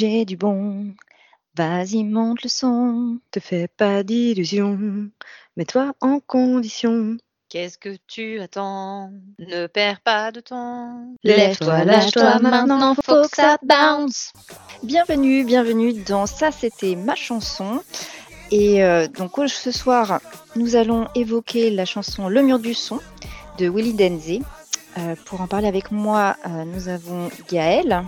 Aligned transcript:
J'ai 0.00 0.24
du 0.24 0.38
bon. 0.38 0.94
Vas-y, 1.54 2.04
monte 2.04 2.42
le 2.42 2.48
son. 2.48 3.18
Te 3.30 3.38
fais 3.38 3.68
pas 3.68 4.02
d'illusions. 4.02 4.78
Mets-toi 5.58 5.92
en 6.00 6.20
condition. 6.20 7.18
Qu'est-ce 7.50 7.76
que 7.76 7.98
tu 8.06 8.40
attends? 8.40 9.12
Ne 9.38 9.66
perds 9.66 10.00
pas 10.00 10.32
de 10.32 10.40
temps. 10.40 11.04
Lève-toi, 11.22 11.84
lâche-toi, 11.84 12.38
maintenant 12.38 12.94
faut 12.94 13.24
que 13.24 13.36
ça 13.36 13.58
bounce. 13.62 14.32
Bienvenue, 14.82 15.44
bienvenue 15.44 15.92
dans 15.92 16.24
Ça 16.24 16.50
c'était 16.50 16.96
ma 16.96 17.14
chanson. 17.14 17.82
Et 18.50 18.82
euh, 18.82 19.06
donc 19.06 19.32
ce 19.48 19.70
soir, 19.70 20.22
nous 20.56 20.76
allons 20.76 21.08
évoquer 21.14 21.68
la 21.68 21.84
chanson 21.84 22.30
Le 22.30 22.40
mur 22.40 22.58
du 22.58 22.72
son 22.72 23.00
de 23.58 23.68
Willy 23.68 23.92
Denze. 23.92 24.40
Euh, 24.96 25.14
pour 25.26 25.42
en 25.42 25.46
parler 25.46 25.68
avec 25.68 25.90
moi, 25.90 26.36
euh, 26.46 26.64
nous 26.64 26.88
avons 26.88 27.28
Gaël. 27.50 28.02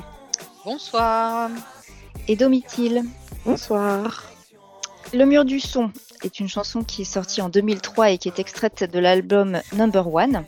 Bonsoir. 0.64 1.50
Et 2.28 2.36
Domitil. 2.36 3.02
Bonsoir. 3.44 4.30
Le 5.12 5.24
mur 5.24 5.44
du 5.44 5.58
son 5.58 5.90
est 6.22 6.38
une 6.38 6.48
chanson 6.48 6.84
qui 6.84 7.02
est 7.02 7.04
sortie 7.04 7.42
en 7.42 7.48
2003 7.48 8.12
et 8.12 8.18
qui 8.18 8.28
est 8.28 8.38
extraite 8.38 8.84
de 8.84 8.98
l'album 9.00 9.60
Number 9.72 10.12
One. 10.12 10.44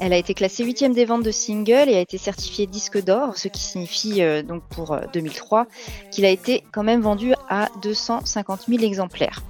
Elle 0.00 0.14
a 0.14 0.16
été 0.16 0.32
classée 0.32 0.64
huitième 0.64 0.94
des 0.94 1.04
ventes 1.04 1.22
de 1.22 1.30
singles 1.30 1.90
et 1.90 1.96
a 1.96 2.00
été 2.00 2.16
certifiée 2.16 2.66
disque 2.66 3.04
d'or, 3.04 3.36
ce 3.36 3.48
qui 3.48 3.60
signifie 3.60 4.22
euh, 4.22 4.42
donc 4.42 4.62
pour 4.70 4.98
2003 5.12 5.66
qu'il 6.10 6.24
a 6.24 6.30
été 6.30 6.64
quand 6.72 6.82
même 6.82 7.02
vendu 7.02 7.34
à 7.50 7.68
250 7.82 8.62
000 8.66 8.82
exemplaires. 8.82 9.42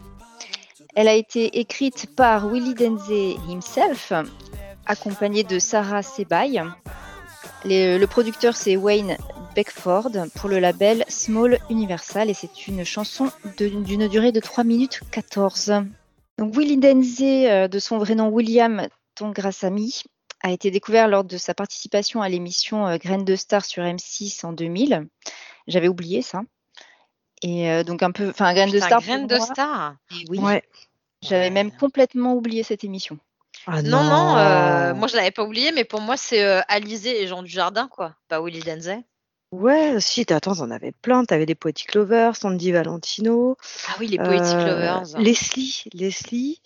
Elle 0.97 1.06
a 1.06 1.15
été 1.15 1.61
écrite 1.61 2.09
par 2.17 2.48
Willy 2.48 2.75
Denze 2.75 3.39
himself 3.48 4.12
accompagné 4.84 5.44
de 5.44 5.61
Sarah 5.61 6.03
Sebaï. 6.03 6.61
le 7.65 8.05
producteur 8.06 8.56
c'est 8.56 8.77
Wayne 8.77 9.17
Beckford 9.55 10.11
pour 10.34 10.48
le 10.48 10.59
label 10.59 11.05
Small 11.09 11.59
Universal 11.70 12.31
et 12.31 12.34
c'est 12.34 12.67
une 12.67 12.84
chanson 12.84 13.31
d'une 13.56 14.09
durée 14.09 14.33
de 14.33 14.41
3 14.41 14.65
minutes 14.65 15.01
14. 15.11 15.73
Donc 16.39 16.56
Willy 16.56 16.77
Denze, 16.77 17.20
euh, 17.20 17.69
de 17.69 17.78
son 17.78 17.98
vrai 17.98 18.15
nom 18.15 18.28
William 18.28 18.87
Tongrassamy, 19.15 20.03
a 20.43 20.51
été 20.51 20.71
découvert 20.71 21.09
lors 21.09 21.25
de 21.25 21.37
sa 21.37 21.55
participation 21.55 22.23
à 22.23 22.28
l'émission 22.28 22.87
euh, 22.87 22.97
Graines 22.97 23.25
de 23.25 23.37
Star 23.37 23.65
sur 23.65 23.83
M6 23.83 24.47
en 24.47 24.53
2000. 24.53 25.06
J'avais 25.67 25.89
oublié 25.89 26.23
ça. 26.23 26.43
Et 27.43 27.71
euh, 27.71 27.84
donc 27.84 28.03
un 28.03 28.11
peu, 28.11 28.28
enfin 28.31 28.53
Graines 28.55 28.71
de 28.71 28.78
Star. 28.78 29.01
Graines 29.01 29.27
de 29.27 29.39
Star. 29.39 29.97
Oui. 30.28 30.39
Ouais. 30.39 30.62
J'avais 31.23 31.51
même 31.51 31.71
complètement 31.71 32.34
oublié 32.34 32.62
cette 32.62 32.84
émission. 32.84 33.19
Ah 33.67 33.83
non, 33.83 34.03
non, 34.05 34.37
euh, 34.39 34.95
moi 34.95 35.06
je 35.06 35.17
l'avais 35.17 35.31
pas 35.31 35.45
oublié, 35.45 35.71
mais 35.73 35.84
pour 35.84 36.01
moi 36.01 36.17
c'est 36.17 36.43
euh, 36.43 36.62
Alizé 36.69 37.23
et 37.23 37.27
Jean 37.27 37.43
du 37.43 37.51
Jardin, 37.51 37.89
quoi, 37.89 38.15
pas 38.28 38.41
Willy 38.41 38.61
Denze. 38.61 38.93
Ouais, 39.53 40.01
si, 40.01 40.25
attends, 40.33 40.55
t'en 40.55 40.70
avais 40.70 40.93
plein. 40.93 41.25
T'avais 41.25 41.47
des 41.47 41.55
Poetic 41.55 41.95
Lovers, 41.95 42.37
Sandy 42.37 42.73
Valentino. 42.73 43.56
Ah 43.89 43.97
oui, 43.98 44.06
les 44.06 44.19
Poetic 44.19 44.55
euh, 44.55 44.67
Lovers. 44.67 45.19
Leslie, 45.19 45.84
Leslie, 45.93 46.61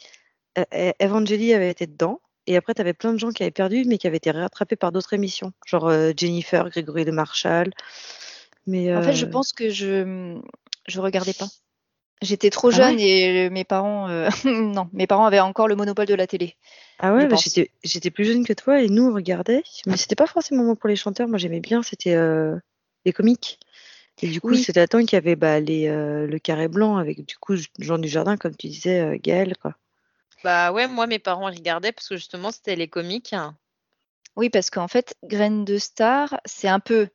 Evangeli 1.01 1.55
avait 1.55 1.71
été 1.71 1.87
dedans. 1.87 2.21
Et 2.47 2.57
après, 2.57 2.75
t'avais 2.75 2.93
plein 2.93 3.15
de 3.15 3.19
gens 3.19 3.31
qui 3.31 3.43
avaient 3.43 3.51
perdu, 3.51 3.85
mais 3.87 3.97
qui 3.97 4.07
avaient 4.07 4.19
été 4.19 4.31
rattrapés 4.31 4.77
par 4.77 4.93
d'autres 4.93 5.15
émissions. 5.15 5.53
Genre 5.67 5.91
Jennifer, 6.15 6.69
Grégory 6.69 7.07
de 7.07 7.11
Marshall. 7.11 7.73
Mais, 8.67 8.95
En 8.95 9.03
fait, 9.03 9.15
je 9.15 9.27
pense 9.27 9.53
que 9.53 9.71
je 9.71 10.39
je 10.87 11.01
regardais 11.01 11.33
pas. 11.33 11.49
J'étais 12.23 12.51
trop 12.51 12.69
ah 12.69 12.77
jeune 12.77 13.01
et 13.01 13.51
mes 13.51 13.65
parents, 13.65 14.09
euh, 14.09 14.28
non, 14.44 14.89
mes 14.93 15.06
parents 15.06 15.27
avaient 15.27 15.41
encore 15.41 15.69
le 15.69 15.77
monopole 15.77 16.06
de 16.06 16.15
la 16.15 16.27
télé. 16.27 16.56
Ah 16.99 17.12
ouais, 17.12 17.27
bah, 17.27 17.37
j'étais, 17.37 18.11
plus 18.11 18.25
jeune 18.25 18.47
que 18.47 18.53
toi 18.53 18.81
et 18.81 18.89
nous 18.89 19.11
on 19.11 19.15
regardait, 19.15 19.62
mais 19.87 19.97
c'était 19.97 20.15
pas 20.15 20.27
forcément 20.27 20.75
pour 20.77 20.89
les 20.89 20.97
chanteurs. 20.97 21.28
Moi 21.28 21.39
j'aimais 21.39 21.61
bien, 21.61 21.83
c'était 21.83 22.15
euh, 22.15 22.56
les 23.04 23.12
comiques. 23.12 23.59
Et 24.22 24.28
du 24.28 24.41
coup, 24.41 24.54
c'était 24.54 24.81
à 24.81 24.87
temps 24.87 25.00
qu'il 25.00 25.12
y 25.12 25.16
avait 25.16 25.34
bah, 25.34 25.59
les, 25.59 25.88
euh, 25.88 26.26
le 26.26 26.38
carré 26.38 26.69
blanc 26.69 26.97
avec 26.97 27.26
du 27.26 27.37
coup 27.37 27.56
Jean 27.78 27.98
du 27.98 28.09
Jardin, 28.09 28.37
comme 28.37 28.56
tu 28.56 28.69
disais, 28.69 29.19
Gaël, 29.19 29.56
quoi. 29.60 29.75
Bah 30.44 30.72
ouais, 30.72 30.87
moi 30.87 31.06
mes 31.06 31.19
parents 31.19 31.47
regardaient 31.47 31.91
parce 31.91 32.09
que 32.09 32.16
justement 32.16 32.53
c'était 32.53 32.76
les 32.76 32.87
comiques. 32.87 33.34
Oui, 34.37 34.50
parce 34.50 34.70
qu'en 34.70 34.88
fait, 34.88 35.16
Graines 35.25 35.64
de 35.64 35.78
Star, 35.78 36.38
c'est 36.44 36.69
un 36.69 36.81
peu 36.81 37.09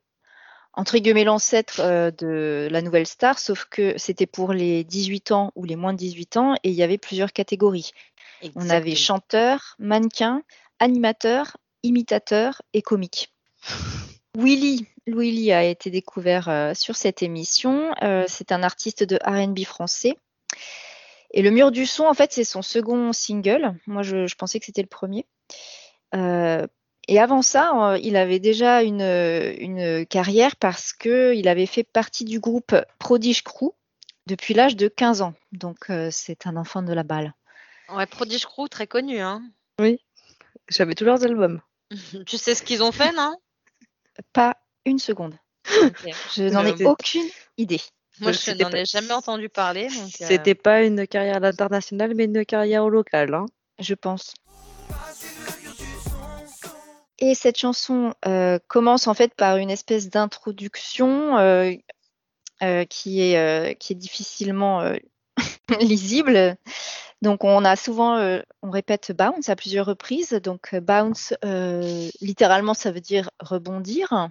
entre 0.72 0.98
guillemets 0.98 1.24
l'ancêtre 1.24 1.80
euh, 1.80 2.10
de 2.10 2.68
la 2.70 2.82
nouvelle 2.82 3.06
star, 3.06 3.38
sauf 3.38 3.66
que 3.66 3.94
c'était 3.98 4.26
pour 4.26 4.52
les 4.52 4.84
18 4.84 5.32
ans 5.32 5.52
ou 5.56 5.64
les 5.64 5.76
moins 5.76 5.92
de 5.92 5.98
18 5.98 6.36
ans 6.36 6.54
et 6.62 6.70
il 6.70 6.74
y 6.74 6.82
avait 6.82 6.98
plusieurs 6.98 7.32
catégories. 7.32 7.90
On 8.54 8.70
avait 8.70 8.94
chanteur, 8.94 9.74
mannequin, 9.78 10.42
animateur, 10.78 11.56
imitateur 11.82 12.62
et 12.72 12.82
comique. 12.82 13.32
Willy, 14.36 14.86
Willy 15.06 15.52
a 15.52 15.64
été 15.64 15.90
découvert 15.90 16.48
euh, 16.48 16.72
sur 16.74 16.96
cette 16.96 17.22
émission. 17.22 17.92
Euh, 18.02 18.24
c'est 18.28 18.52
un 18.52 18.62
artiste 18.62 19.02
de 19.02 19.18
RB 19.24 19.64
français. 19.64 20.16
Et 21.32 21.42
le 21.42 21.50
mur 21.50 21.70
du 21.70 21.86
son, 21.86 22.04
en 22.04 22.14
fait, 22.14 22.32
c'est 22.32 22.44
son 22.44 22.62
second 22.62 23.12
single. 23.12 23.74
Moi, 23.86 24.02
je, 24.02 24.34
pensais 24.34 24.58
que 24.58 24.66
c'était 24.66 24.82
le 24.82 24.88
premier. 24.88 25.26
Et 27.10 27.18
avant 27.18 27.42
ça, 27.42 27.72
euh, 27.74 27.98
il 27.98 28.16
avait 28.16 28.38
déjà 28.38 28.82
une, 28.84 29.00
une 29.00 30.06
carrière 30.06 30.54
parce 30.54 30.92
qu'il 30.92 31.48
avait 31.48 31.66
fait 31.66 31.82
partie 31.82 32.24
du 32.24 32.38
groupe 32.38 32.74
Prodige 33.00 33.42
Crew 33.42 33.74
depuis 34.26 34.54
l'âge 34.54 34.76
de 34.76 34.86
15 34.86 35.22
ans. 35.22 35.34
Donc 35.50 35.90
euh, 35.90 36.10
c'est 36.12 36.46
un 36.46 36.56
enfant 36.56 36.82
de 36.82 36.92
la 36.92 37.02
balle. 37.02 37.34
Ouais, 37.88 38.06
Prodige 38.06 38.46
Crew, 38.46 38.68
très 38.68 38.86
connu. 38.86 39.18
Hein 39.18 39.42
oui, 39.80 39.98
j'avais 40.68 40.94
tous 40.94 41.04
leurs 41.04 41.24
albums. 41.24 41.60
tu 42.26 42.38
sais 42.38 42.54
ce 42.54 42.62
qu'ils 42.62 42.84
ont 42.84 42.92
fait, 42.92 43.10
non? 43.12 43.36
Pas 44.32 44.56
une 44.84 44.98
seconde. 44.98 45.34
Je 46.34 46.48
n'en 46.48 46.64
ai 46.64 46.84
aucune 46.84 47.28
idée. 47.56 47.80
Moi, 48.20 48.32
je 48.32 48.50
n'en 48.50 48.70
ai 48.70 48.84
jamais 48.84 49.12
entendu 49.12 49.48
parler. 49.48 49.86
Euh, 49.86 50.06
C'était 50.10 50.54
pas 50.54 50.82
une 50.82 51.06
carrière 51.06 51.42
internationale, 51.42 52.12
mais 52.14 52.24
une 52.24 52.44
carrière 52.44 52.86
locale. 52.86 53.32
Hein. 53.32 53.46
Je 53.78 53.94
pense. 53.94 54.34
Et 57.20 57.34
cette 57.34 57.58
chanson 57.58 58.14
euh, 58.26 58.58
commence 58.66 59.06
en 59.06 59.14
fait 59.14 59.34
par 59.34 59.58
une 59.58 59.70
espèce 59.70 60.08
d'introduction 60.08 61.36
euh, 61.38 61.72
euh, 62.62 62.84
qui, 62.84 63.20
est, 63.20 63.78
qui 63.78 63.92
est 63.92 63.96
difficilement 63.96 64.92
lisible. 65.80 66.56
Donc 67.22 67.44
on 67.44 67.64
a 67.64 67.76
souvent, 67.76 68.18
on 68.62 68.70
répète 68.70 69.12
bounce 69.12 69.48
à 69.48 69.56
plusieurs 69.56 69.86
reprises. 69.86 70.32
Donc 70.32 70.74
bounce, 70.76 71.34
littéralement, 72.20 72.74
ça 72.74 72.90
veut 72.90 73.00
dire 73.00 73.30
rebondir. 73.40 74.30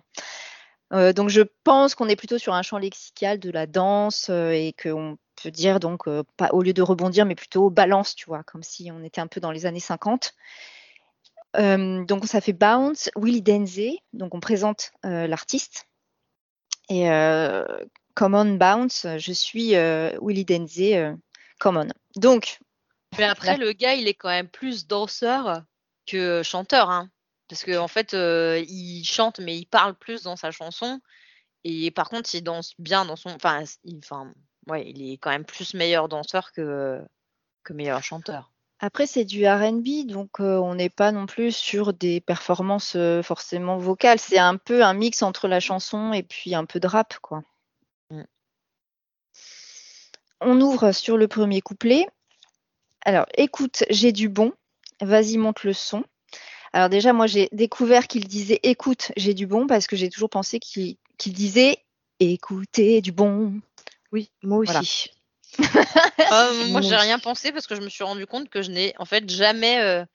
donc 0.91 1.29
je 1.29 1.41
pense 1.63 1.93
qu'on 1.93 2.09
est 2.09 2.15
plutôt 2.15 2.39
sur 2.39 2.53
un 2.53 2.63
champ 2.63 2.77
lexical 2.79 3.39
de 3.39 3.51
la 3.51 3.67
danse 3.67 4.29
et 4.29 4.73
qu'on 4.81 5.17
peut 5.41 5.51
dire 5.51 5.79
donc 5.79 6.09
pas 6.35 6.49
au 6.51 6.63
lieu 6.63 6.73
de 6.73 6.81
rebondir, 6.81 7.25
mais 7.25 7.35
plutôt 7.35 7.69
balance, 7.69 8.15
tu 8.15 8.25
vois, 8.25 8.43
comme 8.43 8.63
si 8.63 8.89
on 8.91 9.03
était 9.03 9.21
un 9.21 9.27
peu 9.27 9.39
dans 9.39 9.51
les 9.51 9.67
années 9.67 9.79
50. 9.79 10.33
Euh, 11.57 12.03
donc 12.05 12.25
ça 12.25 12.41
fait 12.41 12.53
Bounce, 12.53 13.09
Willy 13.15 13.41
Denze, 13.41 13.97
donc 14.13 14.35
on 14.35 14.39
présente 14.39 14.91
euh, 15.05 15.27
l'artiste. 15.27 15.87
Et 16.89 17.09
euh, 17.09 17.65
Common 18.13 18.55
Bounce, 18.55 19.07
je 19.17 19.31
suis 19.31 19.73
Willy 20.21 20.45
Denze, 20.45 21.17
Common. 21.59 21.87
Donc. 22.15 22.59
Mais 23.17 23.25
après, 23.25 23.57
le 23.57 23.73
gars, 23.73 23.95
il 23.95 24.07
est 24.07 24.13
quand 24.13 24.29
même 24.29 24.47
plus 24.47 24.87
danseur 24.87 25.63
que 26.05 26.43
chanteur. 26.43 26.89
Hein. 26.89 27.09
Parce 27.47 27.65
qu'en 27.65 27.83
en 27.83 27.87
fait, 27.87 28.13
il 28.13 29.03
chante, 29.03 29.39
mais 29.39 29.57
il 29.57 29.65
parle 29.65 29.95
plus 29.95 30.23
dans 30.23 30.35
sa 30.35 30.51
chanson. 30.51 31.01
Et 31.63 31.91
par 31.91 32.09
contre, 32.09 32.33
il 32.33 32.43
danse 32.43 32.73
bien 32.79 33.05
dans 33.05 33.15
son. 33.15 33.29
Enfin, 33.29 33.63
il, 33.83 33.97
enfin, 33.97 34.31
ouais, 34.67 34.89
il 34.89 35.11
est 35.11 35.17
quand 35.17 35.31
même 35.31 35.45
plus 35.45 35.73
meilleur 35.73 36.07
danseur 36.07 36.51
que, 36.51 37.01
que 37.63 37.73
meilleur 37.73 38.03
chanteur. 38.03 38.51
Après, 38.81 39.07
c'est 39.07 39.25
du 39.25 39.45
RB, 39.45 40.07
donc 40.07 40.39
euh, 40.39 40.57
on 40.57 40.75
n'est 40.75 40.89
pas 40.89 41.11
non 41.11 41.25
plus 41.25 41.53
sur 41.53 41.93
des 41.93 42.21
performances 42.21 42.95
euh, 42.95 43.21
forcément 43.21 43.77
vocales. 43.77 44.19
C'est 44.19 44.39
un 44.39 44.55
peu 44.55 44.85
un 44.85 44.93
mix 44.93 45.21
entre 45.21 45.49
la 45.49 45.59
chanson 45.59 46.13
et 46.13 46.23
puis 46.23 46.55
un 46.55 46.63
peu 46.63 46.79
de 46.79 46.87
rap, 46.87 47.19
quoi. 47.21 47.43
Mm. 48.09 48.23
On 50.39 50.61
ouvre 50.61 50.93
sur 50.93 51.17
le 51.17 51.27
premier 51.27 51.59
couplet. 51.59 52.07
Alors, 53.03 53.25
écoute, 53.35 53.83
j'ai 53.89 54.11
du 54.11 54.29
bon. 54.29 54.53
Vas-y, 55.01 55.37
monte 55.37 55.63
le 55.63 55.73
son. 55.73 56.03
Alors 56.73 56.89
déjà, 56.89 57.13
moi, 57.13 57.27
j'ai 57.27 57.49
découvert 57.51 58.07
qu'il 58.07 58.27
disait 58.27 58.59
écoute, 58.63 59.11
j'ai 59.17 59.33
du 59.33 59.47
bon 59.47 59.65
parce 59.65 59.87
que 59.87 59.95
j'ai 59.95 60.09
toujours 60.09 60.29
pensé 60.29 60.59
qu'il 60.59 60.97
disait 61.25 61.77
écoutez 62.19 63.01
du 63.01 63.11
bon. 63.11 63.59
Oui, 64.11 64.29
moi 64.43 64.59
aussi. 64.59 65.11
Euh, 65.59 66.67
moi, 66.69 66.81
j'ai 66.81 66.95
rien 66.95 67.19
pensé 67.19 67.51
parce 67.51 67.65
que 67.65 67.75
je 67.75 67.81
me 67.81 67.89
suis 67.89 68.03
rendu 68.03 68.27
compte 68.27 68.49
que 68.49 68.61
je 68.61 68.71
n'ai 68.71 68.93
en 68.99 69.05
fait 69.05 69.27
jamais 69.29 69.81
euh, 69.81 70.05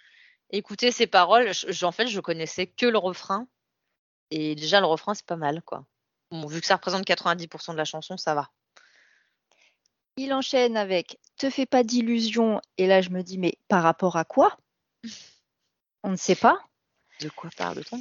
écouté 0.50 0.92
ces 0.92 1.06
paroles. 1.06 1.50
en 1.82 1.92
fait, 1.92 2.06
je 2.06 2.20
connaissais 2.20 2.66
que 2.66 2.86
le 2.86 2.98
refrain. 2.98 3.48
Et 4.31 4.54
déjà, 4.54 4.81
le 4.81 4.86
refrain, 4.86 5.14
c'est 5.14 5.26
pas 5.26 5.36
mal, 5.36 5.62
quoi. 5.62 5.84
Bon, 6.31 6.46
vu 6.46 6.60
que 6.60 6.66
ça 6.66 6.76
représente 6.76 7.06
90% 7.06 7.72
de 7.72 7.76
la 7.76 7.84
chanson, 7.84 8.16
ça 8.16 8.34
va. 8.34 8.50
Il 10.16 10.32
enchaîne 10.32 10.76
avec 10.76 11.19
Te 11.36 11.50
fais 11.50 11.66
pas 11.66 11.82
d'illusions. 11.82 12.60
Et 12.78 12.86
là, 12.86 13.00
je 13.00 13.10
me 13.10 13.22
dis, 13.22 13.38
mais 13.38 13.54
par 13.69 13.82
rapport 13.82 14.16
à 14.16 14.25
quoi? 14.25 14.56
On 16.02 16.10
ne 16.10 16.16
sait 16.16 16.36
pas. 16.36 16.58
De 17.20 17.28
quoi 17.28 17.50
parle-t-on? 17.56 18.00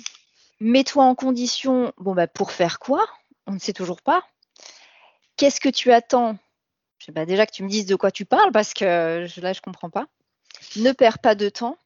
Mets-toi 0.59 1.03
en 1.03 1.15
condition, 1.15 1.91
bon 1.97 2.13
bah 2.13 2.27
pour 2.27 2.51
faire 2.51 2.79
quoi? 2.79 3.05
On 3.47 3.53
ne 3.53 3.59
sait 3.59 3.73
toujours 3.73 4.01
pas. 4.01 4.23
Qu'est-ce 5.35 5.59
que 5.59 5.69
tu 5.69 5.91
attends? 5.91 6.37
Je 6.99 7.05
sais 7.05 7.11
pas 7.11 7.25
déjà 7.25 7.45
que 7.45 7.51
tu 7.51 7.63
me 7.63 7.69
dises 7.69 7.85
de 7.85 7.95
quoi 7.95 8.11
tu 8.11 8.25
parles 8.25 8.51
parce 8.51 8.73
que 8.73 9.27
là 9.41 9.53
je 9.53 9.61
comprends 9.61 9.89
pas. 9.89 10.07
Ne 10.77 10.91
perds 10.91 11.19
pas 11.19 11.35
de 11.35 11.49
temps. 11.49 11.77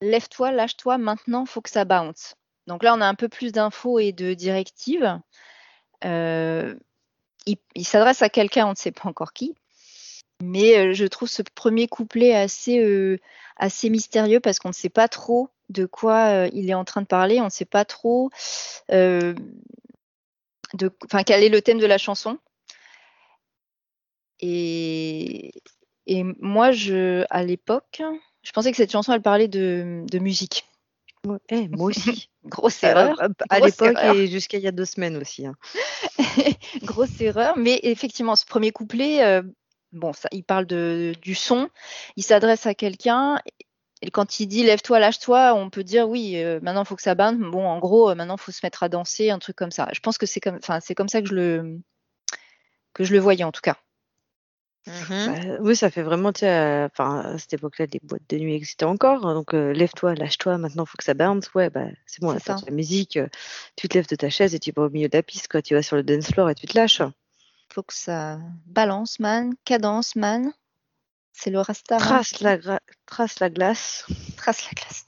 Lève-toi, 0.00 0.52
lâche-toi, 0.52 0.98
maintenant 0.98 1.46
faut 1.46 1.60
que 1.60 1.70
ça 1.70 1.84
bounce. 1.84 2.36
Donc 2.66 2.82
là 2.82 2.94
on 2.94 3.00
a 3.00 3.06
un 3.06 3.14
peu 3.14 3.28
plus 3.28 3.52
d'infos 3.52 3.98
et 3.98 4.12
de 4.12 4.34
directives. 4.34 5.20
Euh, 6.04 6.74
il, 7.46 7.86
s'adresse 7.86 8.22
à 8.22 8.28
quelqu'un, 8.28 8.66
on 8.66 8.70
ne 8.70 8.76
sait 8.76 8.92
pas 8.92 9.08
encore 9.08 9.32
qui. 9.32 9.54
Mais 10.42 10.76
euh, 10.76 10.92
je 10.92 11.04
trouve 11.06 11.28
ce 11.28 11.42
premier 11.42 11.88
couplet 11.88 12.34
assez, 12.34 12.78
euh, 12.78 13.18
assez 13.56 13.90
mystérieux 13.90 14.40
parce 14.40 14.58
qu'on 14.58 14.68
ne 14.68 14.74
sait 14.74 14.88
pas 14.88 15.08
trop 15.08 15.48
de 15.68 15.86
quoi 15.86 16.26
euh, 16.28 16.50
il 16.52 16.70
est 16.70 16.74
en 16.74 16.84
train 16.84 17.02
de 17.02 17.06
parler, 17.06 17.40
on 17.40 17.46
ne 17.46 17.50
sait 17.50 17.64
pas 17.64 17.84
trop 17.84 18.30
de, 18.90 19.34
quel 21.24 21.42
est 21.42 21.48
le 21.48 21.62
thème 21.62 21.78
de 21.78 21.86
la 21.86 21.98
chanson. 21.98 22.38
Et, 24.40 25.52
et 26.06 26.22
moi, 26.40 26.70
je, 26.70 27.24
à 27.30 27.42
l'époque, 27.42 28.02
je 28.42 28.52
pensais 28.52 28.70
que 28.70 28.76
cette 28.76 28.92
chanson, 28.92 29.12
elle 29.12 29.22
parlait 29.22 29.48
de, 29.48 30.04
de 30.10 30.18
musique. 30.18 30.66
Eh, 31.48 31.68
moi 31.68 31.86
aussi. 31.86 32.30
Grosse 32.44 32.82
erreur. 32.84 33.20
À, 33.48 33.58
l'époque 33.58 33.96
et 34.14 34.28
jusqu'à 34.28 34.58
il 34.58 34.62
y 34.62 34.68
a 34.68 34.72
deux 34.72 34.84
semaines 34.84 35.16
aussi. 35.16 35.46
Hein. 35.46 35.54
Grosse 36.82 37.20
erreur. 37.20 37.56
Mais 37.58 37.80
effectivement, 37.82 38.36
ce 38.36 38.46
premier 38.46 38.70
couplet, 38.70 39.24
euh, 39.24 39.42
bon, 39.96 40.12
ça, 40.12 40.28
il 40.32 40.44
parle 40.44 40.66
de, 40.66 41.14
du 41.22 41.34
son. 41.34 41.68
Il 42.16 42.22
s'adresse 42.22 42.66
à 42.66 42.74
quelqu'un. 42.74 43.40
Et 44.02 44.10
quand 44.10 44.40
il 44.40 44.46
dit 44.46 44.62
lève-toi, 44.62 44.98
lâche-toi, 44.98 45.54
on 45.54 45.70
peut 45.70 45.84
dire 45.84 46.08
oui, 46.08 46.36
euh, 46.36 46.60
maintenant 46.62 46.82
il 46.82 46.86
faut 46.86 46.96
que 46.96 47.02
ça 47.02 47.14
bande. 47.14 47.38
Bon, 47.38 47.66
en 47.66 47.78
gros, 47.78 48.10
euh, 48.10 48.14
maintenant 48.14 48.36
il 48.36 48.40
faut 48.40 48.52
se 48.52 48.60
mettre 48.62 48.82
à 48.82 48.88
danser, 48.88 49.30
un 49.30 49.38
truc 49.38 49.56
comme 49.56 49.70
ça. 49.70 49.88
Je 49.92 50.00
pense 50.00 50.18
que 50.18 50.26
c'est 50.26 50.40
comme, 50.40 50.58
c'est 50.80 50.94
comme 50.94 51.08
ça 51.08 51.22
que 51.22 51.28
je 51.28 51.34
le 51.34 51.80
que 52.92 53.04
je 53.04 53.12
le 53.12 53.20
voyais 53.20 53.44
en 53.44 53.52
tout 53.52 53.62
cas. 53.62 53.76
Mmh 54.86 55.26
bah, 55.26 55.56
oui, 55.60 55.74
ça 55.74 55.90
fait 55.90 56.02
vraiment, 56.02 56.32
tu 56.32 56.44
enfin, 56.44 57.20
à 57.20 57.38
cette 57.38 57.54
époque-là, 57.54 57.86
les 57.92 58.00
boîtes 58.04 58.22
de 58.28 58.38
nuit 58.38 58.54
existaient 58.54 58.84
encore. 58.84 59.26
Hein, 59.26 59.34
donc, 59.34 59.52
euh, 59.52 59.72
lève-toi, 59.72 60.14
lâche-toi, 60.14 60.58
maintenant, 60.58 60.84
il 60.84 60.88
faut 60.88 60.96
que 60.96 61.02
ça 61.04 61.14
bounce. 61.14 61.52
Ouais, 61.54 61.70
bah, 61.70 61.86
c'est 62.06 62.22
bon, 62.22 62.36
C'est 62.38 62.66
la 62.66 62.70
musique, 62.70 63.16
euh, 63.16 63.26
tu 63.74 63.88
te 63.88 63.94
lèves 63.94 64.06
de 64.06 64.14
ta 64.14 64.30
chaise 64.30 64.54
et 64.54 64.60
tu 64.60 64.70
vas 64.70 64.82
au 64.82 64.90
milieu 64.90 65.08
de 65.08 65.16
la 65.16 65.24
piste, 65.24 65.48
quoi. 65.48 65.60
Tu 65.60 65.74
vas 65.74 65.82
sur 65.82 65.96
le 65.96 66.04
dance 66.04 66.26
floor 66.26 66.50
et 66.50 66.54
tu 66.54 66.66
te 66.66 66.78
lâches. 66.78 67.02
Faut 67.72 67.82
que 67.82 67.94
ça 67.94 68.38
balance, 68.66 69.18
man, 69.18 69.54
cadence, 69.64 70.16
man. 70.16 70.52
C'est 71.32 71.50
le 71.50 71.60
rasta. 71.60 71.98
Trace 71.98 72.40
la, 72.40 72.58
trace 73.04 73.40
la 73.40 73.50
glace. 73.50 74.06
Trace 74.36 74.64
la 74.64 74.70
glace. 74.72 75.06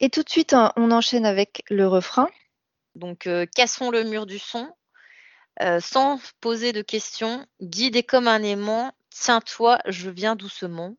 Et 0.00 0.10
tout 0.10 0.22
de 0.22 0.28
suite, 0.28 0.54
on 0.76 0.90
enchaîne 0.90 1.24
avec 1.24 1.62
le 1.70 1.86
refrain. 1.86 2.28
Donc, 2.94 3.26
euh, 3.26 3.46
cassons 3.46 3.90
le 3.90 4.04
mur 4.04 4.26
du 4.26 4.38
son 4.38 4.70
euh, 5.60 5.80
sans 5.80 6.18
poser 6.40 6.72
de 6.72 6.80
questions, 6.80 7.46
guidé 7.60 8.02
comme 8.02 8.26
un 8.26 8.42
aimant, 8.42 8.92
tiens-toi, 9.10 9.78
je 9.86 10.08
viens 10.08 10.34
doucement. 10.34 10.96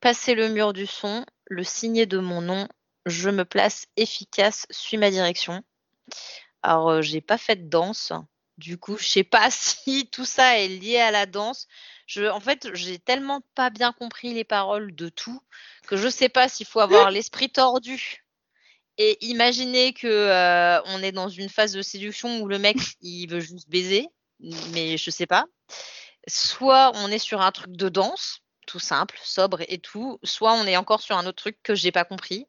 Passer 0.00 0.34
le 0.34 0.48
mur 0.48 0.72
du 0.72 0.86
son, 0.86 1.26
le 1.46 1.62
signer 1.62 2.06
de 2.06 2.18
mon 2.18 2.40
nom, 2.40 2.66
je 3.04 3.28
me 3.28 3.44
place 3.44 3.86
efficace, 3.96 4.66
suis 4.70 4.96
ma 4.96 5.10
direction. 5.10 5.62
Alors, 6.62 6.88
euh, 6.90 7.02
j'ai 7.02 7.20
pas 7.20 7.38
fait 7.38 7.56
de 7.56 7.68
danse. 7.68 8.12
Du 8.58 8.78
coup, 8.78 8.96
je 8.96 9.06
sais 9.06 9.24
pas 9.24 9.50
si 9.50 10.08
tout 10.08 10.24
ça 10.24 10.58
est 10.58 10.68
lié 10.68 10.98
à 10.98 11.10
la 11.10 11.26
danse. 11.26 11.66
Je, 12.06 12.24
en 12.24 12.40
fait, 12.40 12.68
j'ai 12.74 12.98
tellement 12.98 13.42
pas 13.54 13.70
bien 13.70 13.92
compris 13.92 14.32
les 14.32 14.44
paroles 14.44 14.94
de 14.94 15.08
tout 15.08 15.40
que 15.88 15.96
je 15.96 16.08
sais 16.08 16.28
pas 16.28 16.48
s'il 16.48 16.66
faut 16.66 16.80
avoir 16.80 17.10
l'esprit 17.10 17.50
tordu 17.50 18.26
et 18.98 19.18
imaginez 19.26 19.92
que 19.92 20.06
euh, 20.06 20.80
on 20.86 21.02
est 21.02 21.12
dans 21.12 21.28
une 21.28 21.48
phase 21.48 21.72
de 21.72 21.82
séduction 21.82 22.40
où 22.40 22.48
le 22.48 22.58
mec 22.58 22.76
il 23.02 23.26
veut 23.26 23.40
juste 23.40 23.68
baiser, 23.68 24.08
mais 24.72 24.96
je 24.96 25.10
sais 25.10 25.26
pas. 25.26 25.46
Soit 26.28 26.92
on 26.96 27.08
est 27.08 27.18
sur 27.18 27.40
un 27.40 27.52
truc 27.52 27.72
de 27.72 27.88
danse, 27.88 28.40
tout 28.66 28.78
simple, 28.78 29.18
sobre 29.22 29.62
et 29.68 29.78
tout. 29.78 30.18
Soit 30.24 30.54
on 30.54 30.66
est 30.66 30.76
encore 30.76 31.02
sur 31.02 31.16
un 31.16 31.26
autre 31.26 31.42
truc 31.42 31.58
que 31.62 31.74
j'ai 31.74 31.92
pas 31.92 32.04
compris. 32.04 32.46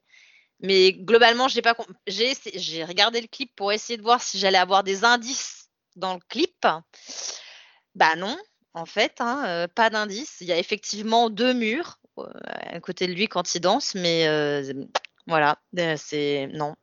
Mais 0.60 0.92
globalement, 0.92 1.46
j'ai 1.46 1.62
pas 1.62 1.76
j'ai 2.06 2.84
regardé 2.84 3.20
le 3.20 3.28
clip 3.28 3.54
pour 3.54 3.70
essayer 3.70 3.96
de 3.96 4.02
voir 4.02 4.20
si 4.22 4.38
j'allais 4.38 4.58
avoir 4.58 4.82
des 4.82 5.04
indices 5.04 5.57
dans 5.98 6.14
le 6.14 6.20
clip. 6.28 6.66
Bah 7.94 8.16
non, 8.16 8.36
en 8.74 8.86
fait, 8.86 9.20
hein, 9.20 9.44
euh, 9.46 9.68
pas 9.68 9.90
d'indices. 9.90 10.36
Il 10.40 10.46
y 10.46 10.52
a 10.52 10.58
effectivement 10.58 11.30
deux 11.30 11.52
murs 11.52 12.00
euh, 12.18 12.24
à 12.44 12.80
côté 12.80 13.06
de 13.06 13.12
lui 13.12 13.28
quand 13.28 13.54
il 13.54 13.60
danse, 13.60 13.94
mais 13.94 14.26
voilà, 15.26 15.58
c'est 15.96 16.48
non. 16.54 16.74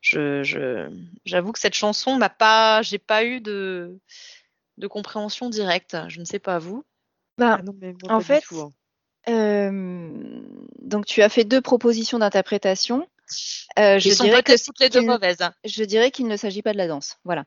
Je, 0.00 0.88
j'avoue 1.24 1.52
que 1.52 1.58
cette 1.58 1.74
chanson 1.74 2.16
m'a 2.16 2.28
pas, 2.28 2.82
j'ai 2.82 2.98
pas 2.98 3.24
eu 3.24 3.40
de, 3.40 3.98
de 4.78 4.86
compréhension 4.86 5.48
directe. 5.48 5.96
Je 6.08 6.20
ne 6.20 6.24
sais 6.24 6.38
pas 6.38 6.58
vous. 6.58 6.84
Bah, 7.38 7.60
ah 8.08 8.14
en 8.14 8.20
fait, 8.20 8.44
hein. 8.52 8.70
euh, 9.28 10.42
donc 10.80 11.06
tu 11.06 11.22
as 11.22 11.28
fait 11.28 11.44
deux 11.44 11.60
propositions 11.60 12.18
d'interprétation. 12.18 13.08
Euh, 13.78 13.98
je 13.98 14.10
dirais 14.22 14.42
que 14.42 14.62
toutes 14.62 14.80
les 14.80 14.90
deux 14.90 15.00
mauvaises. 15.00 15.38
Je 15.64 15.84
dirais 15.84 16.10
qu'il 16.10 16.26
ne 16.26 16.36
s'agit 16.36 16.62
pas 16.62 16.72
de 16.72 16.78
la 16.78 16.88
danse. 16.88 17.16
Voilà. 17.24 17.44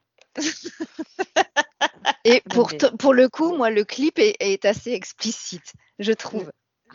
Et 2.26 2.42
pour, 2.50 2.72
pour 3.00 3.14
le 3.14 3.30
coup, 3.30 3.56
moi, 3.56 3.70
le 3.70 3.84
clip 3.84 4.20
est, 4.20 4.66
assez 4.66 4.92
explicite, 4.92 5.74
je 6.00 6.12
trouve. 6.12 6.52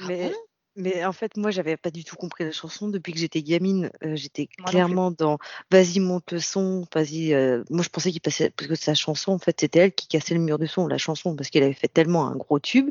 Mais, 0.07 0.33
mais 0.77 1.05
en 1.05 1.13
fait, 1.13 1.37
moi, 1.37 1.51
j'avais 1.51 1.77
pas 1.77 1.91
du 1.91 2.05
tout 2.05 2.17
compris 2.17 2.45
la 2.45 2.53
chanson. 2.53 2.89
Depuis 2.89 3.13
que 3.13 3.19
j'étais 3.19 3.43
gamine, 3.43 3.91
euh, 4.05 4.17
j'étais 4.17 4.47
clairement 4.47 5.11
dans 5.11 5.39
vas-y, 5.71 6.01
monte 6.01 6.33
le 6.33 6.41
son, 6.41 6.87
vas-y. 6.95 7.35
Euh, 7.35 7.65
moi, 7.71 7.83
je 7.83 7.89
pensais 7.89 8.11
qu'il 8.11 8.21
passait, 8.21 8.51
parce 8.51 8.69
que 8.69 8.75
sa 8.75 8.95
chanson, 8.95 9.33
en 9.33 9.39
fait, 9.39 9.57
c'était 9.61 9.81
elle 9.81 9.93
qui 9.93 10.09
cassait 10.09 10.35
le 10.35 10.41
mur 10.41 10.59
de 10.59 10.67
son, 10.67 10.87
la 10.87 10.99
chanson, 10.99 11.37
parce 11.37 11.51
qu'elle 11.51 11.65
avait 11.65 11.73
fait 11.73 11.89
tellement 11.89 12.27
un 12.27 12.37
gros 12.37 12.59
tube, 12.59 12.91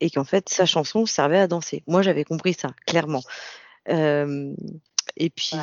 et 0.00 0.10
qu'en 0.10 0.24
fait, 0.24 0.48
sa 0.48 0.66
chanson 0.66 1.06
servait 1.06 1.38
à 1.38 1.48
danser. 1.48 1.82
Moi, 1.86 2.02
j'avais 2.02 2.24
compris 2.24 2.54
ça, 2.54 2.70
clairement. 2.86 3.22
Euh, 3.88 4.54
et 5.20 5.30
puis, 5.30 5.56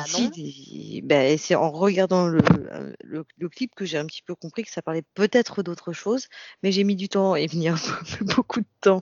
bah, 1.02 1.16
bah, 1.16 1.38
c'est 1.38 1.54
en 1.54 1.70
regardant 1.70 2.26
le, 2.26 2.42
le, 3.02 3.48
clip 3.48 3.74
que 3.74 3.86
j'ai 3.86 3.96
un 3.96 4.04
petit 4.04 4.20
peu 4.20 4.34
compris 4.34 4.64
que 4.64 4.70
ça 4.70 4.82
parlait 4.82 5.04
peut-être 5.14 5.62
d'autre 5.62 5.94
chose, 5.94 6.28
mais 6.62 6.72
j'ai 6.72 6.84
mis 6.84 6.94
du 6.94 7.08
temps 7.08 7.32
à 7.32 7.40
y 7.40 7.46
venir, 7.46 7.74
beaucoup 8.36 8.60
de 8.60 8.66
temps. 8.82 9.00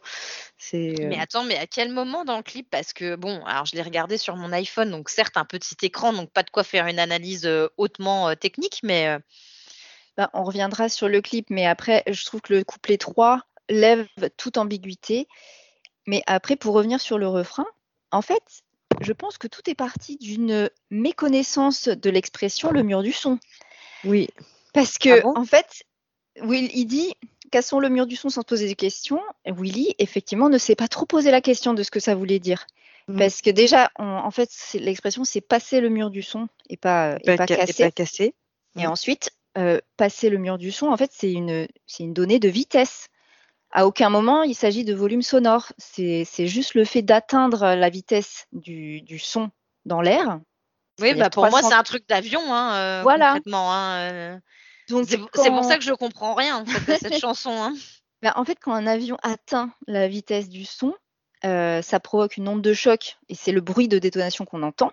Mais 0.72 0.94
euh 1.00 1.20
attends, 1.20 1.42
mais 1.42 1.56
à 1.56 1.66
quel 1.66 1.90
moment 1.90 2.24
dans 2.24 2.36
le 2.36 2.44
clip? 2.44 2.68
Parce 2.70 2.92
que 2.92 3.16
bon, 3.16 3.44
alors 3.44 3.66
je 3.66 3.74
l'ai 3.74 3.82
regardé 3.82 4.16
sur 4.16 4.36
mon 4.36 4.52
iPhone, 4.52 4.92
donc 4.92 5.10
certes 5.10 5.36
un 5.36 5.44
petit 5.44 5.74
écran, 5.82 6.12
donc 6.12 6.30
pas 6.30 6.44
de 6.44 6.50
quoi 6.50 6.62
faire 6.62 6.86
une 6.86 7.00
analyse 7.00 7.50
hautement 7.76 8.34
technique, 8.36 8.80
mais. 8.82 9.18
Bah, 10.16 10.30
on 10.32 10.44
reviendra 10.44 10.88
sur 10.88 11.08
le 11.08 11.20
clip, 11.20 11.46
mais 11.50 11.66
après, 11.66 12.04
je 12.08 12.24
trouve 12.24 12.40
que 12.40 12.54
le 12.54 12.62
couplet 12.62 12.98
3 12.98 13.40
lève 13.68 14.06
toute 14.36 14.58
ambiguïté. 14.58 15.26
Mais 16.06 16.22
après, 16.28 16.54
pour 16.54 16.74
revenir 16.74 17.00
sur 17.00 17.18
le 17.18 17.26
refrain, 17.26 17.66
en 18.12 18.22
fait, 18.22 18.62
je 19.00 19.12
pense 19.12 19.38
que 19.38 19.46
tout 19.46 19.68
est 19.68 19.74
parti 19.74 20.16
d'une 20.16 20.70
méconnaissance 20.90 21.88
de 21.88 22.10
l'expression 22.10 22.70
le 22.70 22.82
mur 22.82 23.02
du 23.02 23.12
son. 23.12 23.38
Oui. 24.04 24.28
Parce 24.72 24.98
que, 24.98 25.20
ah 25.24 25.32
en 25.36 25.44
fait, 25.44 25.84
Will, 26.42 26.70
il 26.74 26.86
dit 26.86 27.14
cassons 27.50 27.78
le 27.78 27.88
mur 27.88 28.06
du 28.06 28.16
son 28.16 28.30
sans 28.30 28.42
poser 28.42 28.68
de 28.68 28.74
questions. 28.74 29.20
Willy, 29.46 29.94
effectivement, 29.98 30.48
ne 30.48 30.58
s'est 30.58 30.74
pas 30.74 30.88
trop 30.88 31.06
posé 31.06 31.30
la 31.30 31.40
question 31.40 31.72
de 31.72 31.82
ce 31.84 31.90
que 31.92 32.00
ça 32.00 32.16
voulait 32.16 32.40
dire. 32.40 32.66
Mm. 33.06 33.18
Parce 33.18 33.42
que 33.42 33.50
déjà, 33.50 33.90
en 33.96 34.30
fait, 34.32 34.50
l'expression, 34.74 35.24
c'est 35.24 35.40
passer 35.40 35.80
le 35.80 35.88
mur 35.88 36.10
du 36.10 36.22
son 36.22 36.48
et 36.68 36.76
pas, 36.76 37.16
et 37.22 37.36
pas, 37.36 37.46
casser. 37.46 38.34
Et, 38.76 38.86
mm. 38.86 38.90
ensuite, 38.90 39.30
euh, 39.56 39.78
passer 39.96 40.30
le 40.30 40.38
mur 40.38 40.58
du 40.58 40.72
son, 40.72 40.88
en 40.88 40.96
fait, 40.96 41.10
c'est 41.14 41.30
une, 41.30 41.68
une 42.00 42.12
donnée 42.12 42.40
de 42.40 42.48
vitesse. 42.48 43.08
À 43.76 43.88
aucun 43.88 44.08
moment, 44.08 44.44
il 44.44 44.54
s'agit 44.54 44.84
de 44.84 44.94
volume 44.94 45.22
sonore. 45.22 45.72
C'est 45.78 46.46
juste 46.46 46.74
le 46.74 46.84
fait 46.84 47.02
d'atteindre 47.02 47.74
la 47.74 47.90
vitesse 47.90 48.46
du, 48.52 49.18
son 49.18 49.50
dans 49.84 50.00
l'air. 50.00 50.38
Oui, 51.00 51.12
bah 51.14 51.28
pour 51.28 51.50
moi, 51.50 51.60
c'est 51.60 51.74
un 51.74 51.82
truc 51.82 52.08
d'avion, 52.08 52.40
hein, 52.54 52.74
euh, 52.76 53.02
voilà. 53.02 53.36
Hein, 53.52 54.12
euh. 54.12 54.38
c'est 54.86 55.18
pour 55.18 55.64
ça 55.64 55.76
que 55.76 55.82
je 55.82 55.92
comprends 55.92 56.34
rien 56.34 56.58
en 56.58 56.64
fait, 56.64 56.92
de 56.92 56.98
cette 56.98 57.18
chanson. 57.20 57.50
Hein. 57.50 57.74
Bah, 58.22 58.32
en 58.36 58.44
fait, 58.44 58.60
quand 58.60 58.72
un 58.72 58.86
avion 58.86 59.16
atteint 59.24 59.72
la 59.88 60.06
vitesse 60.06 60.48
du 60.48 60.64
son, 60.64 60.94
euh, 61.44 61.82
ça 61.82 61.98
provoque 61.98 62.36
une 62.36 62.46
onde 62.46 62.62
de 62.62 62.74
choc 62.74 63.16
et 63.28 63.34
c'est 63.34 63.50
le 63.50 63.60
bruit 63.60 63.88
de 63.88 63.98
détonation 63.98 64.44
qu'on 64.44 64.62
entend. 64.62 64.92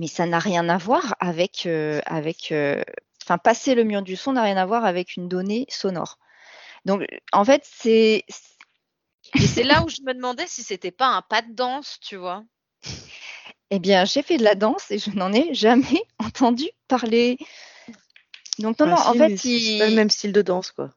Mais 0.00 0.06
ça 0.06 0.24
n'a 0.24 0.38
rien 0.38 0.66
à 0.70 0.78
voir 0.78 1.14
avec, 1.20 1.68
avec, 2.06 2.54
enfin, 3.22 3.36
passer 3.36 3.74
le 3.74 3.84
mur 3.84 4.00
du 4.00 4.16
son 4.16 4.32
n'a 4.32 4.42
rien 4.42 4.56
à 4.56 4.64
voir 4.64 4.86
avec 4.86 5.16
une 5.16 5.28
donnée 5.28 5.66
sonore. 5.68 6.18
Donc, 6.84 7.04
en 7.32 7.44
fait, 7.44 7.62
c'est. 7.64 8.24
Et 9.34 9.46
c'est 9.46 9.64
là 9.64 9.82
où 9.84 9.88
je 9.88 10.00
me 10.02 10.14
demandais 10.14 10.46
si 10.46 10.62
c'était 10.62 10.90
pas 10.90 11.08
un 11.08 11.22
pas 11.22 11.42
de 11.42 11.52
danse, 11.52 11.98
tu 12.00 12.16
vois. 12.16 12.44
Eh 13.70 13.78
bien, 13.78 14.06
j'ai 14.06 14.22
fait 14.22 14.38
de 14.38 14.44
la 14.44 14.54
danse 14.54 14.90
et 14.90 14.98
je 14.98 15.10
n'en 15.10 15.32
ai 15.32 15.52
jamais 15.52 16.02
entendu 16.18 16.66
parler. 16.88 17.36
Donc, 18.58 18.78
non, 18.80 18.86
non, 18.86 18.96
en 18.96 19.12
fait, 19.14 19.36
c'est 19.36 19.78
pas 19.78 19.88
le 19.88 19.94
même 19.94 20.10
style 20.10 20.32
de 20.32 20.42
danse, 20.42 20.72
quoi. 20.72 20.90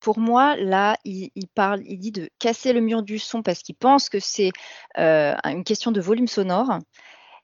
Pour 0.00 0.18
moi, 0.18 0.56
là, 0.56 0.96
il, 1.04 1.30
parle, 1.54 1.82
il 1.86 1.98
dit 1.98 2.10
de 2.10 2.28
casser 2.40 2.72
le 2.72 2.80
mur 2.80 3.04
du 3.04 3.20
son 3.20 3.42
parce 3.42 3.62
qu'il 3.62 3.76
pense 3.76 4.08
que 4.08 4.18
c'est 4.18 4.50
euh, 4.98 5.36
une 5.44 5.62
question 5.62 5.92
de 5.92 6.00
volume 6.00 6.26
sonore. 6.26 6.78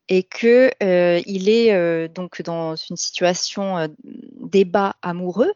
et 0.09 0.25
que 0.25 0.71
euh, 0.83 1.23
il 1.26 1.49
est 1.49 1.73
euh, 1.73 2.09
donc 2.09 2.42
dans 2.42 2.75
une 2.75 2.97
situation 2.97 3.78
euh, 3.78 3.88
débat 4.02 4.97
amoureux 5.02 5.52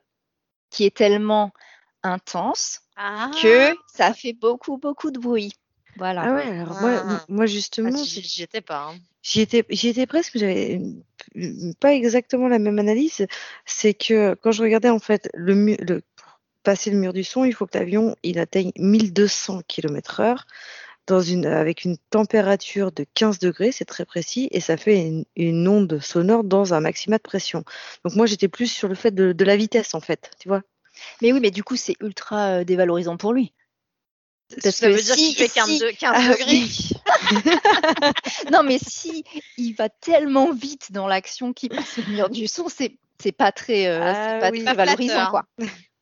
qui 0.70 0.84
est 0.84 0.96
tellement 0.96 1.52
intense 2.02 2.80
Ah. 2.96 3.30
que 3.42 3.74
ça 3.94 4.12
fait 4.14 4.32
beaucoup 4.32 4.76
beaucoup 4.78 5.10
de 5.10 5.18
bruit. 5.18 5.52
Voilà. 5.96 6.22
Ah 6.24 6.34
ouais, 6.34 6.58
alors 6.60 6.80
moi, 6.80 7.02
Ah. 7.06 7.24
moi 7.28 7.44
Ah, 7.44 7.46
justement, 7.46 8.02
j'y 8.02 8.22
j'y 8.22 8.42
étais 8.42 8.60
pas. 8.62 8.90
hein. 8.92 8.98
J'y 9.22 9.40
étais, 9.42 10.06
presque, 10.06 10.34
mais 10.34 10.40
j'avais 10.40 10.80
pas 11.80 11.92
exactement 11.94 12.48
la 12.48 12.58
même 12.58 12.78
analyse. 12.78 13.26
C'est 13.66 13.94
que 13.94 14.34
quand 14.34 14.52
je 14.52 14.62
regardais 14.62 14.88
en 14.88 14.98
fait 14.98 15.28
le, 15.34 15.54
mu- 15.54 15.76
le 15.80 16.02
pour 16.16 16.40
passer 16.64 16.90
le 16.90 16.96
mur 16.96 17.12
du 17.12 17.22
son, 17.24 17.44
il 17.44 17.54
faut 17.54 17.66
que 17.66 17.78
l'avion 17.78 18.16
il 18.22 18.38
atteigne 18.38 18.72
1200 18.78 19.60
km/h 19.68 20.44
dans 21.06 21.20
une 21.20 21.46
avec 21.46 21.84
une 21.84 21.98
température 22.10 22.90
de 22.92 23.04
15 23.14 23.38
degrés, 23.38 23.70
c'est 23.72 23.84
très 23.84 24.04
précis, 24.04 24.48
et 24.52 24.60
ça 24.60 24.76
fait 24.76 25.04
une, 25.06 25.24
une 25.36 25.66
onde 25.68 25.98
sonore 26.00 26.44
dans 26.44 26.74
un 26.74 26.80
maxima 26.80 27.18
de 27.18 27.22
pression. 27.22 27.64
Donc 28.04 28.14
moi 28.14 28.26
j'étais 28.26 28.48
plus 28.48 28.68
sur 28.68 28.88
le 28.88 28.94
fait 28.94 29.10
de, 29.12 29.32
de 29.32 29.44
la 29.44 29.56
vitesse 29.56 29.94
en 29.94 30.00
fait, 30.00 30.30
tu 30.40 30.48
vois. 30.48 30.62
Mais 31.20 31.32
oui, 31.32 31.40
mais 31.40 31.50
du 31.50 31.62
coup, 31.64 31.76
c'est 31.76 31.96
ultra 32.00 32.58
euh, 32.60 32.64
dévalorisant 32.64 33.16
pour 33.16 33.32
lui. 33.32 33.52
Parce 34.62 34.76
ça 34.76 34.88
que 34.88 34.92
veut 34.92 35.00
dire 35.02 35.16
qu'il 35.16 35.34
fait 35.34 35.48
15, 35.48 35.68
si- 35.68 35.78
de- 35.78 35.90
15 35.90 36.14
Ah, 36.14 36.32
degrés. 36.34 36.62
non, 38.52 38.62
mais 38.62 38.78
si 38.78 39.24
il 39.56 39.72
va 39.74 39.88
tellement 39.88 40.52
vite 40.52 40.92
dans 40.92 41.06
l'action 41.08 41.52
qu'il 41.52 41.70
passe 41.70 41.96
le 41.96 42.12
mur 42.12 42.28
du 42.28 42.46
son, 42.46 42.66
c'est 42.68 42.98
pas 43.32 43.52
très, 43.52 43.86
euh, 43.86 44.00
Ah 44.02 44.28
c'est 44.34 44.40
pas 44.40 44.50
oui. 44.50 44.64
très 44.64 44.74
Pas 44.74 44.84
valorisant, 44.84 45.14
flatteur. 45.14 45.30
quoi. 45.30 45.44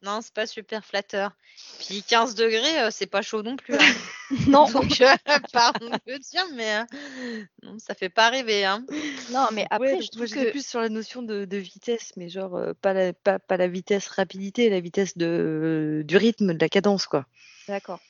Non, 0.02 0.20
c'est 0.22 0.32
pas 0.32 0.46
super 0.46 0.84
flatteur. 0.84 1.32
Puis 1.78 2.02
15 2.02 2.34
degrés, 2.34 2.80
euh, 2.80 2.90
c'est 2.90 3.06
pas 3.06 3.20
chaud 3.22 3.42
non 3.42 3.56
plus. 3.56 3.74
hein. 3.74 3.78
Non, 4.48 4.70
Donc, 4.70 5.00
euh, 5.00 5.14
pardon 5.52 5.90
de 6.06 6.16
dire, 6.18 6.46
mais 6.54 6.76
euh, 6.78 7.44
non, 7.62 7.78
ça 7.78 7.94
fait 7.94 8.08
pas 8.08 8.30
rêver. 8.30 8.64
Hein. 8.64 8.84
non, 9.32 9.46
mais 9.52 9.66
après, 9.70 9.94
Ouais, 9.96 10.02
je 10.02 10.08
trouve 10.10 10.26
que 10.28 10.50
plus 10.50 10.64
sur 10.66 10.80
la 10.80 10.88
notion 10.88 11.22
de, 11.22 11.44
de 11.44 11.56
vitesse, 11.56 12.12
mais 12.16 12.28
genre 12.28 12.56
euh, 12.56 12.72
pas, 12.80 12.92
la, 12.94 13.12
pas, 13.12 13.38
pas 13.38 13.56
la 13.56 13.66
vitesse 13.68 14.06
rapidité, 14.08 14.70
la 14.70 14.80
vitesse 14.80 15.16
de, 15.18 16.02
du 16.06 16.16
rythme, 16.16 16.54
de 16.54 16.58
la 16.60 16.68
cadence, 16.68 17.06
quoi. 17.06 17.26
D'accord. 17.68 18.00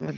Ouais. 0.00 0.14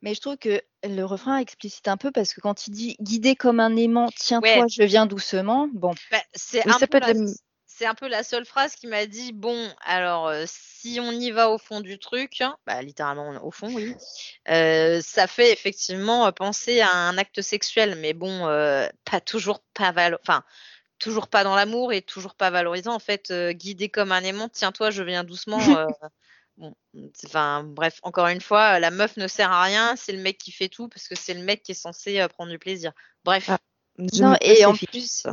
Mais 0.00 0.14
je 0.14 0.20
trouve 0.20 0.36
que 0.36 0.62
le 0.84 1.02
refrain 1.02 1.38
explicite 1.38 1.88
un 1.88 1.96
peu 1.96 2.12
parce 2.12 2.32
que 2.32 2.40
quand 2.40 2.68
il 2.68 2.70
dit 2.70 2.96
guidé 3.00 3.34
comme 3.34 3.58
un 3.58 3.74
aimant, 3.74 4.10
tiens-toi, 4.14 4.48
Ouais. 4.62 4.68
je 4.70 4.84
viens 4.84 5.06
doucement. 5.06 5.68
Bon, 5.72 5.92
Bah, 6.12 6.22
c'est 6.34 6.64
Oui, 6.64 6.70
un, 6.72 6.78
ça 6.78 6.86
peu 6.86 6.98
peut 7.00 7.08
être 7.08 7.16
la- 7.18 7.24
la- 7.24 7.32
c'est 7.78 7.86
un 7.86 7.94
peu 7.94 8.08
la 8.08 8.24
seule 8.24 8.44
phrase 8.44 8.74
qui 8.74 8.88
m'a 8.88 9.06
dit 9.06 9.32
bon, 9.32 9.72
alors 9.84 10.26
euh, 10.26 10.44
si 10.48 10.98
on 11.00 11.12
y 11.12 11.30
va 11.30 11.48
au 11.48 11.58
fond 11.58 11.80
du 11.80 11.98
truc, 12.00 12.40
hein, 12.40 12.56
bah, 12.66 12.82
littéralement 12.82 13.30
au 13.44 13.52
fond, 13.52 13.72
oui, 13.72 13.94
euh, 14.48 15.00
ça 15.00 15.28
fait 15.28 15.52
effectivement 15.52 16.26
euh, 16.26 16.32
penser 16.32 16.80
à 16.80 16.92
un 16.92 17.16
acte 17.18 17.40
sexuel, 17.40 17.96
mais 18.00 18.14
bon, 18.14 18.40
pas 19.04 19.20
toujours 19.20 19.60
pas 19.74 19.92
valo- 19.92 20.18
enfin 20.22 20.42
toujours 20.98 21.28
pas 21.28 21.44
dans 21.44 21.54
l'amour 21.54 21.92
et 21.92 22.02
toujours 22.02 22.34
pas 22.34 22.50
valorisant. 22.50 22.94
En 22.94 22.98
fait, 22.98 23.32
guidé 23.52 23.88
comme 23.88 24.10
un 24.10 24.24
aimant, 24.24 24.48
tiens-toi, 24.48 24.90
je 24.90 25.04
viens 25.04 25.22
doucement. 25.22 25.58
bon, 26.56 26.74
enfin 27.24 27.62
bref, 27.62 28.00
encore 28.02 28.26
une 28.26 28.40
fois, 28.40 28.80
la 28.80 28.90
meuf 28.90 29.16
ne 29.16 29.28
sert 29.28 29.52
à 29.52 29.62
rien, 29.62 29.94
c'est 29.94 30.12
le 30.12 30.20
mec 30.20 30.38
qui 30.38 30.50
fait 30.50 30.68
tout 30.68 30.88
parce 30.88 31.06
que 31.06 31.14
c'est 31.14 31.34
le 31.34 31.42
mec 31.42 31.62
qui 31.62 31.70
est 31.70 31.76
censé 31.76 32.26
prendre 32.28 32.50
du 32.50 32.58
plaisir. 32.58 32.90
Bref. 33.24 33.50
Ah. 33.50 33.58
Non, 34.14 34.36
et 34.40 34.64
en 34.64 34.74
plus-. 34.74 35.26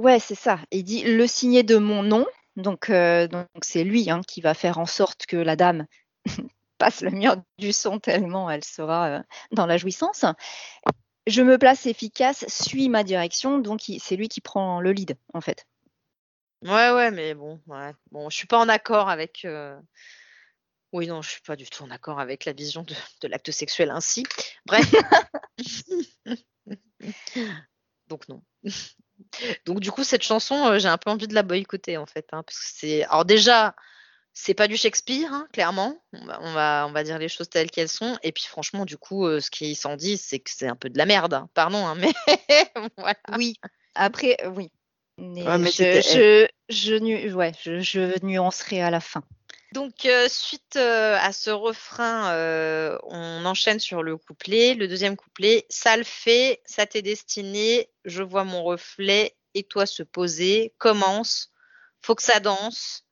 Ouais, 0.00 0.18
c'est 0.20 0.34
ça. 0.34 0.58
Il 0.70 0.84
dit 0.84 1.02
le 1.04 1.26
signé 1.26 1.62
de 1.62 1.76
mon 1.76 2.02
nom. 2.02 2.26
Donc, 2.56 2.90
euh, 2.90 3.28
donc 3.28 3.46
c'est 3.62 3.84
lui 3.84 4.10
hein, 4.10 4.20
qui 4.26 4.40
va 4.40 4.54
faire 4.54 4.78
en 4.78 4.86
sorte 4.86 5.26
que 5.26 5.36
la 5.36 5.56
dame 5.56 5.86
passe 6.78 7.00
le 7.00 7.10
mur 7.10 7.36
du 7.58 7.72
son 7.72 7.98
tellement 8.00 8.50
elle 8.50 8.64
sera 8.64 9.08
euh, 9.08 9.22
dans 9.52 9.66
la 9.66 9.76
jouissance. 9.76 10.24
Je 11.26 11.42
me 11.42 11.58
place 11.58 11.86
efficace, 11.86 12.44
suis 12.48 12.88
ma 12.88 13.04
direction, 13.04 13.58
donc 13.58 13.82
c'est 13.98 14.16
lui 14.16 14.28
qui 14.28 14.40
prend 14.40 14.80
le 14.80 14.92
lead 14.92 15.16
en 15.32 15.40
fait. 15.40 15.66
Ouais, 16.62 16.90
ouais, 16.90 17.10
mais 17.10 17.34
bon, 17.34 17.60
ouais. 17.68 17.92
Bon, 18.10 18.28
je 18.28 18.36
suis 18.36 18.46
pas 18.46 18.58
en 18.58 18.68
accord 18.68 19.08
avec. 19.08 19.44
euh, 19.44 19.78
Oui, 20.92 21.06
non, 21.06 21.22
je 21.22 21.30
suis 21.30 21.40
pas 21.40 21.56
du 21.56 21.66
tout 21.70 21.84
en 21.84 21.90
accord 21.90 22.18
avec 22.20 22.44
la 22.44 22.52
vision 22.52 22.82
de, 22.82 22.94
de 23.22 23.28
l'acte 23.28 23.50
sexuel 23.52 23.90
ainsi. 23.90 24.24
Bref. 24.66 24.92
Donc 28.08 28.28
non. 28.28 28.42
Donc 29.66 29.80
du 29.80 29.90
coup, 29.90 30.04
cette 30.04 30.22
chanson, 30.22 30.66
euh, 30.66 30.78
j'ai 30.78 30.88
un 30.88 30.98
peu 30.98 31.10
envie 31.10 31.28
de 31.28 31.34
la 31.34 31.42
boycotter 31.42 31.96
en 31.96 32.06
fait, 32.06 32.26
hein, 32.32 32.42
parce 32.44 32.58
que 32.58 32.64
c'est. 32.74 33.04
Alors 33.04 33.24
déjà, 33.24 33.74
c'est 34.32 34.54
pas 34.54 34.68
du 34.68 34.76
Shakespeare, 34.76 35.32
hein, 35.32 35.46
clairement. 35.52 36.02
On 36.12 36.24
va, 36.24 36.38
on 36.42 36.52
va, 36.52 36.86
on 36.88 36.92
va 36.92 37.02
dire 37.04 37.18
les 37.18 37.28
choses 37.28 37.48
telles 37.50 37.70
qu'elles 37.70 37.88
sont. 37.88 38.16
Et 38.22 38.32
puis 38.32 38.44
franchement, 38.46 38.84
du 38.84 38.96
coup, 38.96 39.26
euh, 39.26 39.40
ce 39.40 39.50
qui 39.50 39.74
s'en 39.74 39.96
dit, 39.96 40.16
c'est 40.16 40.38
que 40.38 40.50
c'est 40.50 40.68
un 40.68 40.76
peu 40.76 40.88
de 40.88 40.98
la 40.98 41.06
merde. 41.06 41.34
hein. 41.34 41.48
Pardon, 41.54 41.86
hein, 41.86 41.94
mais 41.96 42.12
voilà. 42.96 43.16
Oui. 43.36 43.54
Après, 43.94 44.36
euh, 44.44 44.48
oui. 44.50 44.70
Mais 45.18 45.42
Ouais, 45.46 45.58
mais 45.58 45.66
je, 45.66 45.72
c'était- 45.72 46.02
je, 46.02 46.48
je, 46.74 46.94
nu- 46.94 47.32
ouais, 47.34 47.52
je, 47.62 47.80
je 47.80 48.24
nuancerai 48.24 48.80
à 48.80 48.90
la 48.90 49.00
fin. 49.00 49.22
Donc, 49.72 50.04
euh, 50.04 50.28
suite 50.28 50.74
euh, 50.76 51.16
à 51.20 51.32
ce 51.32 51.50
refrain, 51.50 52.32
euh, 52.32 52.98
on 53.04 53.44
enchaîne 53.44 53.78
sur 53.78 54.02
le 54.02 54.16
couplet. 54.16 54.74
Le 54.74 54.88
deuxième 54.88 55.16
couplet, 55.16 55.64
ça 55.68 55.96
le 55.96 56.02
fait, 56.02 56.60
ça 56.64 56.86
t'est 56.86 57.02
destiné, 57.02 57.88
je 58.04 58.22
vois 58.24 58.42
mon 58.42 58.64
reflet, 58.64 59.36
et 59.54 59.62
toi 59.62 59.86
se 59.86 60.02
poser, 60.02 60.74
commence, 60.78 61.52
faut 62.02 62.16
que 62.16 62.22
ça 62.22 62.40
danse, 62.40 63.04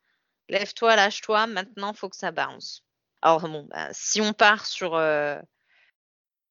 lève-toi, 0.48 0.96
lâche-toi, 0.96 1.46
maintenant 1.46 1.92
faut 1.94 2.08
que 2.08 2.16
ça 2.16 2.32
bounce. 2.32 2.82
Alors, 3.22 3.48
bon, 3.48 3.66
bah, 3.70 3.88
si 3.92 4.20
on 4.20 4.32
part 4.32 4.66
sur 4.66 4.96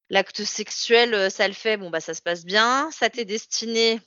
l'acte 0.10 0.44
sexuel, 0.44 1.30
ça 1.32 1.48
le 1.48 1.54
fait, 1.54 1.76
bon, 1.76 1.90
bah, 1.90 2.00
ça 2.02 2.14
se 2.14 2.22
passe 2.22 2.46
bien, 2.46 2.90
ça 2.92 3.10
t'est 3.10 3.26
destiné, 3.26 4.00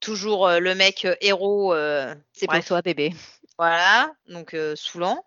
toujours 0.00 0.48
le 0.48 0.74
mec 0.74 1.06
héros, 1.20 1.74
C'est 2.32 2.46
pour 2.46 2.64
toi, 2.64 2.82
bébé. 2.82 3.14
Voilà, 3.58 4.12
donc 4.26 4.54
euh, 4.54 4.74
saoulant. 4.76 5.24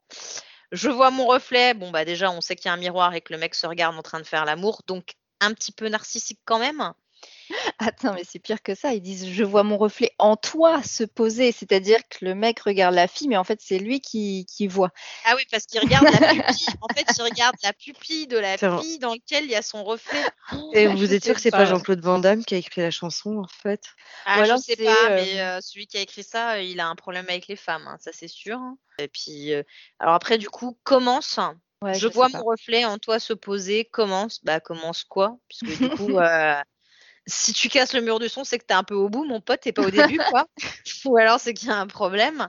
Je 0.72 0.90
vois 0.90 1.12
mon 1.12 1.26
reflet. 1.28 1.74
Bon, 1.74 1.92
bah 1.92 2.06
déjà, 2.06 2.32
on 2.32 2.42
sait 2.42 2.56
qu'il 2.56 2.68
y 2.68 2.70
a 2.70 2.74
un 2.74 2.78
miroir 2.78 3.14
et 3.14 3.22
que 3.22 3.34
le 3.34 3.40
mec 3.40 3.56
se 3.56 3.68
regarde 3.68 3.98
en 3.98 4.02
train 4.02 4.20
de 4.20 4.26
faire 4.26 4.46
l'amour. 4.46 4.82
Donc, 4.88 5.16
un 5.42 5.54
petit 5.54 5.72
peu 5.72 5.88
narcissique 5.90 6.42
quand 6.46 6.60
même. 6.60 6.94
Attends, 7.80 8.14
mais 8.14 8.24
c'est 8.24 8.40
pire 8.40 8.62
que 8.62 8.76
ça. 8.76 8.94
Ils 8.94 9.02
disent 9.02 9.30
Je 9.30 9.44
vois 9.44 9.64
mon 9.64 9.78
reflet 9.78 10.12
en 10.20 10.36
toi 10.36 10.82
se 10.84 11.04
poser. 11.04 11.52
C'est-à-dire 11.52 12.00
que 12.10 12.24
le 12.26 12.36
mec 12.36 12.60
regarde 12.60 12.96
la 12.96 13.08
fille, 13.08 13.28
mais 13.28 13.38
en 13.38 13.44
fait, 13.44 13.60
c'est 13.62 13.80
lui 13.80 14.02
qui, 14.02 14.46
qui 14.46 14.68
voit. 14.68 14.92
Ah 15.26 15.34
oui, 15.36 15.44
parce 15.52 15.66
qu'il 15.66 15.80
regarde 15.82 16.06
la 16.06 16.34
pupille. 16.34 16.68
En 16.82 16.94
fait, 16.94 17.06
il 17.18 17.22
regarde 17.22 17.56
la 17.64 17.74
pupille 17.74 18.28
de 18.28 18.38
la 18.38 18.58
fille 18.58 19.00
dans 19.00 19.14
laquelle 19.14 19.46
il 19.46 19.52
y 19.52 19.56
a 19.56 19.62
son 19.62 19.84
reflet. 19.84 20.24
Et 20.74 20.88
vous 20.88 21.14
êtes 21.14 21.24
sûr 21.24 21.36
que 21.36 21.42
c'est 21.42 21.52
pas. 21.52 21.60
pas 21.60 21.66
Jean-Claude 21.66 22.02
Van 22.02 22.20
Damme 22.20 22.44
qui 22.44 22.56
a 22.56 22.58
écrit 22.58 22.82
la 22.82 22.92
chanson 22.92 23.38
en 23.38 23.48
fait? 23.48 23.84
Ah, 24.26 24.42
alors 24.42 24.58
je 24.58 24.64
sais 24.64 24.76
pas, 24.76 25.10
euh, 25.10 25.22
mais 25.24 25.42
euh, 25.42 25.60
celui 25.62 25.88
qui 25.88 25.98
a 25.98 26.02
écrit 26.02 26.24
ça, 26.24 26.54
euh, 26.54 26.62
il 26.62 26.80
a 26.80 26.88
un 26.88 26.96
problème 26.96 27.26
avec 27.30 27.48
les 27.48 27.56
femmes, 27.56 27.88
hein, 27.88 27.98
ça 28.00 28.12
c'est 28.14 28.28
sûr. 28.28 28.60
Et 28.98 29.08
puis, 29.08 29.54
euh, 29.54 29.64
alors 30.00 30.16
après, 30.16 30.38
du 30.38 30.50
coup, 30.50 30.78
commence. 30.84 31.40
Ouais, 31.82 31.94
je 31.94 32.08
vois 32.08 32.30
pas. 32.30 32.40
mon 32.40 32.46
reflet 32.46 32.86
en 32.86 32.98
toi 32.98 33.20
se 33.20 33.34
poser. 33.34 33.86
Commence. 33.86 34.44
Bah, 34.44 34.60
commence 34.60 35.04
quoi? 35.04 35.38
Puisque 35.50 35.78
du 35.78 35.90
coup, 35.90 36.18
euh, 36.20 36.62
si 37.28 37.54
tu 37.54 37.70
casses 37.70 37.94
le 37.94 38.02
mur 38.02 38.20
du 38.20 38.30
son, 38.30 38.44
c'est 38.44 38.60
que 38.60 38.66
t'es 38.66 38.74
un 38.74 38.84
peu 38.84 38.96
au 38.96 39.10
bout, 39.10 39.26
mon 39.26 39.42
pote, 39.42 39.62
t'es 39.62 39.74
pas 39.74 39.84
au 39.84 39.90
début, 39.90 40.20
quoi. 40.30 40.48
Ou 41.06 41.18
alors 41.18 41.40
c'est 41.40 41.54
qu'il 41.54 41.70
y 41.70 41.72
a 41.72 41.80
un 41.80 41.88
problème. 41.88 42.48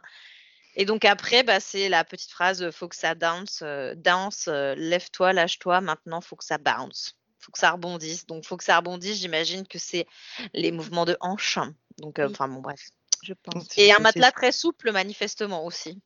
Et 0.76 0.84
donc 0.84 1.04
après, 1.04 1.42
bah, 1.42 1.60
c'est 1.60 1.88
la 1.88 2.04
petite 2.04 2.30
phrase 2.30 2.62
euh, 2.62 2.70
faut 2.70 2.88
que 2.88 2.96
ça 2.96 3.14
dance, 3.14 3.60
euh, 3.62 3.94
danse, 3.96 4.48
euh, 4.48 4.74
lève-toi, 4.76 5.32
lâche-toi, 5.32 5.80
maintenant 5.80 6.20
faut 6.20 6.36
que 6.36 6.44
ça 6.44 6.58
bounce. 6.58 7.14
Faut 7.38 7.50
que 7.50 7.58
ça 7.58 7.70
rebondisse. 7.70 8.26
Donc 8.26 8.44
faut 8.44 8.58
que 8.58 8.64
ça 8.64 8.76
rebondisse, 8.76 9.18
j'imagine 9.18 9.66
que 9.66 9.78
c'est 9.78 10.06
les 10.52 10.72
mouvements 10.72 11.06
de 11.06 11.16
hanche. 11.20 11.58
Donc, 11.98 12.18
euh, 12.18 12.26
Oui. 12.26 12.32
enfin 12.32 12.48
bon, 12.48 12.60
bref. 12.60 12.80
Je 13.22 13.32
pense. 13.32 13.66
Et 13.78 13.92
un 13.92 13.98
matelas 13.98 14.32
très 14.32 14.52
souple, 14.52 14.92
manifestement 14.92 15.64
aussi. 15.64 15.98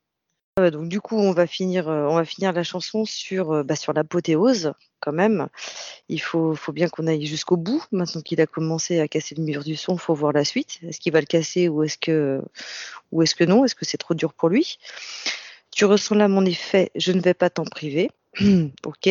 Ouais, 0.59 0.71
donc 0.71 0.89
du 0.89 1.01
coup, 1.01 1.17
on 1.17 1.33
va 1.33 1.47
finir, 1.47 1.89
euh, 1.89 2.07
on 2.07 2.17
va 2.17 2.25
finir 2.25 2.53
la 2.53 2.65
chanson 2.65 3.05
sur, 3.05 3.53
euh, 3.53 3.63
bah, 3.63 3.77
sur 3.77 3.93
l'apothéose 3.93 4.73
quand 4.99 5.13
même. 5.13 5.49
Il 6.09 6.21
faut, 6.21 6.57
bien 6.69 6.89
qu'on 6.89 7.07
aille 7.07 7.25
jusqu'au 7.27 7.57
bout. 7.57 7.83
Maintenant 7.93 8.21
qu'il 8.21 8.41
a 8.41 8.47
commencé 8.47 9.01
à 9.01 9.09
casser 9.09 9.35
le 9.37 9.45
mur 9.45 9.65
du 9.65 9.77
son, 9.77 9.97
faut 9.97 10.15
voir 10.15 10.33
la 10.33 10.45
suite. 10.45 10.81
Est-ce 10.83 11.01
qu'il 11.01 11.13
va 11.13 11.21
le 11.21 11.27
casser 11.27 11.69
ou 11.69 11.83
est-ce 11.85 11.97
que, 11.97 12.43
ou 13.13 13.23
est-ce 13.23 13.43
non? 13.45 13.65
Est-ce 13.65 13.75
que 13.75 13.85
c'est 13.85 13.97
trop 13.97 14.15
dur 14.15 14.35
pour 14.35 14.49
lui? 14.49 14.79
Tu 15.71 15.85
ressens 15.85 16.17
là 16.17 16.29
mon 16.29 16.45
effet. 16.45 16.91
Je 16.97 17.13
ne 17.13 17.21
vais 17.21 17.35
pas 17.35 17.49
t'en 17.49 17.65
priver. 17.65 18.11
ok. 18.85 19.09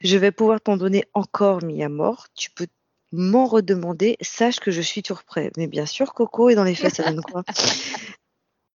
Je 0.00 0.16
vais 0.18 0.32
pouvoir 0.32 0.60
t'en 0.60 0.76
donner 0.76 1.04
encore 1.14 1.64
mis 1.64 1.82
à 1.82 1.88
mort. 1.88 2.26
Tu 2.34 2.50
peux 2.50 2.66
m'en 3.10 3.46
redemander. 3.46 4.16
Sache 4.20 4.60
que 4.60 4.70
je 4.70 4.82
suis 4.82 5.02
toujours 5.02 5.24
prêt. 5.24 5.50
Mais 5.56 5.66
bien 5.66 5.86
sûr, 5.86 6.12
Coco 6.14 6.50
est 6.50 6.54
dans 6.54 6.64
les 6.64 6.74
faits, 6.74 6.94
ça 6.94 7.04
donne 7.04 7.22
quoi? 7.22 7.42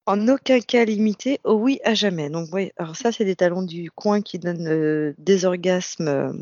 en 0.06 0.28
aucun 0.28 0.60
cas 0.60 0.84
limité 0.84 1.40
au 1.44 1.54
oui 1.54 1.80
à 1.84 1.94
jamais. 1.94 2.30
Donc, 2.30 2.48
oui, 2.52 2.72
alors 2.76 2.96
ça, 2.96 3.12
c'est 3.12 3.24
des 3.24 3.36
talons 3.36 3.62
du 3.62 3.90
coin 3.90 4.20
qui 4.20 4.38
donnent 4.38 4.68
euh, 4.68 5.14
des 5.18 5.44
orgasmes 5.44 6.08
euh, 6.08 6.32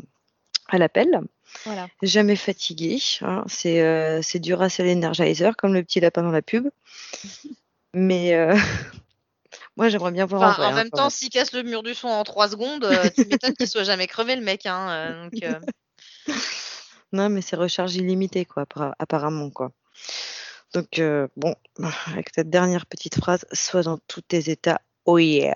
à 0.67 0.77
l'appel. 0.77 1.21
Voilà. 1.65 1.87
Jamais 2.01 2.35
fatigué. 2.35 2.99
hein. 3.21 3.43
C'est 3.47 3.81
euh, 3.81 4.21
du 4.35 4.53
Racel 4.53 4.87
Energizer, 4.87 5.55
comme 5.55 5.73
le 5.73 5.83
petit 5.83 5.99
lapin 5.99 6.23
dans 6.23 6.31
la 6.31 6.41
pub. 6.41 6.69
Mais 7.93 8.33
euh, 8.33 8.55
moi, 9.77 9.89
j'aimerais 9.89 10.11
bien 10.11 10.25
voir 10.25 10.41
Enfin, 10.41 10.51
en 10.51 10.55
vrai. 10.55 10.65
en 10.65 10.71
hein, 10.71 10.75
même 10.75 10.89
temps, 10.89 11.09
s'il 11.09 11.29
casse 11.29 11.53
le 11.53 11.63
mur 11.63 11.83
du 11.83 11.93
son 11.93 12.07
en 12.07 12.23
3 12.23 12.49
secondes, 12.49 12.87
tu 13.15 13.25
m'étonnes 13.25 13.53
qu'il 13.53 13.67
soit 13.67 13.83
jamais 13.83 14.07
crevé, 14.07 14.35
le 14.35 14.41
mec. 14.41 14.65
Hein, 14.65 15.29
donc, 15.31 15.43
Non, 17.13 17.29
mais 17.29 17.41
c'est 17.41 17.55
recharge 17.55 17.95
illimitée, 17.95 18.43
quoi, 18.43 18.65
apparemment, 18.97 19.51
quoi. 19.51 19.71
Donc, 20.73 20.99
euh, 20.99 21.27
bon, 21.37 21.55
avec 22.07 22.29
cette 22.33 22.49
dernière 22.49 22.85
petite 22.85 23.15
phrase, 23.15 23.45
sois 23.53 23.83
dans 23.83 23.99
tous 24.07 24.21
tes 24.21 24.49
états, 24.49 24.81
oh 25.05 25.19
yeah. 25.19 25.53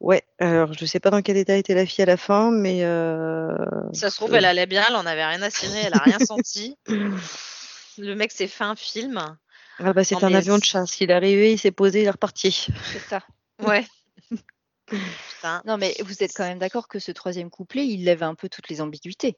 Ouais, 0.00 0.22
alors 0.38 0.72
je 0.74 0.84
sais 0.86 1.00
pas 1.00 1.10
dans 1.10 1.22
quel 1.22 1.36
état 1.36 1.56
était 1.56 1.74
la 1.74 1.86
fille 1.86 2.02
à 2.02 2.06
la 2.06 2.16
fin, 2.16 2.50
mais. 2.50 2.84
Euh... 2.84 3.56
Ça 3.92 4.10
se 4.10 4.16
trouve, 4.16 4.34
elle 4.34 4.44
allait 4.44 4.66
bien, 4.66 4.84
elle 4.88 4.96
en 4.96 5.06
avait 5.06 5.24
rien 5.24 5.42
à 5.42 5.50
cirer, 5.50 5.80
elle 5.84 5.94
a 5.94 6.02
rien 6.02 6.18
senti. 6.26 6.76
Le 6.86 8.14
mec 8.14 8.32
s'est 8.32 8.48
fait 8.48 8.64
un 8.64 8.76
film. 8.76 9.36
Ah 9.78 9.92
bah, 9.92 10.04
c'est 10.04 10.22
un 10.22 10.34
avion 10.34 10.58
de 10.58 10.64
chasse. 10.64 11.00
Il 11.00 11.10
est 11.10 11.14
arrivé, 11.14 11.52
il 11.52 11.58
s'est 11.58 11.72
posé, 11.72 12.02
il 12.02 12.06
est 12.06 12.10
reparti. 12.10 12.68
C'est 12.92 12.98
ça. 13.00 13.22
Ouais. 13.60 13.84
Non, 15.66 15.76
mais 15.76 15.94
vous 16.00 16.22
êtes 16.22 16.32
quand 16.34 16.44
même 16.44 16.58
d'accord 16.58 16.88
que 16.88 16.98
ce 16.98 17.12
troisième 17.12 17.50
couplet, 17.50 17.86
il 17.86 18.04
lève 18.04 18.22
un 18.22 18.34
peu 18.34 18.48
toutes 18.48 18.68
les 18.68 18.80
ambiguïtés. 18.80 19.36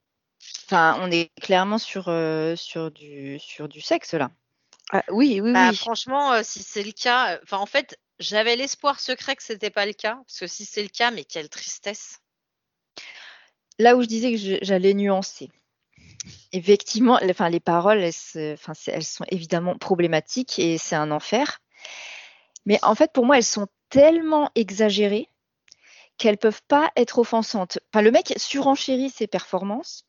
Enfin, 0.67 0.99
on 1.01 1.11
est 1.11 1.31
clairement 1.41 1.79
sur, 1.79 2.09
euh, 2.09 2.57
sur, 2.57 2.91
du, 2.91 3.39
sur 3.39 3.69
du 3.69 3.81
sexe 3.81 4.15
là. 4.15 4.31
Ah, 4.93 5.03
oui, 5.11 5.41
oui, 5.41 5.53
Bah, 5.53 5.71
oui. 5.71 5.77
franchement, 5.77 6.33
euh, 6.33 6.43
si 6.45 6.63
c'est 6.63 6.83
le 6.83 6.93
cas, 6.93 7.35
euh, 7.35 7.41
enfin 7.43 7.59
en 7.59 7.67
fait, 7.67 7.99
j'avais 8.19 8.57
l'espoir 8.57 9.01
secret 9.01 9.37
que 9.37 9.43
c'était 9.43 9.71
pas 9.71 9.87
le 9.87 9.93
cas, 9.93 10.17
parce 10.27 10.41
que 10.41 10.47
si 10.47 10.65
c'est 10.65 10.83
le 10.83 10.89
cas, 10.89 11.11
mais 11.11 11.25
quelle 11.25 11.49
tristesse. 11.49 12.21
Là 13.79 13.97
où 13.97 14.03
je 14.03 14.07
disais 14.07 14.33
que 14.33 14.65
j'allais 14.65 14.95
nuancer. 14.95 15.51
Effectivement, 16.53 17.19
les- 17.19 17.31
enfin, 17.31 17.49
les 17.49 17.61
paroles, 17.61 18.03
enfin, 18.05 18.73
elles 18.87 19.05
sont 19.05 19.25
évidemment 19.29 19.77
problématiques 19.77 20.59
et 20.59 20.79
c'est 20.79 20.97
un 20.97 21.11
enfer. 21.11 21.61
Mais 22.65 22.79
en 22.83 22.95
fait, 22.95 23.13
pour 23.13 23.27
moi, 23.27 23.37
elles 23.37 23.45
sont 23.45 23.69
tellement 23.91 24.51
exagérées 24.55 25.29
qu'elles 26.19 26.39
peuvent 26.39 26.63
pas 26.69 26.91
être 26.97 27.19
offensantes. 27.19 27.79
Enfin, 27.93 28.03
le 28.03 28.11
mec 28.11 28.35
surenchérit 28.37 29.11
ses 29.11 29.27
performances 29.27 30.05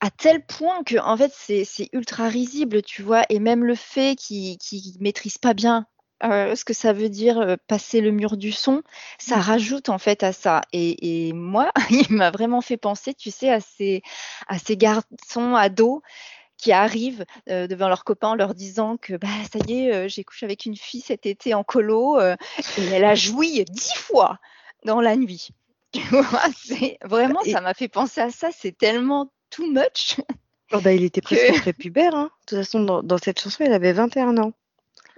à 0.00 0.10
tel 0.10 0.44
point 0.44 0.82
que 0.82 0.98
en 0.98 1.16
fait 1.16 1.32
c'est 1.32 1.88
ultra 1.92 2.28
risible, 2.28 2.82
tu 2.82 3.02
vois, 3.02 3.22
et 3.28 3.38
même 3.38 3.64
le 3.64 3.76
fait 3.76 4.16
qu'il 4.16 4.58
qu'il 4.58 4.96
maîtrise 5.00 5.38
pas 5.38 5.54
bien 5.54 5.86
euh, 6.24 6.54
ce 6.54 6.64
que 6.64 6.72
ça 6.72 6.92
veut 6.92 7.08
dire 7.08 7.38
euh, 7.40 7.56
passer 7.66 8.00
le 8.00 8.12
mur 8.12 8.36
du 8.36 8.52
son, 8.52 8.82
ça 9.18 9.36
rajoute 9.36 9.88
en 9.88 9.98
fait 9.98 10.22
à 10.22 10.32
ça. 10.32 10.60
Et, 10.72 11.28
et 11.28 11.32
moi, 11.32 11.72
il 11.90 12.06
m'a 12.10 12.30
vraiment 12.30 12.60
fait 12.60 12.76
penser, 12.76 13.14
tu 13.14 13.30
sais, 13.30 13.50
à 13.50 13.60
ces, 13.60 14.02
à 14.46 14.58
ces 14.58 14.76
garçons 14.76 15.54
ados 15.56 16.00
qui 16.58 16.70
arrivent 16.70 17.24
euh, 17.48 17.66
devant 17.66 17.88
leurs 17.88 18.04
copains 18.04 18.28
en 18.28 18.34
leur 18.36 18.54
disant 18.54 18.96
que 18.96 19.14
bah 19.14 19.28
ça 19.52 19.58
y 19.66 19.86
est, 19.86 20.08
j'ai 20.08 20.22
couché 20.22 20.46
avec 20.46 20.64
une 20.64 20.76
fille 20.76 21.00
cet 21.00 21.26
été 21.26 21.54
en 21.54 21.64
colo 21.64 22.20
et 22.20 22.36
elle 22.92 23.04
a 23.04 23.16
joui 23.16 23.64
dix 23.68 23.94
fois 23.94 24.38
dans 24.84 25.00
la 25.00 25.16
nuit. 25.16 25.48
Tu 25.92 26.00
vois, 26.08 26.46
c'est 26.56 26.96
vraiment 27.04 27.42
ça 27.42 27.60
m'a 27.60 27.74
fait 27.74 27.88
penser 27.88 28.22
à 28.22 28.30
ça. 28.30 28.48
C'est 28.50 28.76
tellement 28.76 29.30
too 29.50 29.66
much. 29.70 30.16
Oh, 30.72 30.80
bah, 30.80 30.92
il 30.94 31.04
était 31.04 31.20
que- 31.20 31.26
presque 31.34 31.60
prépubère. 31.60 32.14
Hein. 32.14 32.30
De 32.46 32.46
toute 32.56 32.58
façon, 32.64 32.80
dans, 32.82 33.02
dans 33.02 33.18
cette 33.18 33.38
chanson, 33.38 33.62
il 33.64 33.72
avait 33.72 33.92
21 33.92 34.38
ans. 34.38 34.52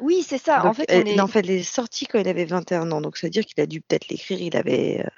Oui, 0.00 0.25
c'est 0.26 0.38
ça. 0.38 0.66
en 0.66 0.75
fait, 0.75 0.87
elle- 0.88 1.04
on 1.06 1.11
est 1.11 1.21
en 1.21 1.28
fait, 1.28 1.38
elle 1.40 1.50
est 1.52 1.62
sortie 1.62 2.06
quand 2.06 2.18
il 2.18 2.26
avait 2.26 2.44
21 2.44 2.90
ans. 2.90 3.00
Donc, 3.00 3.16
ça 3.16 3.28
veut 3.28 3.30
dire 3.30 3.44
qu'il 3.47 3.61
a 3.62 3.66
dû 3.66 3.80
peut-être 3.83 4.09
l'écrire, 4.09 4.40
il 4.42 4.56
avait 4.56 5.04
euh, 5.06 5.09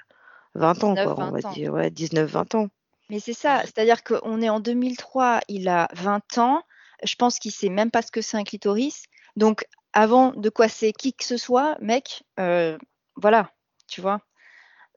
20 0.53 0.83
ans, 0.83 0.93
19, 0.93 1.15
quoi. 1.15 1.25
On 1.25 1.31
va 1.31 1.39
20 1.39 1.49
ans. 1.49 1.51
dire, 1.53 1.73
ouais, 1.73 1.89
19-20 1.89 2.55
ans. 2.55 2.67
Mais 3.09 3.19
c'est 3.19 3.33
ça, 3.33 3.61
c'est-à-dire 3.63 4.03
qu'on 4.03 4.41
est 4.43 4.49
en 4.49 4.59
2003, 4.59 5.39
il 5.47 5.69
a 5.69 5.87
20 5.95 6.37
ans, 6.37 6.61
je 7.03 7.15
pense 7.15 7.39
qu'il 7.39 7.51
sait 7.51 7.69
même 7.69 7.89
pas 7.89 8.03
ce 8.03 8.11
que 8.11 8.21
c'est 8.21 8.37
un 8.37 8.43
clitoris. 8.43 9.05
Donc, 9.37 9.65
avant 9.93 10.33
de 10.33 10.49
quoi 10.49 10.67
c'est 10.67 10.91
qui 10.93 11.13
que 11.13 11.23
ce 11.23 11.37
soit, 11.37 11.77
mec, 11.81 12.21
euh, 12.39 12.77
voilà, 13.15 13.49
tu 13.87 14.01
vois. 14.01 14.21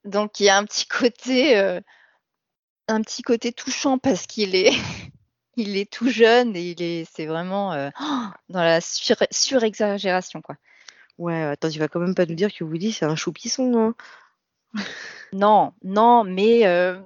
Donc, 0.04 0.40
il 0.40 0.44
y 0.44 0.48
a 0.48 0.56
un 0.56 0.64
petit 0.64 0.86
côté, 0.86 1.56
euh, 1.58 1.80
un 2.88 3.02
petit 3.02 3.22
côté 3.22 3.52
touchant 3.52 3.98
parce 3.98 4.26
qu'il 4.26 4.54
est, 4.54 4.72
il 5.56 5.76
est 5.76 5.90
tout 5.90 6.08
jeune 6.10 6.56
et 6.56 6.70
il 6.70 6.82
est, 6.82 7.06
c'est 7.12 7.26
vraiment 7.26 7.72
euh, 7.72 7.90
dans 8.48 8.62
la 8.62 8.80
sur- 8.80 9.16
surexagération, 9.30 10.40
quoi. 10.42 10.56
Ouais, 11.18 11.42
attends, 11.42 11.68
tu 11.68 11.78
vas 11.78 11.88
quand 11.88 12.00
même 12.00 12.14
pas 12.14 12.26
nous 12.26 12.34
dire 12.34 12.52
que 12.52 12.64
Woody, 12.64 12.92
c'est 12.92 13.04
un 13.04 13.16
choupisson. 13.16 13.78
Hein. 13.78 13.94
Non, 15.32 15.74
non, 15.84 16.24
mais 16.24 16.66
euh, 16.66 17.00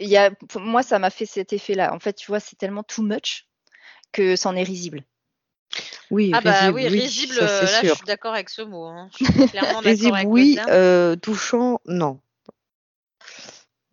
il 0.00 0.08
y 0.08 0.16
a, 0.16 0.32
pour 0.32 0.60
moi, 0.60 0.82
ça 0.82 0.98
m'a 0.98 1.10
fait 1.10 1.26
cet 1.26 1.52
effet-là. 1.52 1.94
En 1.94 2.00
fait, 2.00 2.14
tu 2.14 2.26
vois, 2.26 2.40
c'est 2.40 2.56
tellement 2.56 2.82
too 2.82 3.02
much 3.02 3.46
que 4.10 4.34
c'en 4.36 4.56
est 4.56 4.64
risible. 4.64 5.04
Oui, 6.12 6.32
Ah 6.32 6.40
bah 6.40 6.70
risible, 6.70 6.74
oui, 6.74 6.88
risible, 6.88 7.34
ça, 7.34 7.48
c'est 7.48 7.64
là 7.66 7.82
je 7.82 7.88
suis 7.94 8.04
d'accord 8.06 8.34
avec 8.34 8.50
ce 8.50 8.62
mot. 8.62 8.84
hein. 8.84 9.08
Je 9.12 9.16
suis 9.18 9.28
clairement 9.50 9.80
d'accord 9.82 9.88
Risible, 9.88 10.14
avec 10.14 10.28
le 10.28 10.30
oui. 10.30 10.58
euh, 10.68 11.16
touchant, 11.16 11.80
non. 11.86 12.20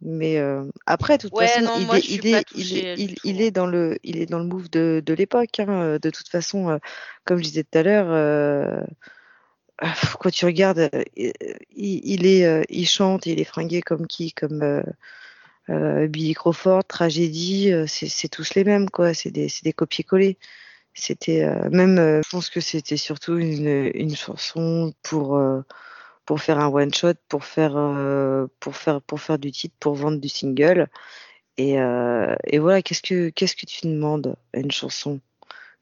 Mais 0.01 0.37
euh, 0.37 0.63
après, 0.85 1.17
de 1.17 1.23
toute 1.23 1.37
Ouais, 1.37 1.47
façon, 1.47 1.61
non, 1.61 1.79
il 1.79 1.87
moi, 1.87 1.95
est, 1.95 2.03
il 2.09 2.25
est, 2.27 2.45
il 2.55 2.73
touchée 2.73 2.77
est, 2.77 2.97
du 2.97 3.13
il, 3.13 3.15
tout, 3.15 3.21
il 3.25 3.41
est 3.41 3.51
dans 3.51 3.65
le, 3.67 3.97
il 4.03 4.17
est 4.17 4.25
dans 4.25 4.39
le 4.39 4.45
move 4.45 4.69
de, 4.69 5.01
de 5.05 5.13
l'époque. 5.13 5.59
hein, 5.59 5.67
euh, 5.69 5.99
De 5.99 6.09
toute 6.09 6.29
façon, 6.29 6.69
euh, 6.69 6.77
comme 7.25 7.39
je 7.39 7.43
disais 7.43 7.63
tout 7.63 7.77
à 7.77 7.83
l'heure, 7.83 8.07
euh, 8.11 8.81
quand 10.19 10.29
tu 10.31 10.45
regardes, 10.45 10.89
il, 11.15 12.25
est, 12.25 12.65
il 12.69 12.85
chante, 12.87 13.25
il 13.25 13.39
est 13.39 13.45
fringué 13.45 13.81
comme 13.81 14.07
qui, 14.07 14.33
comme 14.33 14.83
Billy 15.69 16.33
Crawford, 16.33 16.83
Tragédie, 16.87 17.71
c'est 17.87 18.29
tous 18.29 18.55
les 18.55 18.63
mêmes, 18.63 18.89
quoi. 18.89 19.13
C'est 19.13 19.31
des, 19.31 19.49
c'est 19.49 19.63
des 19.63 19.73
copier-coller. 19.73 20.37
C'était 20.99 21.43
euh, 21.43 21.69
même, 21.71 21.97
euh, 21.97 22.21
je 22.23 22.29
pense 22.29 22.49
que 22.49 22.59
c'était 22.59 22.97
surtout 22.97 23.37
une, 23.37 24.15
chanson 24.15 24.93
pour 25.01 25.37
euh, 25.37 25.61
pour 26.25 26.41
faire 26.41 26.59
un 26.59 26.67
one 26.67 26.93
shot, 26.93 27.13
pour 27.29 27.45
faire 27.45 27.73
du 29.39 29.51
titre, 29.51 29.75
pour 29.79 29.95
vendre 29.95 30.19
du 30.19 30.29
single. 30.29 30.87
Et, 31.57 31.77
voilà, 32.59 32.81
qu'est-ce 32.81 33.01
que 33.01 33.29
qu'est-ce 33.29 33.55
que 33.55 33.65
tu 33.65 33.87
demandes 33.87 34.35
à 34.53 34.59
une 34.59 34.71
chanson? 34.71 35.21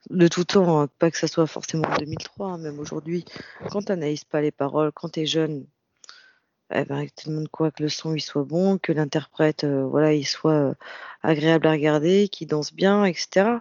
De 0.10 0.27
tout 0.27 0.45
temps, 0.45 0.82
hein, 0.82 0.88
pas 0.99 1.12
que 1.12 1.17
ça 1.17 1.27
soit 1.27 1.47
forcément 1.47 1.88
en 1.89 1.97
2003, 1.97 2.47
hein, 2.47 2.58
même 2.60 2.80
aujourd'hui. 2.80 3.25
Quand 3.71 3.84
t'analyses 3.84 4.23
pas 4.23 4.41
les 4.41 4.51
paroles, 4.51 4.91
quand 4.93 5.10
t'es 5.10 5.25
jeune, 5.25 5.65
eh 6.73 6.86
ben, 6.86 7.08
tu 7.15 7.30
demandes 7.30 7.49
quoi? 7.49 7.71
Que 7.71 7.84
le 7.84 7.89
son 7.89 8.15
il 8.15 8.21
soit 8.21 8.43
bon, 8.43 8.77
que 8.77 8.91
l'interprète, 8.93 9.65
voilà, 9.65 10.13
il 10.13 10.25
soit 10.25 10.75
agréable 11.23 11.67
à 11.67 11.71
regarder, 11.71 12.30
qu'il 12.30 12.47
danse 12.47 12.73
bien, 12.73 13.06
etc. 13.06 13.60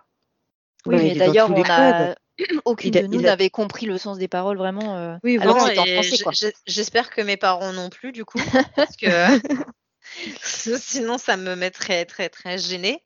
Oui, 0.87 0.96
mais 0.96 1.14
d'ailleurs, 1.14 1.51
on 1.51 1.62
a... 1.68 2.14
aucune 2.66 2.94
Il 2.94 3.01
de 3.03 3.07
nous 3.07 3.20
a- 3.20 3.22
n'avait 3.22 3.49
compris 3.51 3.87
le 3.87 3.96
sens 3.99 4.18
des 4.18 4.29
paroles 4.29 4.59
vraiment. 4.59 4.96
euh, 4.96 5.16
Oui, 5.25 5.38
alors 5.38 5.57
voilà. 5.59 5.83
En 5.83 6.03
français, 6.03 6.53
J'espère 6.66 7.11
que 7.11 7.22
mes 7.22 7.37
parents 7.38 7.72
non 7.72 7.88
plus, 7.90 8.12
du 8.12 8.25
coup, 8.25 8.38
parce 8.77 8.96
que 8.96 9.07
sinon 10.42 11.18
ça 11.18 11.37
me 11.37 11.55
mettrait 11.57 12.05
très 12.05 12.29
très 12.29 12.59
gênée. 12.59 13.03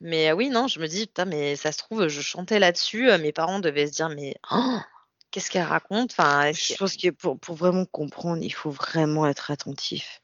Mais 0.00 0.30
euh, 0.30 0.34
oui, 0.34 0.48
non, 0.48 0.66
je 0.68 0.80
me 0.80 0.86
dis, 0.86 1.06
putain, 1.06 1.26
mais 1.26 1.54
ça 1.56 1.72
se 1.72 1.78
trouve, 1.78 2.08
je 2.08 2.20
chantais 2.22 2.58
là-dessus, 2.58 3.10
euh, 3.10 3.18
mes 3.18 3.32
parents 3.32 3.60
devaient 3.60 3.86
se 3.86 3.92
dire, 3.92 4.08
mais 4.08 4.34
oh, 4.50 4.78
qu'est-ce 5.30 5.50
qu'elle 5.50 5.64
raconte 5.64 6.12
Enfin, 6.12 6.44
est-ce 6.44 6.68
Je 6.68 6.72
que- 6.74 6.78
pense 6.78 6.96
que 6.96 7.10
pour, 7.10 7.38
pour 7.38 7.54
vraiment 7.54 7.84
comprendre, 7.84 8.42
il 8.42 8.50
faut 8.54 8.70
vraiment 8.70 9.26
être 9.26 9.50
attentif. 9.50 10.20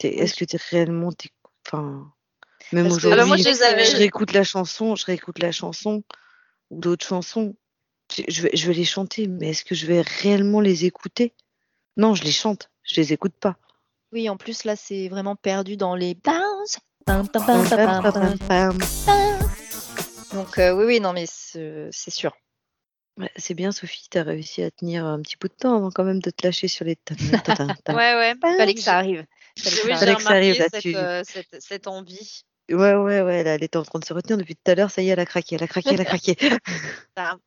Est-ce 0.00 0.34
que 0.34 0.44
tu 0.44 0.54
es 0.56 0.60
réellement. 0.70 1.10
t'es- 1.12 1.30
Enfin, 1.66 2.10
même 2.72 2.88
bah, 2.88 2.94
aujourd'hui, 2.94 3.24
moi, 3.26 3.36
je 3.36 3.48
les 3.48 3.62
avais- 3.62 3.84
je 3.84 3.96
réécoute 3.96 4.32
la 4.32 4.44
chanson, 4.44 4.94
je 4.96 5.04
réécoute 5.06 5.38
la 5.40 5.52
chanson 5.52 6.02
ou 6.70 6.80
d'autres 6.80 7.06
chansons. 7.06 7.54
Je, 8.14 8.22
je 8.28 8.42
vais, 8.42 8.50
je 8.54 8.66
vais 8.66 8.74
les 8.74 8.84
chanter, 8.84 9.26
mais 9.26 9.50
est-ce 9.50 9.64
que 9.64 9.74
je 9.74 9.86
vais 9.86 10.00
réellement 10.02 10.60
les 10.60 10.84
écouter? 10.84 11.34
Non, 11.96 12.14
je 12.14 12.24
les 12.24 12.32
chante, 12.32 12.70
je 12.82 13.00
les 13.00 13.12
écoute 13.12 13.34
pas. 13.38 13.56
Oui, 14.12 14.28
en 14.30 14.36
plus, 14.36 14.64
là, 14.64 14.76
c'est 14.76 15.08
vraiment 15.08 15.36
perdu 15.36 15.76
dans 15.76 15.94
les 15.94 16.14
bounce. 16.14 16.78
Donc, 20.32 20.58
euh, 20.58 20.72
oui, 20.72 20.84
oui, 20.84 21.00
non, 21.00 21.12
mais 21.12 21.26
c'est 21.26 22.10
sûr. 22.10 22.32
Ouais, 23.18 23.30
C'est 23.36 23.54
bien, 23.54 23.72
Sophie, 23.72 24.06
tu 24.10 24.18
as 24.18 24.22
réussi 24.22 24.62
à 24.62 24.70
tenir 24.70 25.04
un 25.04 25.20
petit 25.20 25.36
bout 25.40 25.48
de 25.48 25.54
temps 25.54 25.76
avant 25.76 25.90
quand 25.90 26.04
même 26.04 26.20
de 26.20 26.30
te 26.30 26.46
lâcher 26.46 26.68
sur 26.68 26.84
les. 26.84 26.96
Ouais, 27.88 27.94
ouais. 28.14 28.34
Fallait 28.40 28.74
que 28.74 28.80
ça 28.80 28.96
arrive. 28.96 29.24
Fallait 29.58 29.76
que 29.76 29.86
Oui, 29.86 29.92
ça 29.92 29.98
arrive. 30.02 30.16
que 30.16 30.22
ça 30.22 30.30
arrive 30.30 30.66
cette, 30.70 30.86
euh, 30.94 31.22
cette, 31.24 31.56
cette 31.60 31.86
envie. 31.88 32.44
Ouais, 32.70 32.94
ouais, 32.94 33.22
ouais, 33.22 33.44
là, 33.44 33.54
elle 33.54 33.64
était 33.64 33.78
en 33.78 33.82
train 33.82 33.98
de 33.98 34.04
se 34.04 34.12
retenir 34.12 34.36
depuis 34.36 34.54
tout 34.54 34.70
à 34.70 34.74
l'heure. 34.74 34.90
Ça 34.90 35.00
y 35.00 35.08
est, 35.08 35.12
elle 35.12 35.20
a 35.20 35.26
craqué, 35.26 35.54
elle 35.54 35.62
a 35.62 35.66
craqué, 35.66 35.90
elle 35.92 36.00
a 36.00 36.04
craqué. 36.04 36.36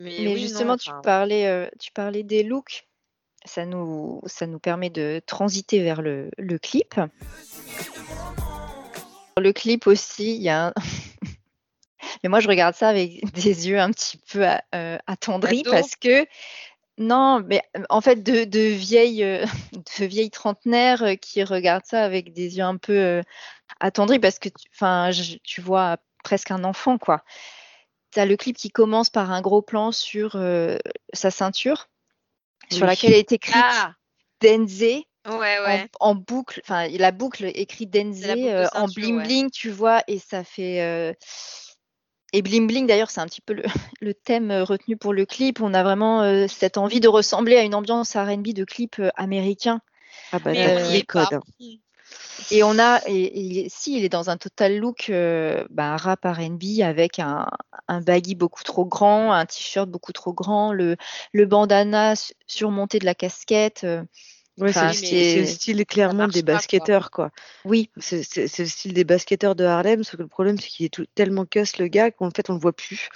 Mais, 0.00 0.16
Mais 0.20 0.34
oui, 0.34 0.40
justement, 0.40 0.72
non, 0.72 0.76
tu 0.76 0.90
parlais, 1.02 1.46
euh, 1.46 1.68
tu 1.80 1.92
parlais 1.92 2.22
des 2.22 2.42
looks. 2.42 2.86
Ça 3.46 3.64
nous, 3.64 4.20
ça 4.26 4.46
nous 4.46 4.58
permet 4.58 4.90
de 4.90 5.22
transiter 5.24 5.82
vers 5.82 6.02
le, 6.02 6.30
le 6.36 6.58
clip. 6.58 7.00
Le 9.38 9.52
clip 9.52 9.86
aussi, 9.86 10.34
il 10.36 10.42
y 10.42 10.48
a 10.48 10.66
un... 10.66 10.74
Mais 12.22 12.28
moi, 12.28 12.40
je 12.40 12.48
regarde 12.48 12.74
ça 12.74 12.88
avec 12.88 13.24
des 13.34 13.68
yeux 13.68 13.78
un 13.78 13.90
petit 13.92 14.18
peu 14.18 14.44
euh, 14.74 14.98
attendris 15.06 15.60
Ado. 15.60 15.70
parce 15.70 15.96
que 15.96 16.26
non, 16.96 17.40
mais 17.40 17.60
en 17.88 18.00
fait, 18.00 18.22
de, 18.22 18.44
de 18.44 18.60
vieilles, 18.60 19.24
euh, 19.24 19.44
de 19.98 20.04
vieilles 20.04 20.30
trentenaires 20.30 21.16
qui 21.20 21.42
regardent 21.42 21.86
ça 21.86 22.04
avec 22.04 22.32
des 22.32 22.58
yeux 22.58 22.64
un 22.64 22.76
peu 22.76 23.22
attendris 23.80 24.18
parce 24.18 24.38
que, 24.38 24.48
tu- 24.48 24.68
je- 24.70 25.38
tu 25.42 25.60
vois 25.60 25.98
presque 26.22 26.50
un 26.50 26.64
enfant, 26.64 26.98
quoi. 26.98 27.22
T'as 28.10 28.24
le 28.24 28.36
clip 28.36 28.56
qui 28.56 28.70
commence 28.70 29.10
par 29.10 29.30
un 29.30 29.40
gros 29.40 29.62
plan 29.62 29.92
sur 29.92 30.36
euh, 30.36 30.78
sa 31.12 31.30
ceinture, 31.30 31.88
sur 32.70 32.86
laquelle 32.86 33.12
est 33.12 33.32
écrit 33.32 33.52
Ah, 33.54 33.94
Denze 34.40 34.82
ouais, 34.82 35.04
en, 35.26 35.40
ouais. 35.64 35.88
en 36.00 36.14
boucle, 36.14 36.60
enfin 36.64 36.88
la 36.88 37.10
boucle 37.10 37.50
écrit 37.54 37.86
Denze 37.86 38.24
euh, 38.24 38.66
en 38.74 38.86
bling 38.86 39.16
ouais. 39.16 39.24
bling, 39.24 39.50
tu 39.50 39.70
vois, 39.70 40.02
et 40.06 40.18
ça 40.18 40.44
fait 40.44 40.80
euh, 40.82 41.12
et 42.32 42.42
Bling 42.42 42.66
Bling, 42.66 42.88
d'ailleurs, 42.88 43.10
c'est 43.10 43.20
un 43.20 43.26
petit 43.26 43.40
peu 43.40 43.54
le, 44.00 44.14
thème 44.24 44.50
retenu 44.50 44.96
pour 44.96 45.12
le 45.12 45.24
clip. 45.24 45.60
On 45.60 45.72
a 45.72 45.84
vraiment 45.84 46.22
euh, 46.22 46.46
cette 46.48 46.78
envie 46.78 46.98
de 46.98 47.06
ressembler 47.06 47.56
à 47.56 47.62
une 47.62 47.76
ambiance 47.76 48.16
RB 48.16 48.48
de 48.48 48.64
clip 48.64 49.00
américain. 49.14 49.80
Ah 50.32 50.40
bah, 50.40 50.52
les 50.52 51.02
codes. 51.02 51.40
Et 52.50 52.62
on 52.62 52.78
a, 52.78 53.00
et, 53.06 53.66
si 53.70 53.96
il 53.96 54.04
est 54.04 54.08
dans 54.08 54.30
un 54.30 54.36
total 54.36 54.78
look 54.78 55.10
bah, 55.70 55.96
rap 55.96 56.24
RB 56.24 56.80
avec 56.82 57.18
un, 57.18 57.46
baggy 58.02 58.34
beaucoup 58.34 58.62
trop 58.62 58.84
grand, 58.84 59.32
un 59.32 59.46
t-shirt 59.46 59.88
beaucoup 59.88 60.12
trop 60.12 60.32
grand, 60.32 60.72
le, 60.72 60.96
le 61.32 61.46
bandana 61.46 62.14
surmonté 62.46 62.98
de 62.98 63.04
la 63.04 63.14
casquette. 63.14 63.86
Ouais, 64.58 64.72
c'est 64.72 65.40
le 65.40 65.46
style 65.46 65.84
clairement 65.84 66.28
des 66.28 66.42
basketteurs, 66.42 67.10
quoi. 67.10 67.30
Oui. 67.64 67.90
C'est 67.98 68.36
le 68.36 68.66
style 68.66 68.92
des 68.92 69.04
basketteurs 69.04 69.56
de 69.56 69.64
Harlem, 69.64 70.04
sauf 70.04 70.16
que 70.16 70.22
le 70.22 70.28
problème, 70.28 70.58
c'est 70.58 70.68
qu'il 70.68 70.86
est 70.86 70.90
tout, 70.90 71.06
tellement 71.14 71.44
cuss 71.44 71.78
le 71.78 71.88
gars 71.88 72.10
qu'en 72.10 72.30
fait, 72.30 72.50
on 72.50 72.54
le 72.54 72.60
voit 72.60 72.72
plus. 72.72 73.08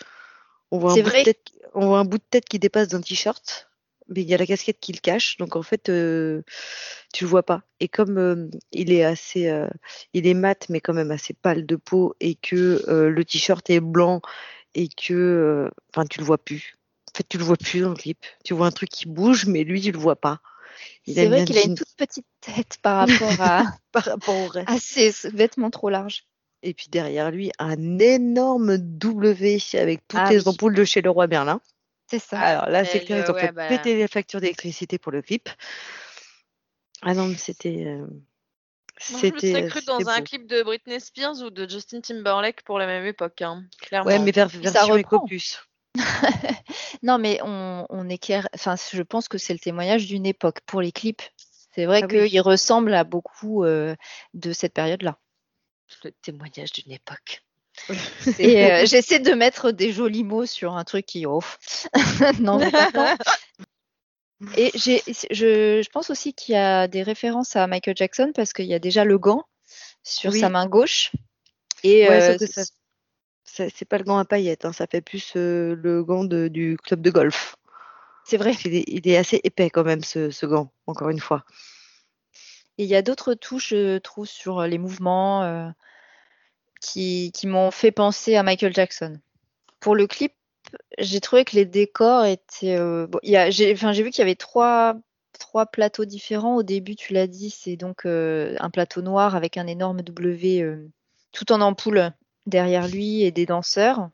On 0.70 0.78
voit, 0.78 0.92
un 0.92 0.96
bout, 0.96 1.02
de 1.02 1.22
tête, 1.22 1.52
on 1.74 1.86
voit 1.86 1.98
un 2.00 2.04
bout 2.04 2.18
de 2.18 2.24
tête 2.28 2.44
qui 2.44 2.58
dépasse 2.58 2.88
d'un 2.88 3.00
t-shirt, 3.00 3.67
mais 4.08 4.22
il 4.22 4.28
y 4.28 4.34
a 4.34 4.38
la 4.38 4.46
casquette 4.46 4.80
qui 4.80 4.92
le 4.92 5.00
cache, 5.00 5.36
donc 5.36 5.56
en 5.56 5.62
fait, 5.62 5.88
euh, 5.88 6.42
tu 7.12 7.24
le 7.24 7.30
vois 7.30 7.42
pas. 7.42 7.62
Et 7.80 7.88
comme 7.88 8.18
euh, 8.18 8.48
il 8.72 8.92
est 8.92 9.04
assez, 9.04 9.48
euh, 9.48 9.68
il 10.14 10.26
est 10.26 10.34
mat, 10.34 10.68
mais 10.68 10.80
quand 10.80 10.94
même 10.94 11.10
assez 11.10 11.34
pâle 11.34 11.66
de 11.66 11.76
peau, 11.76 12.14
et 12.20 12.34
que 12.34 12.82
le 12.88 13.24
t-shirt 13.24 13.68
est 13.70 13.80
blanc, 13.80 14.20
et 14.74 14.88
que, 14.88 15.70
enfin, 15.94 16.06
tu 16.06 16.18
le 16.20 16.24
vois 16.24 16.38
plus. 16.38 16.76
En 17.12 17.18
fait, 17.18 17.26
tu 17.28 17.38
le 17.38 17.44
vois 17.44 17.56
plus 17.56 17.80
dans 17.80 17.90
le 17.90 17.96
clip. 17.96 18.18
Tu 18.44 18.54
vois 18.54 18.66
un 18.66 18.70
truc 18.70 18.90
qui 18.90 19.08
bouge, 19.08 19.46
mais 19.46 19.64
lui, 19.64 19.80
tu 19.80 19.92
le 19.92 19.98
vois 19.98 20.16
pas. 20.16 20.40
C'est 21.06 21.26
vrai 21.26 21.44
qu'il 21.44 21.58
a 21.58 21.64
une 21.64 21.74
toute 21.74 21.96
petite 21.96 22.26
tête 22.40 22.78
par 22.82 23.08
rapport 23.08 23.40
à, 23.40 23.64
par 23.92 24.04
rapport 24.04 24.36
au 24.36 24.46
reste. 24.46 24.70
à 24.70 24.78
ses 24.78 25.12
vêtements 25.30 25.70
trop 25.70 25.90
larges. 25.90 26.24
Et 26.62 26.74
puis 26.74 26.88
derrière 26.90 27.30
lui, 27.30 27.50
un 27.58 27.98
énorme 27.98 28.78
W 28.78 29.58
avec 29.74 30.06
toutes 30.08 30.20
ah 30.22 30.30
les 30.30 30.48
ampoules 30.48 30.74
de 30.74 30.84
chez 30.84 31.02
le 31.02 31.10
roi 31.10 31.26
Merlin. 31.26 31.60
C'est 32.08 32.18
ça. 32.18 32.40
Alors 32.40 32.70
là, 32.70 32.84
c'est 32.84 33.00
clair, 33.00 33.24
ils 33.24 33.30
ont 33.30 33.34
fait 33.34 33.52
bah 33.52 33.68
péter 33.68 33.94
les 33.96 34.08
factures 34.08 34.40
d'électricité 34.40 34.98
pour 34.98 35.12
le 35.12 35.20
clip. 35.20 35.48
Ah 37.02 37.14
non, 37.14 37.26
mais 37.26 37.36
c'était. 37.36 37.84
Euh... 37.86 38.06
C'était. 38.98 39.62
Je 39.62 39.68
cru 39.68 39.82
dans 39.84 40.08
un 40.08 40.22
clip 40.22 40.46
de 40.46 40.62
Britney 40.62 41.00
Spears 41.00 41.40
ou 41.42 41.50
de 41.50 41.68
Justin 41.68 42.00
Timberlake 42.00 42.62
pour 42.62 42.78
la 42.78 42.86
même 42.86 43.04
époque, 43.04 43.42
hein, 43.42 43.64
clairement. 43.80 44.08
Ouais, 44.08 44.18
mais 44.18 44.32
vers, 44.32 44.48
version 44.48 45.02
plus. 45.26 45.60
non, 47.02 47.18
mais 47.18 47.40
on, 47.42 47.86
on 47.90 48.08
éclaire. 48.08 48.48
Enfin, 48.54 48.74
je 48.76 49.02
pense 49.02 49.28
que 49.28 49.38
c'est 49.38 49.52
le 49.52 49.58
témoignage 49.58 50.06
d'une 50.06 50.26
époque 50.26 50.60
pour 50.66 50.80
les 50.80 50.92
clips. 50.92 51.22
C'est 51.74 51.86
vrai 51.86 52.00
ah 52.02 52.06
qu'il 52.06 52.40
ressemble 52.40 52.94
à 52.94 53.04
beaucoup 53.04 53.64
euh, 53.64 53.94
de 54.34 54.52
cette 54.52 54.74
période-là. 54.74 55.18
Le 56.04 56.10
témoignage 56.22 56.72
d'une 56.72 56.92
époque. 56.92 57.42
Et 58.38 58.64
euh, 58.64 58.86
j'essaie 58.86 59.18
de 59.18 59.32
mettre 59.32 59.70
des 59.70 59.92
jolis 59.92 60.24
mots 60.24 60.46
sur 60.46 60.74
un 60.74 60.84
truc 60.84 61.06
qui 61.06 61.24
non, 62.40 62.60
Et 64.56 64.70
je, 64.74 65.00
je, 65.30 65.90
pense 65.90 66.10
aussi 66.10 66.34
qu'il 66.34 66.54
y 66.54 66.58
a 66.58 66.86
des 66.88 67.02
références 67.02 67.56
à 67.56 67.66
Michael 67.66 67.96
Jackson 67.96 68.32
parce 68.34 68.52
qu'il 68.52 68.66
y 68.66 68.74
a 68.74 68.78
déjà 68.78 69.04
le 69.04 69.18
gant 69.18 69.44
sur 70.02 70.32
sa 70.32 70.48
main 70.48 70.66
gauche. 70.66 71.12
Et 71.82 72.10
euh, 72.10 72.36
c'est 73.44 73.84
pas 73.84 73.98
le 73.98 74.04
gant 74.04 74.18
à 74.18 74.24
paillettes, 74.24 74.64
hein, 74.64 74.72
ça 74.72 74.86
fait 74.86 75.00
plus 75.00 75.32
euh, 75.36 75.74
le 75.74 76.04
gant 76.04 76.24
du 76.24 76.76
club 76.82 77.00
de 77.00 77.10
golf. 77.10 77.56
C'est 78.24 78.36
vrai. 78.36 78.52
Il 78.64 79.08
est, 79.08 79.16
assez 79.16 79.40
épais 79.42 79.70
quand 79.70 79.84
même, 79.84 80.04
ce, 80.04 80.46
gant, 80.46 80.70
encore 80.86 81.08
une 81.08 81.20
fois. 81.20 81.44
Et 82.76 82.84
il 82.84 82.88
y 82.88 82.94
a 82.94 83.02
d'autres 83.02 83.34
touches, 83.34 83.70
je 83.70 83.98
trouve, 83.98 84.26
sur 84.26 84.62
les 84.62 84.78
mouvements 84.78 85.72
euh, 86.96 87.30
qui, 87.32 87.46
m'ont 87.46 87.70
fait 87.70 87.92
penser 87.92 88.36
à 88.36 88.42
Michael 88.42 88.74
Jackson. 88.74 89.18
Pour 89.80 89.94
le 89.94 90.06
clip, 90.06 90.32
j'ai 90.98 91.20
trouvé 91.20 91.44
que 91.44 91.56
les 91.56 91.64
décors 91.64 92.24
étaient. 92.24 92.76
Euh, 92.76 93.06
j'ai 93.22 93.74
vu 93.74 94.10
qu'il 94.10 94.18
y 94.18 94.22
avait 94.22 94.34
trois, 94.34 94.96
trois 95.38 95.66
plateaux 95.66 96.04
différents. 96.04 96.56
Au 96.56 96.62
début, 96.62 96.96
tu 96.96 97.12
l'as 97.12 97.26
dit, 97.26 97.50
c'est 97.50 97.76
donc 97.76 98.06
un 98.06 98.70
plateau 98.70 99.02
noir 99.02 99.34
avec 99.34 99.56
un 99.56 99.66
énorme 99.66 100.02
W 100.02 100.88
tout 101.32 101.52
en 101.52 101.60
ampoule 101.60 102.12
derrière 102.46 102.88
lui 102.88 103.22
et 103.22 103.30
des 103.30 103.46
danseurs. 103.46 104.10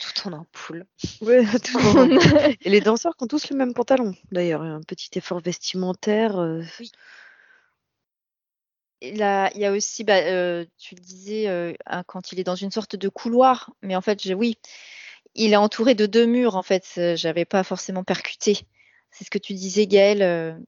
Tout 0.00 0.28
en 0.28 0.32
ampoule. 0.32 0.86
Ouais, 1.20 1.44
tout 1.64 1.78
et 2.60 2.70
les 2.70 2.80
danseurs 2.80 3.16
qui 3.16 3.24
ont 3.24 3.28
tous 3.28 3.50
le 3.50 3.56
même 3.56 3.74
pantalon, 3.74 4.14
d'ailleurs. 4.30 4.62
Un 4.62 4.82
petit 4.82 5.10
effort 5.16 5.40
vestimentaire. 5.40 6.38
Euh. 6.38 6.62
Oui. 6.78 6.92
Il 9.00 9.16
y 9.16 9.22
a 9.64 9.72
aussi, 9.72 10.04
bah, 10.04 10.18
euh, 10.18 10.64
tu 10.78 10.94
le 10.94 11.00
disais, 11.00 11.48
euh, 11.48 11.72
quand 12.06 12.32
il 12.32 12.40
est 12.40 12.44
dans 12.44 12.54
une 12.54 12.70
sorte 12.70 12.96
de 12.96 13.08
couloir, 13.08 13.70
mais 13.82 13.96
en 13.96 14.00
fait, 14.00 14.20
oui, 14.34 14.58
il 15.34 15.52
est 15.52 15.56
entouré 15.56 15.94
de 15.94 16.06
deux 16.06 16.26
murs, 16.26 16.56
en 16.56 16.62
fait, 16.62 17.14
j'avais 17.16 17.44
pas 17.44 17.64
forcément 17.64 18.04
percuté. 18.04 18.60
C'est 19.10 19.24
ce 19.24 19.30
que 19.30 19.38
tu 19.38 19.54
disais, 19.54 19.86
Gaëlle, 19.86 20.58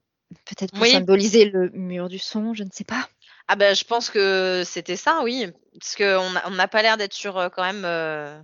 peut-être 0.45 0.73
pour 0.73 0.85
symboliser 0.85 1.45
le 1.45 1.69
mur 1.69 2.09
du 2.09 2.19
son, 2.19 2.53
je 2.53 2.63
ne 2.63 2.69
sais 2.71 2.83
pas. 2.83 3.07
Ah 3.47 3.55
ben, 3.55 3.75
je 3.75 3.83
pense 3.83 4.09
que 4.09 4.63
c'était 4.65 4.95
ça, 4.95 5.21
oui. 5.23 5.47
Parce 5.73 5.95
qu'on 5.95 6.51
n'a 6.51 6.67
pas 6.67 6.81
l'air 6.81 6.97
d'être 6.97 7.13
sur 7.13 7.37
euh, 7.37 7.49
quand 7.49 7.63
même 7.63 7.83
euh, 7.85 8.39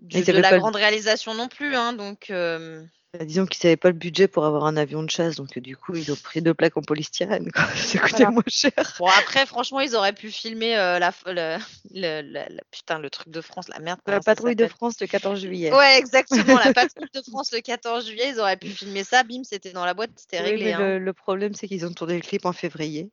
de 0.00 0.32
la 0.32 0.58
grande 0.58 0.76
réalisation 0.76 1.34
non 1.34 1.48
plus. 1.48 1.74
Hein, 1.74 1.92
donc, 1.92 2.30
euh, 2.30 2.84
bah, 3.18 3.24
disons 3.24 3.46
qu'ils 3.46 3.66
n'avaient 3.66 3.76
pas 3.76 3.88
le 3.88 3.94
budget 3.94 4.28
pour 4.28 4.44
avoir 4.44 4.64
un 4.64 4.76
avion 4.76 5.02
de 5.02 5.10
chasse, 5.10 5.36
donc 5.36 5.58
du 5.58 5.76
coup, 5.76 5.94
ils 5.94 6.12
ont 6.12 6.16
pris 6.16 6.42
deux 6.42 6.54
plaques 6.54 6.76
en 6.76 6.82
polystyrène. 6.82 7.50
Ça 7.76 7.98
coûtait 7.98 8.26
moins 8.26 8.42
cher. 8.46 8.72
Bon, 8.98 9.06
après, 9.06 9.46
franchement, 9.46 9.80
ils 9.80 9.94
auraient 9.94 10.12
pu 10.12 10.30
filmer 10.30 10.74
la, 10.74 11.12
le, 11.26 12.62
putain, 12.70 12.98
le 12.98 13.10
truc 13.10 13.28
de 13.28 13.40
France, 13.40 13.68
la 13.68 13.78
merde. 13.78 14.00
La 14.06 14.20
patrouille 14.20 14.56
de 14.56 14.66
France 14.66 14.96
le 15.00 15.06
14 15.06 15.40
juillet. 15.40 15.72
Ouais, 15.72 15.98
exactement. 15.98 16.58
la 16.58 16.72
patrouille 16.72 17.10
de 17.14 17.22
France 17.22 17.52
le 17.52 17.60
14 17.60 18.06
juillet, 18.06 18.30
ils 18.34 18.40
auraient 18.40 18.56
pu 18.56 18.68
filmer 18.68 19.04
ça. 19.04 19.22
Bim, 19.22 19.42
c'était 19.44 19.72
dans 19.72 19.84
la 19.84 19.94
boîte, 19.94 20.10
c'était 20.16 20.40
réglé. 20.40 20.72
Hein. 20.72 20.98
le, 20.98 21.12
problème, 21.12 21.54
c'est 21.54 21.68
qu'ils 21.68 21.86
ont 21.86 21.92
tourné 21.92 22.14
le 22.14 22.22
clip 22.22 22.44
en 22.44 22.52
février. 22.52 23.10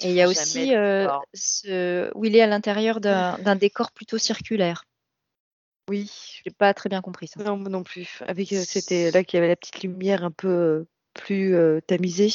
Et 0.00 0.08
il 0.08 0.14
y 0.14 0.22
a 0.22 0.28
aussi 0.28 0.74
euh, 0.74 1.08
ce... 1.34 2.10
où 2.14 2.24
il 2.24 2.34
est 2.34 2.42
à 2.42 2.46
l'intérieur 2.46 3.00
d'un 3.00 3.56
décor 3.56 3.92
plutôt 3.92 4.18
circulaire. 4.18 4.84
Oui. 5.88 6.40
J'ai 6.44 6.50
pas 6.50 6.74
très 6.74 6.88
bien 6.88 7.00
compris 7.00 7.28
ça. 7.28 7.42
Non, 7.42 7.56
non 7.56 7.82
plus. 7.82 8.20
Avec 8.26 8.52
euh, 8.52 8.62
c'était 8.66 9.10
là 9.10 9.24
qu'il 9.24 9.36
y 9.36 9.38
avait 9.38 9.48
la 9.48 9.56
petite 9.56 9.82
lumière 9.82 10.24
un 10.24 10.30
peu 10.30 10.48
euh, 10.48 10.88
plus 11.14 11.54
tamisée. 11.86 12.30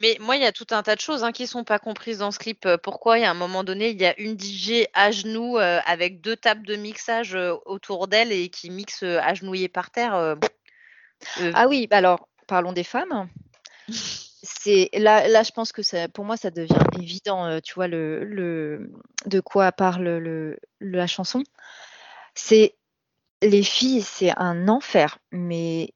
Mais 0.00 0.16
moi, 0.18 0.36
il 0.36 0.42
y 0.42 0.46
a 0.46 0.52
tout 0.52 0.66
un 0.70 0.82
tas 0.82 0.96
de 0.96 1.00
choses 1.00 1.22
hein, 1.22 1.30
qui 1.30 1.46
sont 1.46 1.62
pas 1.62 1.78
comprises 1.78 2.18
dans 2.18 2.32
ce 2.32 2.38
clip. 2.38 2.68
Pourquoi, 2.82 3.18
il 3.18 3.22
y 3.22 3.24
a 3.24 3.30
un 3.30 3.34
moment 3.34 3.62
donné, 3.62 3.90
il 3.90 4.00
y 4.00 4.04
a 4.04 4.18
une 4.20 4.38
DJ 4.38 4.88
à 4.94 5.12
genoux 5.12 5.58
avec 5.58 6.20
deux 6.20 6.36
tables 6.36 6.66
de 6.66 6.74
mixage 6.74 7.38
autour 7.66 8.08
d'elle 8.08 8.32
et 8.32 8.48
qui 8.48 8.68
mixe 8.70 9.04
agenouillée 9.04 9.68
par 9.68 9.90
terre. 9.90 10.36
ah 11.54 11.68
oui, 11.68 11.86
bah 11.86 11.98
alors, 11.98 12.28
parlons 12.48 12.72
des 12.72 12.84
femmes. 12.84 13.28
c'est 14.42 14.90
là, 14.92 15.28
là, 15.28 15.42
je 15.42 15.52
pense 15.52 15.72
que 15.72 15.82
ça, 15.82 16.08
pour 16.08 16.24
moi, 16.24 16.36
ça 16.36 16.50
devient 16.50 16.74
évident. 17.00 17.46
Euh, 17.46 17.60
tu 17.62 17.74
vois 17.74 17.88
le, 17.88 18.24
le 18.24 18.90
de 19.26 19.40
quoi 19.40 19.72
parle 19.72 20.04
le, 20.18 20.58
la 20.80 21.06
chanson. 21.06 21.42
C'est 22.34 22.76
les 23.42 23.62
filles, 23.62 24.02
c'est 24.02 24.32
un 24.38 24.68
enfer. 24.68 25.18
Mais 25.30 25.92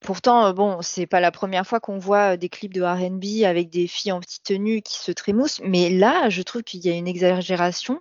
pourtant, 0.00 0.46
euh, 0.46 0.52
bon, 0.52 0.82
c'est 0.82 1.06
pas 1.06 1.20
la 1.20 1.30
première 1.30 1.66
fois 1.66 1.80
qu'on 1.80 1.98
voit 1.98 2.36
des 2.36 2.48
clips 2.48 2.74
de 2.74 2.82
R&B 2.82 3.44
avec 3.44 3.70
des 3.70 3.86
filles 3.86 4.12
en 4.12 4.20
petite 4.20 4.44
tenue 4.44 4.82
qui 4.82 4.98
se 4.98 5.12
trémoussent. 5.12 5.60
Mais 5.64 5.90
là, 5.90 6.28
je 6.28 6.42
trouve 6.42 6.62
qu'il 6.62 6.84
y 6.84 6.90
a 6.90 6.94
une 6.94 7.08
exagération. 7.08 8.00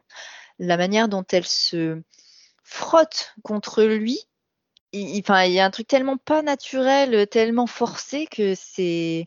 La 0.59 0.77
manière 0.77 1.07
dont 1.07 1.25
elles 1.31 1.45
se 1.45 2.01
frottent 2.63 3.33
contre 3.43 3.83
lui, 3.83 4.19
il 4.91 5.23
y 5.23 5.59
a 5.59 5.65
un 5.65 5.69
truc 5.69 5.87
tellement 5.87 6.17
pas 6.17 6.41
naturel, 6.41 7.27
tellement 7.27 7.67
forcé 7.67 8.25
que 8.25 8.55
c'est 8.55 9.25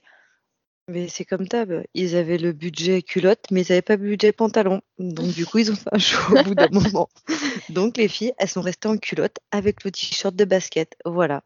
mais 0.88 1.08
c'est 1.08 1.24
comme 1.24 1.46
d'hab, 1.46 1.84
ils 1.94 2.16
avaient 2.16 2.38
le 2.38 2.52
budget 2.52 3.02
culotte, 3.02 3.44
mais 3.50 3.62
ils 3.62 3.70
n'avaient 3.70 3.82
pas 3.82 3.96
le 3.96 4.02
budget 4.02 4.32
pantalon. 4.32 4.80
Donc 4.98 5.32
du 5.32 5.46
coup, 5.46 5.58
ils 5.58 5.70
ont 5.70 5.76
fait 5.76 5.90
un 5.92 5.98
show 5.98 6.36
au 6.36 6.42
bout 6.42 6.54
d'un 6.54 6.68
moment. 6.72 7.08
Donc 7.68 7.96
les 7.96 8.08
filles, 8.08 8.32
elles 8.38 8.48
sont 8.48 8.60
restées 8.60 8.88
en 8.88 8.98
culotte 8.98 9.38
avec 9.50 9.84
le 9.84 9.90
t-shirt 9.90 10.34
de 10.34 10.44
basket. 10.44 10.96
Voilà. 11.04 11.42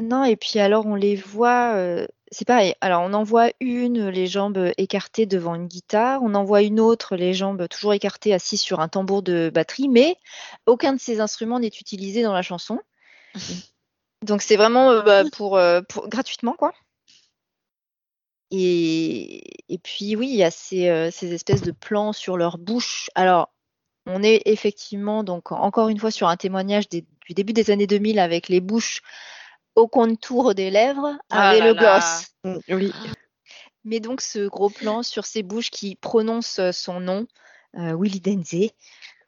Non, 0.00 0.24
et 0.24 0.36
puis 0.36 0.60
alors 0.60 0.86
on 0.86 0.94
les 0.94 1.16
voit, 1.16 1.74
euh, 1.74 2.06
c'est 2.30 2.46
pareil. 2.46 2.74
Alors 2.80 3.02
on 3.02 3.12
en 3.14 3.24
voit 3.24 3.50
une, 3.60 4.08
les 4.08 4.26
jambes 4.26 4.72
écartées 4.76 5.26
devant 5.26 5.54
une 5.54 5.66
guitare, 5.66 6.22
on 6.22 6.34
en 6.34 6.44
voit 6.44 6.62
une 6.62 6.78
autre, 6.78 7.16
les 7.16 7.34
jambes 7.34 7.66
toujours 7.68 7.94
écartées, 7.94 8.32
assises 8.32 8.60
sur 8.60 8.80
un 8.80 8.88
tambour 8.88 9.22
de 9.22 9.50
batterie, 9.52 9.88
mais 9.88 10.16
aucun 10.66 10.92
de 10.92 11.00
ces 11.00 11.20
instruments 11.20 11.58
n'est 11.58 11.66
utilisé 11.68 12.22
dans 12.22 12.32
la 12.32 12.42
chanson. 12.42 12.80
Donc 14.22 14.42
c'est 14.42 14.56
vraiment 14.56 14.90
euh, 14.90 15.02
bah, 15.02 15.24
pour, 15.32 15.56
euh, 15.56 15.80
pour 15.88 16.08
gratuitement 16.08 16.54
quoi. 16.54 16.72
Et, 18.50 19.42
puis 19.82 20.16
oui, 20.16 20.28
il 20.30 20.36
y 20.36 20.44
a 20.44 20.48
euh, 20.48 21.10
ces, 21.10 21.32
espèces 21.34 21.62
de 21.62 21.72
plans 21.72 22.12
sur 22.12 22.36
leur 22.36 22.58
bouche. 22.58 23.10
Alors, 23.14 23.50
on 24.06 24.22
est 24.22 24.42
effectivement 24.46 25.22
donc 25.22 25.52
encore 25.52 25.88
une 25.88 25.98
fois 25.98 26.10
sur 26.10 26.28
un 26.28 26.36
témoignage 26.36 26.88
du 26.88 27.04
début 27.30 27.52
des 27.52 27.70
années 27.70 27.86
2000 27.86 28.18
avec 28.18 28.48
les 28.48 28.60
bouches 28.60 29.02
au 29.74 29.86
contour 29.86 30.54
des 30.54 30.70
lèvres 30.70 31.18
ah 31.30 31.50
avec 31.50 31.62
le 31.62 31.74
gloss. 31.74 32.26
Mmh, 32.44 32.56
oui. 32.70 32.92
Mais 33.84 34.00
donc 34.00 34.22
ce 34.22 34.48
gros 34.48 34.70
plan 34.70 35.02
sur 35.02 35.26
ces 35.26 35.42
bouches 35.42 35.70
qui 35.70 35.94
prononcent 35.94 36.70
son 36.72 37.00
nom, 37.00 37.26
euh, 37.76 37.94
Willy 37.98 38.20
Denze. 38.20 38.70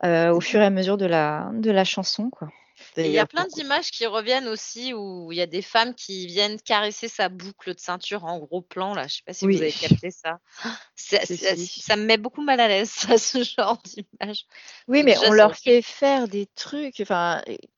euh, 0.05 0.33
au 0.33 0.41
fur 0.41 0.61
et 0.61 0.65
à 0.65 0.71
mesure 0.71 0.97
de 0.97 1.07
la, 1.07 1.51
de 1.53 1.71
la 1.71 1.85
chanson. 1.85 2.31
Quoi. 2.31 2.49
Il 2.97 3.07
y 3.07 3.19
a 3.19 3.27
plein 3.27 3.47
d'images 3.47 3.91
qui 3.91 4.07
reviennent 4.07 4.49
aussi 4.49 4.93
où 4.95 5.33
il 5.33 5.39
y 5.39 5.41
a 5.41 5.47
des 5.47 5.63
femmes 5.63 5.95
qui 5.95 6.27
viennent 6.27 6.61
caresser 6.61 7.09
sa 7.09 7.29
boucle 7.29 7.75
de 7.75 7.79
ceinture 7.79 8.25
en 8.25 8.39
gros 8.39 8.61
plan. 8.61 8.95
Là. 8.95 9.03
Je 9.03 9.07
ne 9.07 9.09
sais 9.09 9.23
pas 9.27 9.33
si 9.33 9.47
vous 9.47 9.57
avez 9.57 9.73
capté 9.73 10.11
ça. 10.11 10.39
Ça, 10.97 11.97
me 11.97 12.05
met 12.05 12.19
beaucoup 12.19 12.43
mal 12.43 12.61
à 12.61 12.69
l'aise, 12.69 12.91
ce 13.17 13.43
genre 13.43 13.81
d'image. 13.83 14.45
Oui, 14.87 15.03
mais 15.03 15.17
on 15.27 15.33
leur 15.33 15.57
fait 15.57 15.83
faire 15.83 16.29
des 16.29 16.47
trucs 16.55 17.03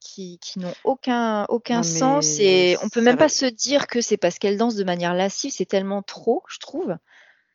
qui, 0.00 0.38
qui 0.38 0.58
n'ont 0.58 0.74
aucun, 0.84 1.44
aucun 1.48 1.82
sens 1.82 2.38
et 2.38 2.76
on 2.82 2.88
peut 2.88 3.00
même 3.00 3.16
pas 3.16 3.28
se 3.28 3.46
dire 3.46 3.86
que 3.86 4.00
c'est 4.00 4.16
parce 4.16 4.38
qu'elle 4.38 4.56
danse 4.56 4.74
de 4.74 4.84
manière 4.84 5.14
lascive. 5.14 5.52
C'est 5.52 5.66
tellement 5.66 6.02
trop, 6.02 6.42
je 6.48 6.58
trouve. 6.58 6.96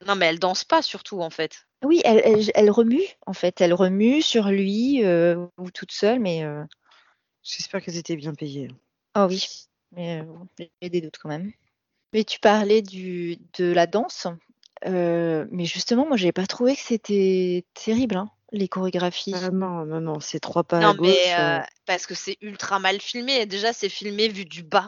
Non, 0.06 0.15
mais 0.15 0.28
elle 0.28 0.39
danse 0.39 0.63
pas 0.63 0.82
surtout 0.82 1.22
en 1.22 1.30
fait. 1.30 1.67
Oui, 1.84 2.02
elle, 2.06 2.50
elle, 2.54 2.72
remue 2.72 3.04
en 3.26 3.34
fait. 3.34 3.62
Elle 3.62 3.74
remue 3.74 4.22
sur 4.22 4.48
lui 4.50 5.04
euh, 5.04 5.46
ou 5.58 5.72
toute 5.72 5.91
seule, 5.91 6.20
mais. 6.20 6.43
Euh, 6.43 6.63
J'espère 7.48 7.82
qu'elles 7.82 7.98
étaient 7.98 8.16
bien 8.16 8.34
payées. 8.34 8.70
Oh 9.16 9.26
oui, 9.30 9.46
mais 9.94 10.22
euh, 10.22 10.66
j'ai 10.82 10.90
des 10.90 11.02
doutes 11.02 11.18
quand 11.18 11.30
même. 11.30 11.52
Mais 12.14 12.24
tu 12.24 12.40
parlais 12.40 12.82
du, 12.82 13.38
de 13.58 13.72
la 13.72 13.88
danse, 13.88 14.28
mais 14.86 15.66
justement, 15.66 16.06
moi, 16.06 16.18
j'ai 16.18 16.32
pas 16.32 16.46
trouvé 16.46 16.76
que 16.76 16.82
c'était 16.82 17.66
terrible, 17.74 18.18
hein, 18.18 18.30
les 18.52 18.68
chorégraphies. 18.68 19.34
Ah 19.36 19.50
non, 19.50 19.86
non, 19.86 20.02
non, 20.02 20.20
c'est 20.20 20.40
trois 20.40 20.64
pas 20.64 20.82
non, 20.82 20.90
à 20.90 20.94
gauche. 20.94 21.10
mais 21.10 21.62
parce 21.86 22.06
que 22.06 22.16
c'est 22.16 22.38
ultra 22.42 22.80
mal 22.80 23.00
filmé. 23.00 23.46
Déjà, 23.46 23.72
c'est 23.74 23.90
filmé 23.90 24.28
vu 24.28 24.46
du 24.46 24.64
bas. 24.64 24.88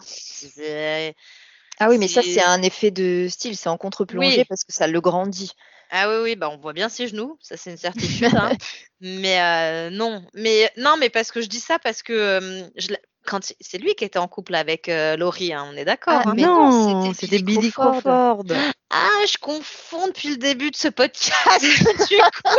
Ah 1.79 1.87
oui, 1.89 1.97
mais 1.97 2.09
ça, 2.09 2.21
c'est 2.21 2.43
un 2.43 2.61
effet 2.61 2.91
de 2.91 3.27
style, 3.29 3.55
c'est 3.55 3.69
en 3.69 3.77
contre-plongée 3.77 4.45
parce 4.45 4.65
que 4.65 4.73
ça 4.73 4.87
le 4.87 4.99
grandit. 4.99 5.53
Ah 5.89 6.09
oui, 6.09 6.15
oui, 6.23 6.35
bah 6.35 6.49
on 6.51 6.57
voit 6.57 6.73
bien 6.73 6.89
ses 6.89 7.07
genoux, 7.07 7.37
ça 7.41 7.57
c'est 7.57 7.71
une 7.71 7.77
certitude. 7.77 8.33
hein. 8.35 8.51
Mais 9.01 9.41
euh, 9.41 9.89
non, 9.89 10.21
mais 10.33 10.69
non, 10.75 10.95
mais 10.99 11.09
parce 11.09 11.31
que 11.31 11.39
je 11.41 11.47
dis 11.47 11.61
ça 11.61 11.79
parce 11.79 12.03
que 12.03 12.69
je, 12.75 12.89
quand 13.25 13.53
c'est 13.61 13.77
lui 13.77 13.95
qui 13.95 14.03
était 14.03 14.19
en 14.19 14.27
couple 14.27 14.55
avec 14.55 14.89
euh, 14.89 15.15
Laurie, 15.15 15.53
hein, 15.53 15.69
on 15.71 15.77
est 15.77 15.85
d'accord. 15.85 16.21
Ah, 16.25 16.29
hein. 16.29 16.33
non, 16.35 17.13
c'était 17.13 17.41
Billy 17.41 17.71
Crawford. 17.71 18.43
Ah, 18.89 19.25
je 19.31 19.37
confonds 19.37 20.07
depuis 20.07 20.31
le 20.31 20.37
début 20.37 20.71
de 20.71 20.75
ce 20.75 20.87
podcast. 20.87 21.63
du 22.09 22.17
coup. 22.17 22.55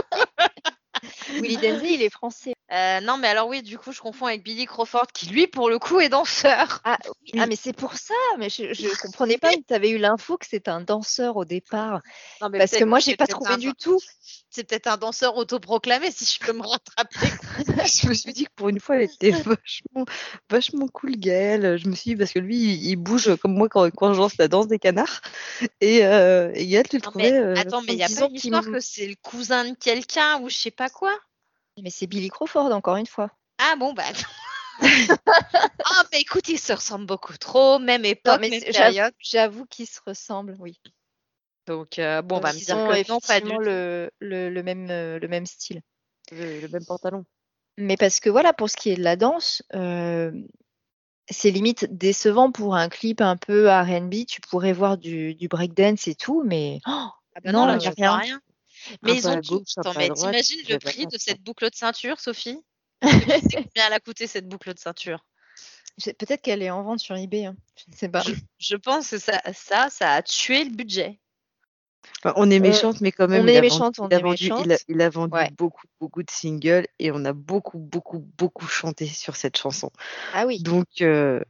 Willy 1.29 1.57
Denzi, 1.57 1.94
il 1.94 2.03
est 2.03 2.11
français. 2.11 2.55
Euh, 2.73 3.01
non, 3.01 3.16
mais 3.16 3.29
alors 3.29 3.49
oui, 3.49 3.62
du 3.62 3.79
coup, 3.79 3.92
je 3.92 4.01
confonds 4.01 4.27
avec 4.27 4.44
Billy 4.44 4.66
Crawford, 4.66 5.09
qui 5.12 5.27
lui, 5.27 5.46
pour 5.46 5.68
le 5.68 5.79
coup, 5.79 5.99
est 6.01 6.09
danseur. 6.09 6.81
Ah, 6.85 6.99
ah 7.38 7.46
mais 7.46 7.57
c'est 7.57 7.73
pour 7.73 7.94
ça. 7.94 8.14
Mais 8.38 8.49
je, 8.49 8.62
ne 8.62 9.01
comprenais 9.03 9.38
pas. 9.38 9.51
Tu 9.51 9.75
avais 9.75 9.90
eu 9.90 9.99
l'info 9.99 10.37
que 10.37 10.46
c'était 10.46 10.70
un 10.70 10.81
danseur 10.81 11.37
au 11.37 11.44
départ. 11.44 12.01
parce 12.40 12.73
que 12.73 12.85
moi, 12.85 13.01
j'ai 13.01 13.16
pas 13.16 13.27
trouvé 13.27 13.57
du 13.57 13.73
tout. 13.75 13.99
C'est 14.51 14.65
peut-être 14.65 14.89
un 14.89 14.97
danseur 14.97 15.37
autoproclamé, 15.37 16.11
si 16.11 16.25
je 16.25 16.45
peux 16.45 16.53
me 16.53 16.67
rattraper. 16.67 17.15
je 18.03 18.09
me 18.09 18.15
suis 18.15 18.33
dit 18.33 18.47
que 18.47 18.51
pour 18.57 18.69
une 18.69 18.81
fois, 18.81 18.97
elle 18.97 19.03
était 19.03 19.31
vachement, 19.31 20.05
vachement 20.51 20.89
cool, 20.89 21.13
Gaël. 21.17 21.79
Je 21.79 21.89
me 21.89 21.95
suis 21.95 22.11
dit, 22.11 22.17
parce 22.17 22.33
que 22.33 22.41
lui, 22.41 22.75
il, 22.75 22.97
bouge 22.97 23.37
comme 23.37 23.55
moi 23.55 23.69
quand, 23.69 23.89
quand 23.91 24.13
je 24.13 24.19
lance 24.19 24.37
la 24.39 24.49
danse 24.49 24.67
des 24.67 24.81
canards. 24.81 25.21
Et, 25.81 26.05
euh, 26.05 26.51
et 26.55 26.67
Gaël, 26.67 26.89
tu 26.89 26.97
le 26.97 27.03
trouvais. 27.03 27.33
Euh, 27.33 27.55
attends, 27.57 27.83
mais 27.83 27.93
il 27.93 27.99
y 27.99 28.03
a 28.03 28.09
pas 28.09 28.27
une 28.27 28.35
histoire 28.35 28.65
que 28.65 28.81
c'est 28.81 29.07
le 29.07 29.15
cousin 29.23 29.71
de 29.71 29.77
quelqu'un 29.77 30.41
ou 30.41 30.51
je 30.51 30.57
sais 30.57 30.73
pas 30.73 30.89
quoi? 30.89 31.17
Mais 31.81 31.91
c'est 31.91 32.09
Billy 32.09 32.29
Crawford, 32.29 32.73
encore 32.73 32.97
une 32.97 33.07
fois. 33.07 33.31
Ah 33.59 33.77
bon, 33.77 33.93
bah. 33.93 34.03
ah, 34.83 36.05
mais 36.13 36.21
écoute, 36.21 36.49
ils 36.49 36.59
se 36.59 36.73
ressemblent 36.73 37.07
beaucoup 37.07 37.37
trop, 37.39 37.79
même 37.79 38.05
époque, 38.05 38.39
mais 38.41 38.49
même 38.49 38.63
période. 38.63 39.13
J'avoue 39.21 39.67
qu'ils 39.67 39.87
se 39.87 40.01
ressemblent, 40.05 40.57
oui. 40.59 40.81
Donc, 41.70 42.00
euh, 42.00 42.20
bon, 42.20 42.38
on 42.38 42.40
va 42.40 42.52
me 42.52 42.59
dire 42.59 42.74
que 42.74 43.09
non, 43.09 43.20
pas 43.20 43.40
du 43.40 43.48
le, 43.61 44.11
le, 44.18 44.50
le, 44.50 44.62
même, 44.64 44.90
euh, 44.90 45.20
le 45.20 45.28
même 45.28 45.46
style. 45.46 45.83
Le, 46.33 46.66
même 46.66 46.85
pantalon. 46.85 47.24
Mais 47.78 47.96
parce 47.96 48.18
que 48.18 48.28
voilà, 48.28 48.52
pour 48.52 48.68
ce 48.68 48.76
qui 48.76 48.90
est 48.90 48.96
de 48.96 49.04
la 49.04 49.14
danse, 49.14 49.62
euh, 49.76 50.33
c'est 51.30 51.52
limite 51.52 51.87
décevant 51.96 52.50
pour 52.50 52.74
un 52.74 52.88
clip 52.88 53.20
un 53.20 53.37
peu 53.37 53.70
RB. 53.70 54.26
Tu 54.26 54.40
pourrais 54.40 54.72
voir 54.72 54.98
du, 54.98 55.37
du 55.37 55.46
breakdance 55.46 56.09
et 56.09 56.16
tout, 56.16 56.42
mais 56.44 56.80
ah 56.87 57.12
bah 57.44 57.52
non, 57.52 57.72
il 57.74 57.78
n'y 57.78 57.87
a 57.87 57.90
rien. 57.90 58.16
rien. 58.16 58.40
Mais 59.02 59.14
ils 59.14 59.28
ont 59.28 59.40
tout. 59.40 59.62
T'imagines 59.62 60.62
le 60.68 60.78
prix 60.78 61.06
de 61.06 61.18
cette 61.18 61.40
boucle 61.40 61.70
de 61.70 61.76
ceinture, 61.76 62.18
Sophie? 62.18 62.59
Combien 63.00 63.87
elle 63.87 63.92
a 63.92 64.00
coûté 64.00 64.26
cette 64.26 64.48
boucle 64.48 64.74
de 64.74 64.78
ceinture 64.80 65.24
Peut-être 66.18 66.42
qu'elle 66.42 66.62
est 66.62 66.70
en 66.70 66.83
vente 66.83 66.98
sur 66.98 67.14
eBay. 67.14 67.44
Hein. 67.44 67.56
Je 67.76 67.92
ne 67.92 67.96
sais 67.96 68.09
pas. 68.09 68.24
Je, 68.59 68.74
pense 68.74 69.11
que 69.11 69.18
ça, 69.18 69.40
ça, 69.52 69.88
ça 69.88 70.14
a 70.14 70.22
tué 70.22 70.64
le 70.64 70.70
budget. 70.70 71.20
On 72.37 72.51
est 72.51 72.59
euh, 72.59 72.63
méchante, 72.63 73.01
mais 73.01 73.13
quand 73.13 73.29
même. 73.29 73.45
On 73.45 73.49
est 73.49 73.61
méchante, 73.61 73.99
on 73.99 74.09
est 74.09 74.23
méchante. 74.23 74.67
Il 74.89 75.01
a, 75.01 75.11
vendu 75.11 75.39
beaucoup, 75.57 75.87
beaucoup 76.01 76.23
de 76.23 76.31
singles 76.31 76.87
et 76.99 77.11
on 77.13 77.25
a 77.25 77.33
beaucoup, 77.33 77.79
beaucoup, 77.79 78.27
beaucoup 78.39 78.67
chanté 78.67 79.07
sur 79.07 79.37
cette 79.37 79.57
chanson. 79.57 79.91
Ah 80.35 80.47
oui. 80.47 80.63
Donc, 80.63 80.87
euh, 81.01 81.41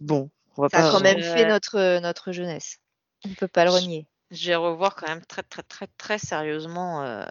bon, 0.00 0.30
on 0.56 0.62
va 0.62 0.68
ça 0.68 0.88
a 0.88 0.90
quand 0.90 1.00
même 1.00 1.22
fait 1.22 1.46
notre, 1.46 2.00
notre 2.00 2.32
jeunesse. 2.32 2.78
On 3.24 3.28
ne 3.28 3.34
peut 3.34 3.48
pas 3.48 3.64
le 3.64 3.70
renier 3.70 4.06
je 4.32 4.48
vais 4.48 4.56
revoir 4.56 4.96
quand 4.96 5.08
même 5.08 5.24
très 5.24 5.42
très 5.42 5.62
très 5.62 5.86
très 5.98 6.18
sérieusement 6.18 7.02
euh, 7.02 7.24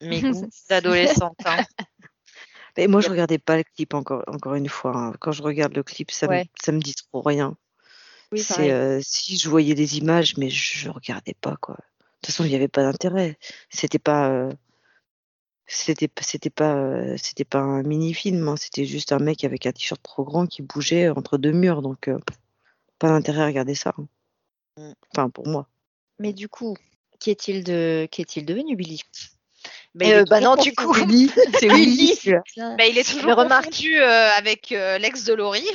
mes 0.00 0.20
goûts 0.20 0.48
d'adolescente. 0.68 1.38
Hein. 1.46 1.64
Mais 2.76 2.88
moi, 2.88 3.00
je 3.00 3.08
regardais 3.08 3.38
pas 3.38 3.56
le 3.56 3.62
clip 3.62 3.94
encore, 3.94 4.24
encore 4.26 4.54
une 4.54 4.68
fois. 4.68 4.96
Hein. 4.96 5.12
Quand 5.20 5.32
je 5.32 5.42
regarde 5.42 5.74
le 5.74 5.82
clip, 5.82 6.10
ça, 6.10 6.26
me, 6.26 6.42
ça 6.60 6.72
me 6.72 6.80
dit 6.80 6.94
trop 6.94 7.22
rien. 7.22 7.56
Oui, 8.34 8.70
euh, 8.70 9.00
si 9.02 9.36
je 9.36 9.48
voyais 9.48 9.74
des 9.74 9.98
images, 9.98 10.36
mais 10.36 10.50
je, 10.50 10.88
ne 10.88 10.92
regardais 10.92 11.34
pas 11.40 11.56
quoi. 11.60 11.74
De 11.76 12.26
toute 12.26 12.26
façon, 12.26 12.44
il 12.44 12.50
n'y 12.50 12.56
avait 12.56 12.68
pas 12.68 12.82
d'intérêt. 12.82 13.38
C'était 13.68 13.98
pas, 13.98 14.30
euh, 14.30 14.50
c'était, 15.66 16.08
c'était 16.20 16.50
pas, 16.50 17.16
c'était 17.16 17.44
pas 17.44 17.60
un 17.60 17.82
mini 17.82 18.14
film. 18.14 18.48
Hein. 18.48 18.56
C'était 18.56 18.86
juste 18.86 19.12
un 19.12 19.18
mec 19.18 19.44
avec 19.44 19.66
un 19.66 19.72
t-shirt 19.72 20.02
trop 20.02 20.24
grand 20.24 20.46
qui 20.46 20.62
bougeait 20.62 21.08
entre 21.10 21.38
deux 21.38 21.52
murs. 21.52 21.82
Donc, 21.82 22.10
pas 22.98 23.08
d'intérêt 23.08 23.42
à 23.42 23.46
regarder 23.46 23.74
ça. 23.74 23.94
Mmh. 24.78 24.92
Enfin, 25.12 25.28
pour 25.28 25.46
moi. 25.46 25.68
Mais 26.18 26.32
du 26.32 26.48
coup, 26.48 26.76
qu'est-il 27.20 27.64
de... 27.64 28.08
qu'est-il 28.10 28.46
devenu 28.46 28.76
Billy? 28.76 29.02
Bah, 29.94 30.06
euh, 30.06 30.24
bah 30.28 30.40
non, 30.40 30.56
du 30.56 30.74
coup, 30.74 30.92
Billy, 30.92 31.30
c'est 31.60 31.68
Willy. 31.68 32.18
bah, 32.56 32.86
il 32.86 32.98
est 32.98 33.08
toujours 33.08 33.36
confondu 33.36 33.96
euh, 34.00 34.28
avec 34.36 34.72
euh, 34.72 34.98
l'ex 34.98 35.24
de 35.24 35.34
Laurie. 35.34 35.68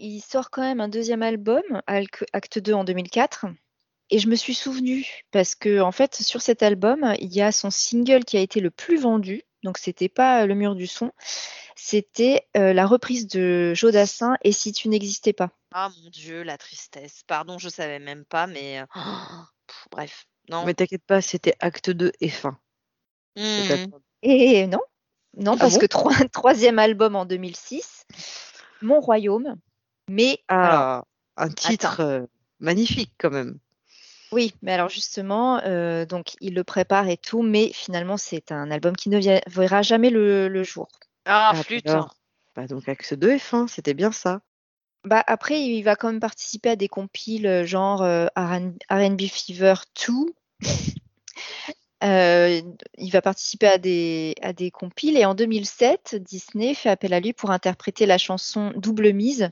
Il 0.00 0.20
sort 0.20 0.50
quand 0.50 0.62
même 0.62 0.80
un 0.80 0.88
deuxième 0.88 1.22
album, 1.22 1.62
Acte 1.86 2.58
2 2.58 2.72
en 2.72 2.84
2004. 2.84 3.46
Et 4.10 4.18
je 4.18 4.28
me 4.28 4.36
suis 4.36 4.54
souvenu 4.54 5.06
parce 5.32 5.54
que 5.54 5.80
en 5.80 5.92
fait 5.92 6.14
sur 6.14 6.40
cet 6.40 6.62
album, 6.62 7.14
il 7.18 7.34
y 7.34 7.42
a 7.42 7.52
son 7.52 7.70
single 7.70 8.24
qui 8.24 8.38
a 8.38 8.40
été 8.40 8.60
le 8.60 8.70
plus 8.70 8.96
vendu. 8.96 9.42
Donc 9.64 9.76
c'était 9.76 10.08
pas 10.08 10.46
le 10.46 10.54
mur 10.54 10.74
du 10.76 10.86
son, 10.86 11.12
c'était 11.74 12.46
euh, 12.56 12.72
la 12.72 12.86
reprise 12.86 13.26
de 13.26 13.74
Jodassin 13.74 14.36
et 14.42 14.52
si 14.52 14.72
tu 14.72 14.88
n'existais 14.88 15.32
pas. 15.32 15.50
Ah 15.72 15.90
mon 16.02 16.10
dieu, 16.10 16.42
la 16.42 16.56
tristesse. 16.56 17.22
Pardon, 17.26 17.58
je 17.58 17.68
savais 17.68 17.98
même 17.98 18.24
pas, 18.24 18.46
mais 18.46 18.80
euh, 18.80 18.86
bref. 19.90 20.26
Non. 20.48 20.64
Mais 20.64 20.74
t'inquiète 20.74 21.04
pas, 21.04 21.20
c'était 21.20 21.54
acte 21.60 21.90
2 21.90 22.12
et 22.20 22.28
fin. 22.28 22.56
Mmh. 23.36 23.86
Et 24.22 24.66
non, 24.66 24.80
non, 25.36 25.52
ah 25.54 25.58
parce 25.60 25.78
que 25.78 25.86
troisième 26.32 26.78
album 26.78 27.16
en 27.16 27.26
2006, 27.26 28.06
Mon 28.82 29.00
Royaume. 29.00 29.56
Mais 30.08 30.38
ah, 30.48 31.04
un 31.36 31.48
titre 31.50 32.00
euh, 32.00 32.26
magnifique 32.60 33.12
quand 33.18 33.30
même. 33.30 33.58
Oui, 34.30 34.54
mais 34.60 34.72
alors 34.72 34.90
justement, 34.90 35.58
donc 36.04 36.34
il 36.42 36.54
le 36.54 36.62
prépare 36.62 37.08
et 37.08 37.16
tout, 37.16 37.42
mais 37.42 37.72
finalement 37.72 38.18
c'est 38.18 38.52
un 38.52 38.70
album 38.70 38.94
qui 38.94 39.08
ne 39.08 39.18
verra 39.48 39.80
jamais 39.80 40.10
le 40.10 40.62
jour. 40.64 40.88
Ah, 41.24 41.52
ah 41.52 41.62
flûte. 41.62 41.86
Bah 42.56 42.66
donc 42.66 42.88
Axe 42.88 43.12
2 43.12 43.32
et 43.32 43.38
fin, 43.38 43.68
c'était 43.68 43.94
bien 43.94 44.10
ça. 44.10 44.40
Bah 45.04 45.22
après, 45.26 45.62
il 45.62 45.82
va 45.82 45.94
quand 45.94 46.08
même 46.10 46.20
participer 46.20 46.70
à 46.70 46.76
des 46.76 46.88
compiles 46.88 47.46
euh, 47.46 47.64
genre 47.64 48.02
euh, 48.02 48.26
R&B 48.36 49.20
Fever 49.22 49.74
2. 50.08 50.34
Euh, 52.04 52.60
il 52.96 53.10
va 53.10 53.22
participer 53.22 53.66
à 53.66 53.78
des, 53.78 54.34
à 54.40 54.52
des 54.52 54.70
compiles 54.70 55.16
et 55.16 55.24
en 55.24 55.34
2007, 55.34 56.14
Disney 56.16 56.74
fait 56.74 56.90
appel 56.90 57.12
à 57.12 57.20
lui 57.20 57.32
pour 57.32 57.50
interpréter 57.50 58.06
la 58.06 58.18
chanson 58.18 58.72
Double 58.76 59.12
Mise, 59.12 59.50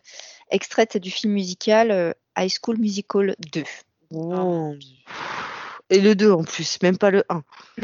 extraite 0.51 0.97
du 0.97 1.11
film 1.11 1.33
musical 1.33 2.15
High 2.39 2.53
School 2.63 2.79
Musical 2.79 3.35
2. 3.53 3.65
Et 5.89 6.01
le 6.01 6.15
2 6.15 6.33
en 6.33 6.43
plus, 6.43 6.83
même 6.83 6.99
pas 6.99 7.11
le 7.11 7.25
1. 7.29 7.43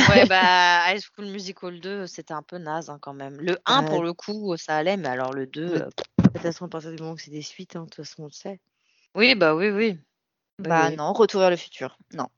Ouais, 0.08 0.26
bah, 0.28 0.92
High 0.92 1.00
School 1.00 1.26
Musical 1.26 1.80
2, 1.80 2.06
c'était 2.06 2.34
un 2.34 2.42
peu 2.42 2.58
naze 2.58 2.90
hein, 2.90 2.98
quand 3.00 3.14
même. 3.14 3.40
Le 3.40 3.58
1, 3.66 3.84
pour 3.84 4.02
le 4.02 4.12
coup, 4.12 4.56
ça 4.56 4.76
allait, 4.76 4.96
mais 4.96 5.08
alors 5.08 5.32
le 5.32 5.46
2. 5.46 5.68
De 5.68 5.88
toute 6.16 6.38
façon, 6.38 6.64
à 6.64 6.68
partir 6.68 6.90
du 6.90 7.00
moment 7.00 7.14
que 7.14 7.22
c'est 7.22 7.30
des 7.30 7.42
suites, 7.42 7.76
hein, 7.76 7.84
de 7.84 7.90
toute 7.90 8.04
façon, 8.04 8.24
on 8.24 8.26
le 8.26 8.32
sait. 8.32 8.60
Oui, 9.14 9.34
bah 9.34 9.54
oui, 9.54 9.70
oui. 9.70 9.98
Bah 10.58 10.90
non, 10.90 11.12
Retour 11.12 11.40
vers 11.40 11.50
le 11.50 11.56
futur, 11.56 11.96
non. 12.12 12.28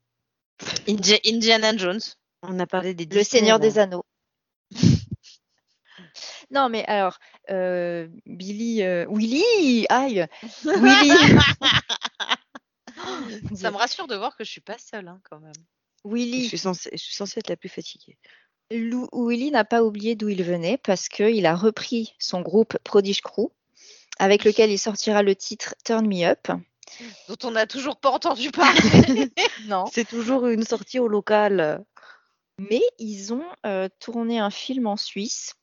Indiana 0.89 1.77
Jones. 1.77 2.01
On 2.43 2.59
a 2.59 2.67
parlé 2.67 2.95
des. 2.95 3.07
Le 3.07 3.25
Seigneur 3.25 3.59
des 3.59 3.79
Anneaux. 3.79 4.05
non, 6.51 6.69
mais 6.69 6.85
alors, 6.87 7.19
euh, 7.51 8.09
Billy. 8.27 8.83
Euh, 8.83 9.07
Willy 9.11 9.87
Aïe 9.89 10.27
Willy 10.65 11.13
Ça 13.57 13.71
me 13.71 13.77
rassure 13.77 14.07
de 14.07 14.17
voir 14.17 14.37
que 14.37 14.45
je 14.45 14.51
suis 14.51 14.61
pas 14.61 14.79
seule 14.79 15.09
hein, 15.09 15.21
quand 15.29 15.41
même. 15.41 15.53
Je 16.05 16.11
Willy, 16.11 16.49
suis 16.49 16.59
censée, 16.59 16.91
je 16.93 16.99
suis 16.99 17.15
censée 17.15 17.41
être 17.41 17.49
la 17.49 17.57
plus 17.57 17.69
fatiguée. 17.69 18.19
Lou- 18.71 19.09
Willy 19.13 19.51
n'a 19.51 19.65
pas 19.65 19.83
oublié 19.83 20.15
d'où 20.15 20.29
il 20.29 20.43
venait 20.43 20.79
parce 20.79 21.09
qu'il 21.09 21.47
a 21.47 21.55
repris 21.55 22.15
son 22.19 22.41
groupe 22.41 22.77
Prodigy 22.85 23.21
Crew, 23.21 23.49
avec 24.19 24.45
lequel 24.45 24.71
il 24.71 24.79
sortira 24.79 25.23
le 25.23 25.35
titre 25.35 25.75
Turn 25.85 26.07
Me 26.07 26.25
Up. 26.25 26.49
Dont 27.29 27.37
on 27.45 27.51
n'a 27.53 27.67
toujours 27.67 27.97
pas 27.97 28.11
entendu 28.11 28.51
parler. 28.51 28.81
Non. 29.67 29.85
C'est 29.93 30.07
toujours 30.07 30.47
une 30.47 30.65
sortie 30.65 30.99
au 30.99 31.09
local. 31.09 31.85
Mais 32.59 32.83
ils 32.99 33.33
ont 33.33 33.45
euh, 33.67 33.89
tourné 33.99 34.39
un 34.39 34.51
film 34.51 34.87
en 34.87 34.97
Suisse 34.97 35.55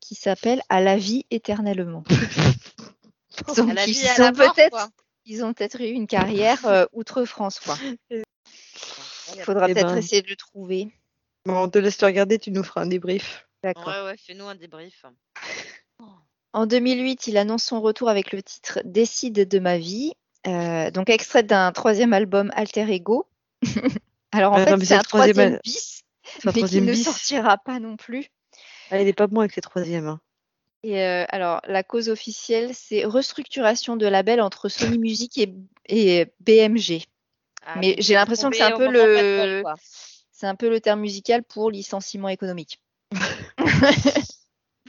qui 0.00 0.14
s'appelle 0.14 0.62
À 0.68 0.80
la 0.80 0.96
vie 0.96 1.26
éternellement. 1.30 2.04
Donc, 3.56 3.70
à 3.70 3.74
la 3.74 3.86
ils 3.86 3.92
vie, 3.92 4.06
à 4.08 4.14
sont 4.16 4.22
la 4.22 4.32
mort, 4.32 4.54
peut-être 4.54 4.70
quoi. 4.70 4.88
ils 5.26 5.44
ont 5.44 5.52
peut-être 5.52 5.80
eu 5.80 5.90
une 5.90 6.06
carrière 6.06 6.64
euh, 6.66 6.86
outre-France. 6.92 7.60
quoi. 7.60 7.76
Il 8.10 9.42
faudra 9.42 9.68
Eh 9.68 9.74
peut-être 9.74 9.88
ben. 9.88 9.96
essayer 9.98 10.22
de 10.22 10.28
le 10.30 10.36
trouver. 10.36 10.88
Bon, 11.44 11.56
on 11.64 11.68
te 11.68 11.78
laisse 11.78 12.00
le 12.00 12.06
regarder, 12.06 12.38
tu 12.38 12.50
nous 12.50 12.62
feras 12.64 12.82
un 12.82 12.86
débrief. 12.86 13.46
D'accord. 13.62 13.86
Ouais, 13.88 14.02
ouais, 14.04 14.16
fais-nous 14.16 14.46
un 14.46 14.54
débrief. 14.54 15.04
En 16.52 16.66
2008, 16.66 17.26
il 17.26 17.36
annonce 17.36 17.64
son 17.64 17.80
retour 17.80 18.08
avec 18.08 18.32
le 18.32 18.42
titre 18.42 18.80
Décide 18.84 19.46
de 19.48 19.58
ma 19.58 19.78
vie, 19.78 20.12
euh, 20.48 20.90
donc 20.90 21.10
extrait 21.10 21.42
d'un 21.42 21.72
troisième 21.72 22.12
album 22.12 22.50
Alter 22.54 22.90
Ego. 22.92 23.26
Alors 24.32 24.52
en 24.52 24.56
Attends, 24.56 24.78
fait, 24.78 24.84
c'est 24.84 24.94
un 24.94 24.98
le 24.98 25.04
troisième 25.04 25.34
troisième 25.34 25.60
bis, 25.64 26.02
mais 26.44 26.52
qui 26.62 26.80
ne 26.80 26.94
sortira 26.94 27.58
pas 27.58 27.78
non 27.80 27.96
plus. 27.96 28.26
Ah, 28.90 29.00
il 29.00 29.08
est 29.08 29.12
pas 29.12 29.26
bon 29.26 29.40
avec 29.40 29.56
les 29.56 29.62
troisièmes. 29.62 30.06
hein. 30.06 30.20
Et 30.84 31.02
euh, 31.02 31.24
alors, 31.30 31.60
la 31.66 31.82
cause 31.82 32.08
officielle, 32.08 32.70
c'est 32.72 33.04
restructuration 33.04 33.96
de 33.96 34.06
label 34.06 34.40
entre 34.40 34.68
Sony 34.68 34.98
Music 34.98 35.36
et, 35.38 35.52
et 35.86 36.26
BMG. 36.40 37.02
Ah, 37.66 37.74
Mais 37.80 37.96
j'ai 37.98 38.14
l'impression 38.14 38.48
que 38.50 38.56
c'est 38.56 38.62
un 38.62 38.76
peu 38.76 38.88
le-. 38.90 39.62
C'est 40.30 40.46
un 40.46 40.54
peu 40.54 40.68
le 40.70 40.80
terme 40.80 41.00
musical 41.00 41.42
pour 41.42 41.70
licenciement 41.70 42.28
économique. 42.28 42.80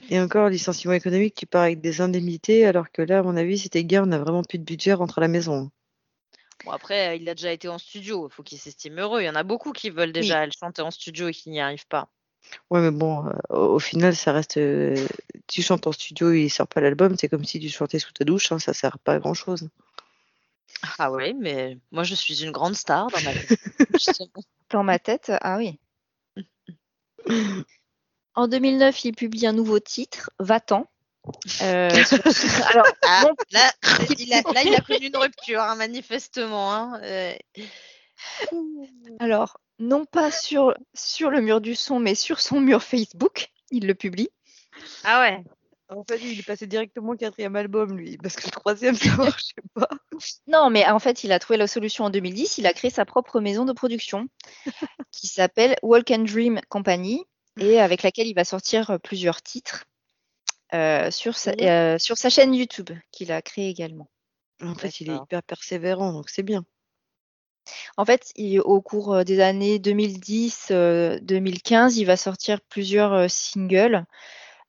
Et 0.09 0.19
encore, 0.19 0.49
licenciement 0.49 0.93
économique, 0.93 1.35
tu 1.35 1.45
pars 1.45 1.63
avec 1.63 1.81
des 1.81 2.01
indemnités, 2.01 2.65
alors 2.65 2.91
que 2.91 3.01
là, 3.01 3.19
à 3.19 3.23
mon 3.23 3.37
avis, 3.37 3.59
c'était 3.59 3.83
gars, 3.83 4.01
on 4.03 4.07
n'a 4.07 4.17
vraiment 4.17 4.43
plus 4.43 4.57
de 4.57 4.63
budget, 4.63 4.93
rentre 4.93 5.19
à 5.19 5.21
la 5.21 5.27
maison. 5.27 5.69
Bon, 6.65 6.71
après, 6.71 7.17
il 7.17 7.29
a 7.29 7.35
déjà 7.35 7.51
été 7.51 7.67
en 7.67 7.77
studio. 7.77 8.27
Il 8.27 8.33
faut 8.33 8.43
qu'il 8.43 8.57
s'estime 8.57 8.99
heureux. 8.99 9.21
Il 9.21 9.25
y 9.25 9.29
en 9.29 9.35
a 9.35 9.43
beaucoup 9.43 9.71
qui 9.71 9.91
veulent 9.91 10.11
déjà 10.11 10.49
chanter 10.49 10.81
en 10.81 10.91
studio 10.91 11.27
et 11.27 11.33
qui 11.33 11.49
n'y 11.51 11.61
arrivent 11.61 11.87
pas. 11.87 12.09
Ouais, 12.69 12.81
mais 12.81 12.91
bon, 12.91 13.27
euh, 13.27 13.55
au, 13.55 13.79
final, 13.79 14.15
ça 14.15 14.31
reste. 14.31 14.57
euh, 14.57 14.95
tu 15.47 15.61
chantes 15.61 15.85
en 15.87 15.91
studio 15.91 16.31
et 16.31 16.43
il 16.43 16.49
sort 16.49 16.67
pas 16.67 16.81
l'album, 16.81 17.15
c'est 17.17 17.29
comme 17.29 17.45
si 17.45 17.59
tu 17.59 17.69
chantais 17.69 17.99
sous 17.99 18.11
ta 18.11 18.25
douche, 18.25 18.51
hein, 18.51 18.59
ça 18.59 18.73
sert 18.73 18.97
pas 18.99 19.13
à 19.13 19.19
grand 19.19 19.35
chose. 19.35 19.69
Ah 20.97 21.11
oui, 21.11 21.33
mais 21.33 21.77
moi, 21.91 22.03
je 22.03 22.15
suis 22.15 22.43
une 22.43 22.51
grande 22.51 22.75
star 22.75 23.07
dans 23.07 23.21
ma 23.21 23.31
vie. 23.33 23.55
Justement. 23.93 24.43
Dans 24.71 24.83
ma 24.83 24.99
tête, 24.99 25.31
ah 25.41 25.57
oui. 25.57 25.79
En 28.39 28.47
2009, 28.47 29.03
il 29.03 29.13
publie 29.13 29.45
un 29.47 29.51
nouveau 29.51 29.79
titre, 29.79 30.29
Va-t'en. 30.39 30.85
Euh, 31.61 31.89
sur- 32.05 32.17
Alors, 32.73 32.85
Ah, 33.05 33.25
là, 33.51 33.71
il 34.17 34.33
a, 34.33 34.41
là, 34.53 34.63
il 34.63 34.73
a 34.73 34.79
connu 34.79 35.07
une 35.07 35.17
rupture, 35.17 35.61
hein, 35.61 35.75
manifestement. 35.75 36.73
hein. 36.73 37.01
Euh, 37.03 37.33
alors, 39.19 39.59
non 39.79 40.05
pas 40.05 40.31
sur, 40.31 40.73
sur 40.93 41.29
le 41.29 41.41
mur 41.41 41.59
du 41.61 41.75
son, 41.75 41.99
mais 41.99 42.15
sur 42.15 42.39
son 42.39 42.59
mur 42.61 42.81
Facebook, 42.81 43.49
il 43.71 43.85
le 43.87 43.93
publie. 43.95 44.29
Ah 45.03 45.19
ouais. 45.21 45.43
En 45.89 46.03
fait, 46.07 46.19
il 46.21 46.39
est 46.39 46.43
passé 46.43 46.67
directement 46.67 47.13
au 47.13 47.15
quatrième 47.17 47.55
album, 47.55 47.97
lui, 47.97 48.17
parce 48.17 48.35
que 48.35 48.45
le 48.45 48.51
troisième, 48.51 48.95
ça 48.95 49.09
marchait 49.17 49.55
pas. 49.73 49.89
Non, 50.47 50.69
mais 50.69 50.85
en 50.87 50.99
fait, 50.99 51.23
il 51.23 51.31
a 51.31 51.39
trouvé 51.39 51.57
la 51.57 51.67
solution 51.67 52.05
en 52.05 52.09
2010. 52.09 52.57
Il 52.59 52.67
a 52.67 52.73
créé 52.73 52.91
sa 52.91 53.05
propre 53.05 53.39
maison 53.41 53.65
de 53.65 53.73
production 53.73 54.27
qui 55.11 55.27
s'appelle 55.27 55.75
Walk 55.81 56.11
and 56.11 56.23
Dream 56.25 56.61
Company 56.69 57.25
et 57.59 57.79
avec 57.79 58.03
laquelle 58.03 58.27
il 58.27 58.33
va 58.33 58.43
sortir 58.43 58.89
euh, 58.91 58.97
plusieurs 58.97 59.41
titres 59.41 59.85
euh, 60.73 61.09
sur, 61.11 61.37
sa, 61.37 61.51
euh, 61.61 61.97
sur 61.97 62.17
sa 62.17 62.29
chaîne 62.29 62.53
YouTube 62.53 62.91
qu'il 63.11 63.31
a 63.31 63.41
créée 63.41 63.69
également. 63.69 64.09
En 64.61 64.75
fait, 64.75 64.99
il 64.99 65.09
est 65.09 65.13
hyper 65.23 65.43
persévérant, 65.43 66.11
donc 66.13 66.29
c'est 66.29 66.43
bien. 66.43 66.65
En 67.97 68.05
fait, 68.05 68.31
il- 68.35 68.59
au 68.61 68.81
cours 68.81 69.23
des 69.23 69.39
années 69.39 69.79
2010-2015, 69.79 71.97
il 71.97 72.05
va 72.05 72.17
sortir 72.17 72.59
plusieurs 72.61 73.29
singles 73.29 74.05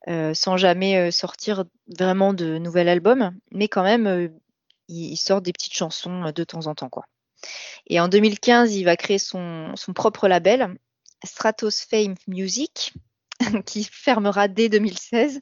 euh, 0.07 0.33
sans 0.33 0.57
jamais 0.57 1.11
sortir 1.11 1.65
vraiment 1.87 2.33
de 2.33 2.57
nouvel 2.57 2.89
album, 2.89 3.35
mais 3.51 3.67
quand 3.67 3.83
même, 3.83 4.31
il, 4.87 5.11
il 5.11 5.17
sort 5.17 5.41
des 5.41 5.53
petites 5.53 5.73
chansons 5.75 6.31
de 6.31 6.43
temps 6.43 6.67
en 6.67 6.75
temps. 6.75 6.89
Quoi. 6.89 7.05
Et 7.87 7.99
en 7.99 8.07
2015, 8.07 8.75
il 8.75 8.83
va 8.83 8.95
créer 8.95 9.19
son, 9.19 9.75
son 9.75 9.93
propre 9.93 10.27
label, 10.27 10.77
Stratos 11.23 11.85
Fame 11.89 12.15
Music, 12.27 12.93
qui 13.65 13.83
fermera 13.83 14.47
dès 14.47 14.69
2016. 14.69 15.41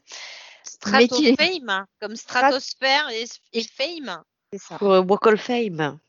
Mais 0.91 1.07
qui- 1.07 1.33
Stratofame, 1.33 1.69
hein, 1.69 1.87
comme 2.01 2.15
stratosphère 2.15 3.09
et, 3.09 3.25
et 3.53 3.63
fame. 3.63 4.23
C'est 4.53 4.59
ça. 4.59 4.77
Pour 4.77 4.91
euh, 4.93 5.01
Walk 5.01 5.25
of 5.27 5.39
Fame. 5.41 5.99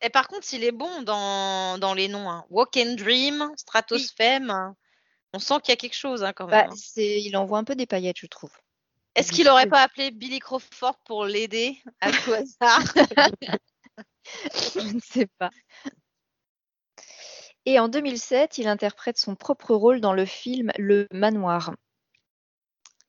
Et 0.00 0.10
par 0.10 0.26
contre, 0.28 0.52
il 0.52 0.64
est 0.64 0.72
bon 0.72 1.02
dans, 1.02 1.78
dans 1.78 1.94
les 1.94 2.08
noms. 2.08 2.28
hein. 2.28 2.44
Walk 2.50 2.76
and 2.76 2.94
Dream, 2.96 3.52
Stratosfame. 3.56 4.74
On 5.32 5.38
sent 5.38 5.54
qu'il 5.62 5.70
y 5.70 5.74
a 5.74 5.76
quelque 5.76 5.94
chose 5.96 6.24
hein, 6.24 6.32
quand 6.34 6.46
même. 6.48 6.68
Bah, 6.68 6.74
c'est- 6.76 7.22
il 7.22 7.36
envoie 7.36 7.58
un 7.58 7.64
peu 7.64 7.74
des 7.76 7.86
paillettes, 7.86 8.18
je 8.18 8.26
trouve. 8.26 8.50
Est-ce 9.14 9.30
qu'il 9.30 9.48
aurait 9.48 9.66
pas 9.66 9.82
appelé 9.82 10.10
Billy 10.10 10.38
Crawford 10.40 10.96
pour 11.04 11.24
l'aider 11.26 11.78
à 12.00 12.10
tout 12.10 12.32
hasard? 12.32 12.82
Je 14.74 14.80
ne 14.80 15.00
sais 15.00 15.28
pas. 15.38 15.50
Et 17.64 17.78
en 17.78 17.88
2007, 17.88 18.58
il 18.58 18.66
interprète 18.68 19.18
son 19.18 19.36
propre 19.36 19.74
rôle 19.74 20.00
dans 20.00 20.12
le 20.12 20.24
film 20.24 20.72
Le 20.78 21.06
Manoir. 21.12 21.72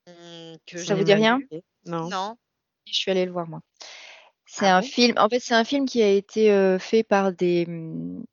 Hmm, 0.08 0.56
que 0.68 0.78
Ça 0.78 0.96
vous 0.96 1.04
dit 1.04 1.14
rien. 1.14 1.40
Non. 1.86 2.10
Non. 2.10 2.38
Je 2.86 2.94
suis 2.94 3.10
allée 3.12 3.26
le 3.26 3.32
voir 3.32 3.48
moi. 3.48 3.62
C'est 4.46 4.68
Ah 4.68 4.78
un 4.78 4.82
film. 4.82 5.18
En 5.18 5.30
fait, 5.30 5.40
c'est 5.40 5.56
un 5.56 5.64
film 5.64 5.86
qui 5.86 6.04
a 6.04 6.10
été 6.10 6.52
euh, 6.52 6.78
fait 6.78 7.04
par 7.04 7.32
des 7.32 7.66
hum, 7.68 8.24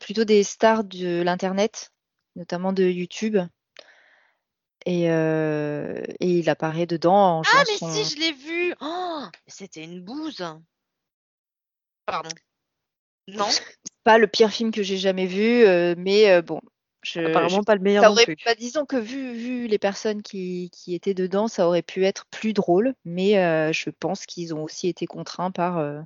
plutôt 0.00 0.24
des 0.24 0.42
stars 0.42 0.84
de 0.84 1.22
l'internet, 1.22 1.92
notamment 2.36 2.72
de 2.72 2.84
YouTube. 2.84 3.36
Et, 4.86 5.10
euh, 5.10 6.02
et 6.20 6.38
il 6.38 6.48
apparaît 6.48 6.86
dedans 6.86 7.40
en 7.40 7.42
Ah, 7.42 7.64
mais 7.68 7.76
son- 7.76 7.92
si, 7.92 8.04
je 8.04 8.20
l'ai 8.20 8.32
vu. 8.32 8.74
Oh, 8.80 9.24
c'était 9.46 9.82
une 9.84 10.00
bouse. 10.00 10.42
Pardon. 12.06 12.30
Non. 13.26 13.48
Pas 14.08 14.16
le 14.16 14.26
pire 14.26 14.50
film 14.50 14.70
que 14.70 14.82
j'ai 14.82 14.96
jamais 14.96 15.26
vu, 15.26 15.66
euh, 15.66 15.94
mais 15.98 16.30
euh, 16.30 16.40
bon, 16.40 16.62
je, 17.02 17.20
Apparemment 17.20 17.62
pas 17.62 17.74
le 17.74 17.82
meilleur 17.82 18.04
Ça 18.04 18.08
non 18.08 18.16
plus. 18.16 18.38
bah, 18.42 18.54
disons 18.54 18.86
que 18.86 18.96
vu, 18.96 19.34
vu 19.34 19.66
les 19.66 19.78
personnes 19.78 20.22
qui, 20.22 20.70
qui 20.72 20.94
étaient 20.94 21.12
dedans, 21.12 21.46
ça 21.46 21.66
aurait 21.66 21.82
pu 21.82 22.06
être 22.06 22.24
plus 22.30 22.54
drôle, 22.54 22.94
mais 23.04 23.38
euh, 23.38 23.70
je 23.70 23.90
pense 23.90 24.24
qu'ils 24.24 24.54
ont 24.54 24.62
aussi 24.62 24.88
été 24.88 25.04
contraints 25.04 25.50
par, 25.50 25.76
euh, 25.76 26.00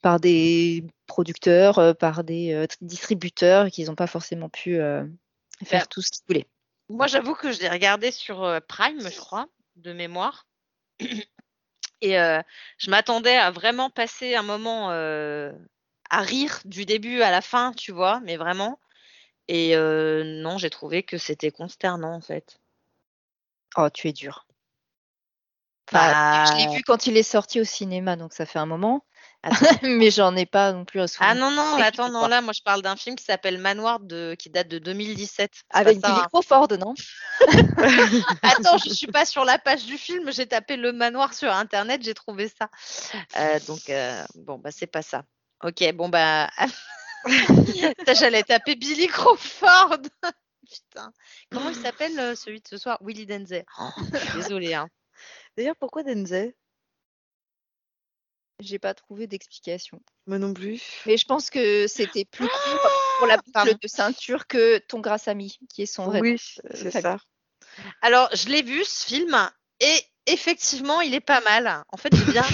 par 0.00 0.18
des 0.18 0.82
producteurs, 1.06 1.94
par 1.98 2.24
des 2.24 2.54
euh, 2.54 2.66
distributeurs, 2.80 3.66
et 3.66 3.70
qu'ils 3.70 3.88
n'ont 3.88 3.94
pas 3.94 4.06
forcément 4.06 4.48
pu 4.48 4.78
euh, 4.78 5.04
faire 5.66 5.88
tout 5.88 6.00
ce 6.00 6.10
qu'ils 6.10 6.22
voulaient. 6.26 6.46
Moi, 6.88 7.06
j'avoue 7.06 7.34
que 7.34 7.52
je 7.52 7.60
l'ai 7.60 7.68
regardé 7.68 8.12
sur 8.12 8.60
Prime, 8.66 9.10
je 9.10 9.18
crois, 9.18 9.46
de 9.76 9.92
mémoire. 9.92 10.46
Et 12.00 12.18
euh, 12.18 12.40
je 12.78 12.90
m'attendais 12.90 13.36
à 13.36 13.50
vraiment 13.50 13.90
passer 13.90 14.34
un 14.34 14.42
moment 14.42 14.90
euh, 14.92 15.52
à 16.10 16.20
rire 16.22 16.60
du 16.64 16.84
début 16.84 17.22
à 17.22 17.30
la 17.30 17.40
fin, 17.40 17.72
tu 17.72 17.92
vois, 17.92 18.20
mais 18.20 18.36
vraiment. 18.36 18.78
Et 19.48 19.76
euh, 19.76 20.24
non, 20.24 20.58
j'ai 20.58 20.70
trouvé 20.70 21.02
que 21.02 21.18
c'était 21.18 21.50
consternant, 21.50 22.14
en 22.14 22.20
fait. 22.20 22.60
Oh, 23.76 23.88
tu 23.90 24.08
es 24.08 24.12
dur. 24.12 24.46
Enfin, 25.90 26.44
je 26.46 26.58
l'ai 26.58 26.66
Bah, 26.66 26.72
vu 26.74 26.82
quand 26.82 27.06
il 27.06 27.16
est 27.16 27.22
sorti 27.22 27.60
au 27.60 27.64
cinéma, 27.64 28.16
donc 28.16 28.34
ça 28.34 28.44
fait 28.44 28.58
un 28.58 28.66
moment, 28.66 29.04
mais 29.82 30.10
j'en 30.10 30.34
ai 30.36 30.46
pas 30.46 30.72
non 30.72 30.84
plus 30.84 31.00
un 31.00 31.06
Ah 31.20 31.34
non, 31.34 31.50
non, 31.50 31.76
attends, 31.80 32.10
non, 32.10 32.26
là, 32.26 32.40
moi, 32.42 32.52
je 32.52 32.62
parle 32.62 32.82
d'un 32.82 32.96
film 32.96 33.16
qui 33.16 33.24
s'appelle 33.24 33.58
Manoir, 33.58 34.00
de... 34.00 34.34
qui 34.38 34.50
date 34.50 34.68
de 34.68 34.78
2017. 34.78 35.50
C'est 35.54 35.62
pas 35.68 35.78
Avec 35.78 36.02
Billy 36.02 36.12
hein. 36.12 36.26
Crawford, 36.30 36.68
non? 36.78 36.94
Attends, 38.42 38.78
je 38.78 38.90
suis 38.90 39.06
pas 39.06 39.24
sur 39.24 39.44
la 39.44 39.58
page 39.58 39.86
du 39.86 39.96
film, 39.96 40.30
j'ai 40.32 40.46
tapé 40.46 40.76
le 40.76 40.92
manoir 40.92 41.34
sur 41.34 41.52
internet, 41.52 42.02
j'ai 42.02 42.14
trouvé 42.14 42.48
ça. 42.48 42.68
Euh, 43.36 43.60
donc 43.66 43.88
euh, 43.88 44.24
bon 44.34 44.58
bah 44.58 44.70
c'est 44.72 44.86
pas 44.88 45.02
ça. 45.02 45.22
Ok, 45.64 45.92
bon 45.94 46.08
bah 46.08 46.50
j'allais 48.14 48.42
taper 48.42 48.76
Billy 48.76 49.08
Crawford. 49.08 50.02
Putain, 50.70 51.12
comment 51.50 51.70
il 51.70 51.74
s'appelle 51.74 52.18
euh, 52.18 52.34
celui 52.34 52.60
de 52.60 52.68
ce 52.68 52.76
soir? 52.76 52.98
Willy 53.00 53.26
Denzel. 53.26 53.64
Oh, 53.80 53.88
Désolée 54.34 54.74
hein. 54.74 54.88
D'ailleurs, 55.56 55.76
pourquoi 55.76 56.02
Denzel 56.02 56.54
J'ai 58.60 58.78
pas 58.78 58.94
trouvé 58.94 59.26
d'explication. 59.26 60.00
Moi 60.26 60.38
non 60.38 60.52
plus. 60.52 60.82
Mais 61.06 61.16
je 61.16 61.24
pense 61.24 61.50
que 61.50 61.86
c'était 61.86 62.24
plus 62.24 62.46
cool 62.46 62.78
pour 63.18 63.26
la 63.26 63.38
boucle 63.38 63.78
de 63.80 63.88
ceinture 63.88 64.46
que 64.46 64.78
ton 64.78 65.00
grâce 65.00 65.26
ami, 65.26 65.58
qui 65.70 65.82
est 65.82 65.86
son 65.86 66.04
vrai. 66.04 66.20
Oui, 66.20 66.40
euh, 66.64 66.70
c'est 66.74 66.90
ça. 66.90 67.18
Alors 68.02 68.28
je 68.34 68.48
l'ai 68.48 68.62
vu 68.62 68.84
ce 68.84 69.06
film 69.06 69.50
et 69.80 70.00
effectivement 70.26 71.00
il 71.00 71.14
est 71.14 71.20
pas 71.20 71.40
mal. 71.40 71.82
En 71.88 71.96
fait 71.96 72.14
j'ai 72.14 72.32
bien. 72.32 72.44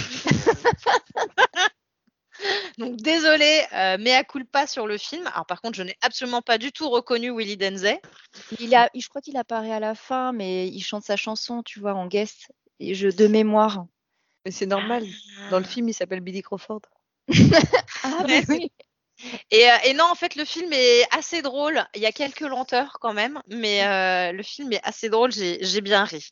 Donc 2.79 2.97
désolé, 2.97 3.63
euh, 3.73 3.97
mais 4.01 4.13
à 4.13 4.25
culpa 4.25 4.67
sur 4.67 4.87
le 4.87 4.99
film. 4.99 5.27
Alors 5.29 5.47
par 5.47 5.61
contre, 5.61 5.77
je 5.77 5.83
n'ai 5.83 5.97
absolument 6.03 6.43
pas 6.43 6.59
du 6.59 6.73
tout 6.73 6.89
reconnu 6.91 7.31
Willy 7.31 7.57
Denzey. 7.57 8.01
Il 8.59 8.75
a, 8.75 8.91
je 8.95 9.09
crois 9.09 9.21
qu'il 9.21 9.37
apparaît 9.37 9.73
à 9.73 9.81
la 9.81 9.95
fin, 9.95 10.33
mais 10.33 10.69
il 10.69 10.81
chante 10.83 11.05
sa 11.05 11.17
chanson, 11.17 11.63
tu 11.63 11.81
vois, 11.81 11.95
en 11.95 12.07
guest, 12.07 12.51
et 12.81 12.95
je, 12.95 13.09
de 13.09 13.27
mémoire. 13.27 13.87
Mais 14.45 14.51
c'est 14.51 14.67
normal. 14.67 15.05
Dans 15.51 15.59
le 15.59 15.65
film, 15.65 15.89
il 15.89 15.95
s'appelle 15.95 16.21
Billy 16.21 16.43
Crawford. 16.43 16.83
Ah, 18.03 18.23
bah 18.29 18.41
oui. 18.51 18.71
Et, 19.51 19.71
euh, 19.71 19.77
et 19.85 19.95
non, 19.95 20.05
en 20.05 20.15
fait, 20.15 20.35
le 20.35 20.45
film 20.45 20.71
est 20.73 21.05
assez 21.11 21.41
drôle. 21.41 21.87
Il 21.95 22.03
y 22.03 22.07
a 22.07 22.13
quelques 22.13 22.41
lenteurs 22.41 22.99
quand 23.01 23.15
même, 23.15 23.41
mais 23.49 23.83
euh, 23.87 24.33
le 24.33 24.43
film 24.43 24.73
est 24.73 24.85
assez 24.85 25.09
drôle. 25.09 25.33
J'ai 25.33 25.65
j'ai 25.65 25.81
bien 25.81 26.05
ri. 26.05 26.29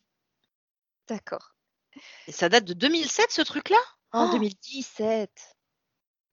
D'accord. 1.09 1.55
Et 2.27 2.33
ça 2.33 2.49
date 2.49 2.65
de 2.65 2.75
2007, 2.75 3.31
ce 3.31 3.43
truc-là? 3.43 3.79
En 4.13 4.29
Oh 4.29 4.33
2017. 4.33 5.31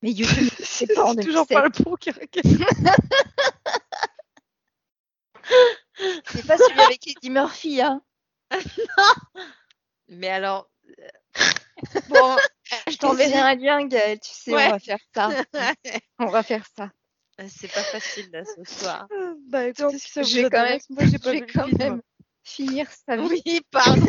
Mais 0.02 0.12
YouTube, 0.12 0.50
c'est 0.64 0.94
pas 0.94 1.04
en 1.06 1.16
toujours 1.16 1.46
2007. 1.46 1.48
pas 1.50 1.64
le 1.64 1.70
bon 1.84 1.96
qui 1.96 2.12
C'est 6.26 6.46
pas 6.48 6.58
celui 6.58 6.80
avec 6.82 7.08
Eddie 7.08 7.30
Murphy, 7.30 7.82
hein. 7.82 8.02
Mais 10.08 10.30
alors. 10.30 10.70
euh, 10.88 10.94
bon, 12.10 12.36
Je 12.88 12.98
t'enverrai 12.98 13.40
un 13.40 13.56
lien, 13.56 13.86
Gaël, 13.86 14.20
tu 14.20 14.30
sais, 14.32 14.54
Ouais. 14.54 14.68
on 14.68 14.72
va 14.72 14.80
faire 14.80 15.00
ça. 15.14 15.30
On 16.20 16.26
va 16.28 16.44
faire 16.44 16.66
ça. 16.78 16.92
c'est 17.48 17.72
pas 17.72 17.84
facile 17.84 18.30
là 18.32 18.44
ce 18.46 18.64
soir. 18.80 19.08
Bah 19.50 19.68
écoutez, 19.68 19.98
si 20.00 20.12
ça 20.12 20.24
je 20.24 20.36
vais 20.36 20.44
quand 20.50 20.60
intéresse, 20.60 20.90
moi 20.90 21.04
Je 21.06 21.18
pas 21.18 21.32
vais 21.32 21.42
quand 21.46 21.66
film. 21.66 21.78
même 21.78 22.02
finir 22.44 22.88
sa 23.06 23.18
vie. 23.18 23.42
Oui, 23.46 23.62
pardon. 23.72 24.06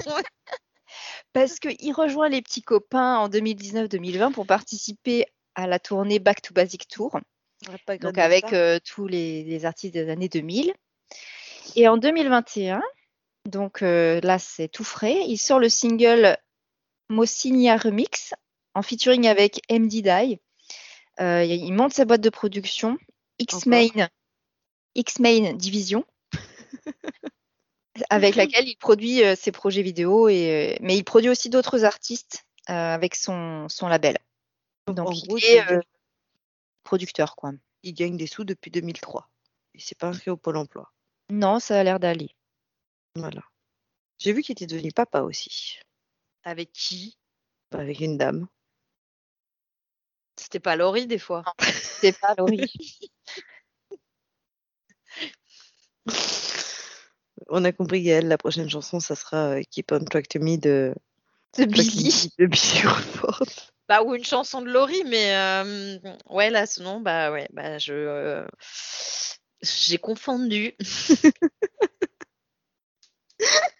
Parce 1.32 1.58
qu'il 1.58 1.92
rejoint 1.92 2.28
les 2.28 2.42
petits 2.42 2.62
copains 2.62 3.16
en 3.18 3.28
2019-2020 3.28 4.32
pour 4.32 4.46
participer 4.46 5.26
à 5.54 5.66
la 5.66 5.78
tournée 5.78 6.18
Back 6.18 6.42
to 6.42 6.54
Basic 6.54 6.88
Tour. 6.88 7.20
Donc 8.00 8.18
avec 8.18 8.52
euh, 8.52 8.78
tous 8.84 9.06
les, 9.06 9.44
les 9.44 9.64
artistes 9.64 9.94
des 9.94 10.08
années 10.08 10.28
2000. 10.28 10.72
Et 11.76 11.88
en 11.88 11.98
2021, 11.98 12.82
donc 13.46 13.82
euh, 13.82 14.20
là 14.22 14.38
c'est 14.38 14.68
tout 14.68 14.84
frais, 14.84 15.24
il 15.26 15.36
sort 15.36 15.58
le 15.58 15.68
single 15.68 16.36
Mossinia 17.10 17.76
Remix 17.76 18.34
en 18.74 18.82
featuring 18.82 19.26
avec 19.26 19.60
MD 19.70 20.02
Die. 20.02 20.38
Euh, 21.20 21.44
il 21.44 21.72
monte 21.72 21.92
sa 21.92 22.04
boîte 22.04 22.22
de 22.22 22.30
production 22.30 22.96
X-Main 23.38 24.08
X-Main 24.94 25.52
Division 25.52 26.04
avec 28.10 28.36
laquelle 28.36 28.68
il 28.68 28.76
produit 28.76 29.22
ses 29.36 29.52
projets 29.52 29.82
vidéo 29.82 30.28
et 30.28 30.78
mais 30.80 30.96
il 30.96 31.04
produit 31.04 31.28
aussi 31.28 31.50
d'autres 31.50 31.84
artistes 31.84 32.46
avec 32.66 33.14
son, 33.14 33.68
son 33.68 33.88
label. 33.88 34.16
Donc 34.86 35.08
en 35.08 35.12
il 35.12 35.26
gros, 35.26 35.36
est 35.38 35.40
c'est- 35.40 35.72
euh, 35.72 35.80
producteur 36.82 37.36
quoi. 37.36 37.52
il 37.82 37.92
gagne 37.94 38.16
des 38.16 38.26
sous 38.26 38.44
depuis 38.44 38.70
2003. 38.70 39.28
Et 39.74 39.80
c'est 39.80 39.96
pas 39.96 40.08
inscrit 40.08 40.30
au 40.30 40.36
Pôle 40.36 40.56
emploi. 40.56 40.90
Non, 41.30 41.60
ça 41.60 41.78
a 41.78 41.84
l'air 41.84 42.00
d'aller. 42.00 42.34
Voilà. 43.14 43.42
J'ai 44.18 44.32
vu 44.32 44.42
qu'il 44.42 44.52
était 44.52 44.66
devenu 44.66 44.90
papa 44.92 45.22
aussi. 45.22 45.78
Avec 46.42 46.72
qui? 46.72 47.16
Avec 47.72 48.00
une 48.00 48.18
dame. 48.18 48.48
C'était 50.36 50.60
pas 50.60 50.74
Laurie 50.76 51.06
des 51.06 51.18
fois. 51.18 51.44
C'est 52.02 52.18
pas 52.18 52.34
Laurie. 52.36 52.72
On 57.48 57.64
a 57.64 57.72
compris, 57.72 58.02
Gaëlle, 58.02 58.28
la 58.28 58.38
prochaine 58.38 58.68
chanson, 58.68 59.00
ça 59.00 59.16
sera 59.16 59.36
euh, 59.56 59.62
Keep 59.70 59.92
on 59.92 60.04
Track 60.04 60.28
to 60.28 60.38
Me 60.40 60.56
de, 60.56 60.94
de 61.58 61.64
Billy. 61.64 62.30
De 62.38 62.46
Billy. 62.46 62.82
Bah 63.90 64.04
ou 64.04 64.14
une 64.14 64.24
chanson 64.24 64.62
de 64.62 64.70
Laurie, 64.70 65.02
mais 65.06 65.34
euh, 65.34 65.98
ouais 66.26 66.48
là 66.48 66.64
sinon 66.64 67.00
bah 67.00 67.32
ouais 67.32 67.48
bah 67.52 67.76
je 67.78 67.92
euh, 67.92 68.46
j'ai 69.62 69.98
confondu. 69.98 70.76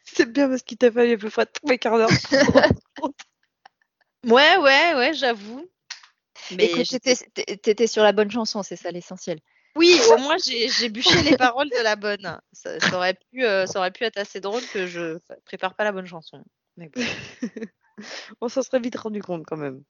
C'est 0.02 0.26
bien 0.32 0.48
parce 0.48 0.62
qu'il 0.62 0.78
t'a 0.78 0.90
fallu 0.90 1.12
à 1.12 1.16
peu 1.16 1.30
près 1.30 1.46
trois 1.46 1.76
quarts 1.76 1.98
d'heure. 1.98 2.10
Ouais 4.26 4.56
ouais 4.56 4.94
ouais 4.96 5.14
j'avoue. 5.14 5.64
Mais 6.56 6.66
t'étais 6.88 7.14
t'é- 7.14 7.56
t'étais 7.56 7.86
sur 7.86 8.02
la 8.02 8.10
bonne 8.10 8.32
chanson, 8.32 8.64
c'est 8.64 8.74
ça 8.74 8.90
l'essentiel. 8.90 9.38
oui 9.76 9.96
au 10.10 10.18
moins 10.18 10.38
j'ai 10.44 10.88
bûché 10.88 11.22
les 11.22 11.36
paroles 11.36 11.70
de 11.70 11.82
la 11.84 11.94
bonne. 11.94 12.40
Ça, 12.52 12.80
ça 12.80 12.96
aurait 12.96 13.14
pu 13.14 13.44
euh, 13.44 13.66
ça 13.66 13.78
aurait 13.78 13.92
pu 13.92 14.02
être 14.02 14.18
assez 14.18 14.40
drôle 14.40 14.66
que 14.72 14.88
je 14.88 15.18
prépare 15.44 15.76
pas 15.76 15.84
la 15.84 15.92
bonne 15.92 16.06
chanson. 16.06 16.42
Bon. 16.76 16.90
On 18.40 18.48
s'en 18.48 18.62
serait 18.62 18.80
vite 18.80 18.96
rendu 18.96 19.22
compte 19.22 19.44
quand 19.46 19.56
même. 19.56 19.82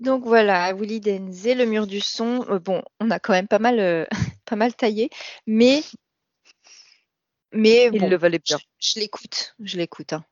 Donc 0.00 0.24
voilà, 0.24 0.74
Willy 0.74 1.00
Denzey, 1.00 1.54
le 1.54 1.64
mur 1.64 1.86
du 1.86 2.00
son. 2.00 2.44
Euh, 2.50 2.58
bon, 2.58 2.82
on 3.00 3.10
a 3.10 3.18
quand 3.18 3.32
même 3.32 3.48
pas 3.48 3.58
mal, 3.58 3.80
euh, 3.80 4.04
pas 4.44 4.56
mal 4.56 4.74
taillé, 4.74 5.08
mais, 5.46 5.82
mais 7.52 7.88
Il 7.92 8.00
bon, 8.00 8.08
le 8.10 8.16
valait 8.16 8.40
je, 8.44 8.54
bien. 8.56 8.58
je 8.78 9.00
l'écoute, 9.00 9.54
je 9.60 9.78
l'écoute. 9.78 10.12
hein. 10.12 10.24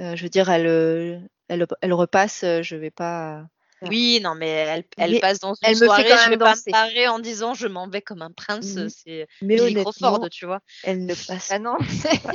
Euh, 0.00 0.16
je 0.16 0.22
veux 0.22 0.28
dire, 0.28 0.50
elle, 0.50 1.26
elle, 1.48 1.66
elle 1.80 1.92
repasse, 1.94 2.40
je 2.42 2.76
vais 2.76 2.90
pas. 2.90 3.46
Oui 3.90 4.20
non 4.22 4.34
mais 4.34 4.48
elle, 4.48 4.84
elle 4.96 5.10
Mais 5.12 5.20
passe 5.20 5.38
dans 5.38 5.52
une 5.52 5.58
elle 5.62 5.74
me 5.74 5.78
fait 5.80 5.84
soirée, 5.84 6.04
quand 6.08 6.16
je 6.16 6.34
pas 6.36 6.54
me 6.54 7.08
en 7.08 7.18
disant 7.18 7.52
je 7.52 7.66
m'en 7.66 7.88
vais 7.88 8.00
comme 8.00 8.22
un 8.22 8.32
prince. 8.32 8.74
Mhm. 8.74 8.88
C'est 8.88 9.28
Billy 9.42 9.74
Crawford 9.74 10.30
tu 10.30 10.46
vois. 10.46 10.60
elle 10.82 11.04
ne 11.04 11.14
passe 11.14 11.50
Ah 11.52 11.58
non, 11.58 11.76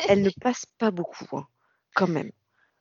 elle 0.07 0.21
ne 0.21 0.29
passe 0.29 0.65
pas 0.77 0.91
beaucoup, 0.91 1.25
hein, 1.38 1.47
quand 1.95 2.07
même. 2.07 2.32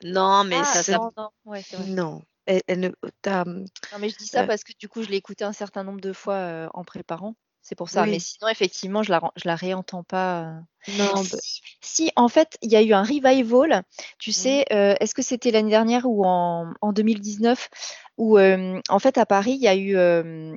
Non 0.04 0.44
mais 0.44 0.56
Ah, 0.60 0.64
ça, 0.64 0.82
ça 0.82 0.98
non, 0.98 1.10
non, 1.16 1.30
ouais, 1.44 1.62
c'est 1.68 1.76
vrai. 1.76 1.86
Non. 1.86 2.22
Elle, 2.46 2.62
elle 2.66 2.80
ne, 2.80 2.88
Non, 2.88 3.98
mais 4.00 4.08
je 4.08 4.16
dis 4.16 4.26
ça 4.26 4.42
Euh. 4.42 4.46
parce 4.46 4.64
que 4.64 4.72
du 4.78 4.88
coup, 4.88 5.02
je 5.02 5.08
l'ai 5.08 5.16
écouté 5.16 5.44
un 5.44 5.52
certain 5.52 5.84
nombre 5.84 6.00
de 6.00 6.12
fois 6.12 6.34
euh, 6.34 6.68
en 6.74 6.84
préparant. 6.84 7.34
C'est 7.62 7.74
pour 7.74 7.90
ça. 7.90 8.04
Oui. 8.04 8.12
Mais 8.12 8.18
sinon, 8.18 8.48
effectivement, 8.48 9.02
je 9.02 9.10
la, 9.10 9.20
je 9.36 9.46
la 9.46 9.54
réentends 9.54 10.02
pas. 10.02 10.44
euh. 10.44 10.60
non, 10.96 11.12
bah, 11.12 11.38
Si, 11.82 12.10
en 12.16 12.28
fait, 12.28 12.56
il 12.62 12.70
y 12.72 12.76
a 12.76 12.82
eu 12.82 12.94
un 12.94 13.02
revival. 13.02 13.84
Tu 14.18 14.32
sais, 14.32 14.64
euh, 14.72 14.94
est-ce 14.98 15.14
que 15.14 15.20
c'était 15.22 15.50
l'année 15.50 15.68
dernière 15.70 16.06
ou 16.06 16.24
en, 16.24 16.72
en 16.80 16.92
2019 16.92 17.68
où, 18.16 18.38
en 18.38 18.98
fait, 18.98 19.18
à 19.18 19.26
Paris, 19.26 19.52
il 19.52 19.60
y 19.62 19.68
a 19.68 19.76
eu 19.76 19.90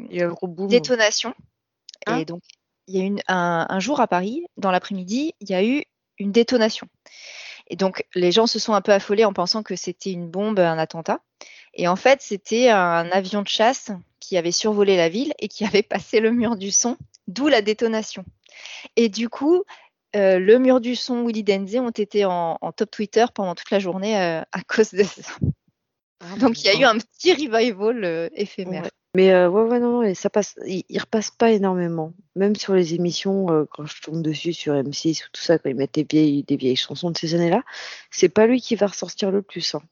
il 0.10 0.16
y 0.16 0.22
a 0.22 0.28
un 0.28 0.30
gros 0.30 0.48
boom. 0.48 0.68
détonation. 0.70 1.34
Hein? 2.08 2.20
Et 2.20 2.26
donc, 2.26 2.42
il 2.88 2.96
y 2.98 3.02
a 3.02 3.04
eu 3.04 3.08
une- 3.08 3.22
un, 3.28 3.66
un 3.70 3.80
jour 3.80 4.00
à 4.00 4.08
Paris, 4.08 4.46
dans 4.58 4.72
l'après-midi, 4.72 5.34
il 5.42 5.50
y 5.50 5.54
a 5.54 5.64
eu 5.64 5.84
une 6.20 6.32
détonation. 6.32 6.88
Et 7.68 7.76
donc, 7.76 8.06
les 8.14 8.32
gens 8.32 8.48
se 8.48 8.60
sont 8.60 8.74
un 8.74 8.82
peu 8.82 8.92
affolés 8.92 9.26
en 9.26 9.34
pensant 9.34 9.64
que 9.64 9.76
c'était 9.76 10.12
une 10.12 10.30
bombe, 10.30 10.60
un 10.60 10.78
attentat. 10.78 11.22
Et 11.74 11.88
en 11.88 11.96
fait, 11.96 12.22
c'était 12.22 12.70
un 12.70 13.10
avion 13.12 13.42
de 13.42 13.48
chasse 13.48 13.92
qui 14.20 14.38
avait 14.38 14.52
survolé 14.52 14.96
la 14.96 15.10
ville 15.10 15.34
et 15.40 15.48
qui 15.48 15.66
avait 15.66 15.84
passé 15.84 16.20
le 16.20 16.32
mur 16.32 16.56
du 16.56 16.72
son, 16.72 16.98
d'où 17.28 17.48
la 17.48 17.62
détonation. 17.62 18.26
Et 18.96 19.10
du 19.10 19.30
coup, 19.30 19.64
euh, 20.16 20.40
le 20.40 20.60
mur 20.60 20.80
du 20.80 20.96
son, 20.96 21.26
Willy 21.26 21.44
Denzey 21.44 21.80
ont 21.80 21.90
été 21.90 22.26
en, 22.26 22.58
en 22.62 22.72
top 22.72 22.92
Twitter 22.92 23.26
pendant 23.34 23.56
toute 23.56 23.72
la 23.72 23.80
journée 23.80 24.20
euh, 24.20 24.42
à 24.52 24.62
cause 24.62 24.92
de 24.92 25.04
ça. 25.04 25.22
Ah, 26.24 26.38
Donc, 26.40 26.62
il 26.64 26.66
y 26.66 26.70
a 26.70 26.80
eu 26.80 26.84
un 26.84 26.98
petit 26.98 27.34
revival 27.34 28.04
euh, 28.04 28.30
éphémère. 28.34 28.84
Ouais. 28.84 28.90
Mais 29.16 29.32
euh, 29.32 29.48
ouais, 29.48 29.62
ouais, 29.64 29.80
non, 29.80 29.92
non, 29.92 30.04
et 30.04 30.16
ça 30.16 30.32
passe, 30.32 30.56
il, 30.66 30.84
il 30.90 31.00
repasse 31.00 31.30
pas 31.30 31.52
énormément. 31.52 32.14
Même 32.36 32.56
sur 32.56 32.74
les 32.74 32.96
émissions, 32.96 33.48
euh, 33.52 33.66
quand 33.70 33.86
je 33.86 34.02
tombe 34.02 34.24
dessus 34.24 34.54
sur 34.54 34.74
M6 34.74 35.26
ou 35.26 35.28
tout 35.32 35.42
ça, 35.42 35.60
quand 35.60 35.70
ils 35.70 35.76
mettent 35.76 35.94
des 35.94 36.08
vieilles, 36.10 36.44
des 36.44 36.56
vieilles 36.58 36.76
chansons 36.76 37.12
de 37.12 37.18
ces 37.18 37.36
années-là, 37.36 37.62
c'est 38.10 38.30
pas 38.30 38.48
lui 38.48 38.60
qui 38.60 38.76
va 38.76 38.88
ressortir 38.88 39.30
le 39.30 39.44
plus. 39.44 39.76
hein. 39.76 39.84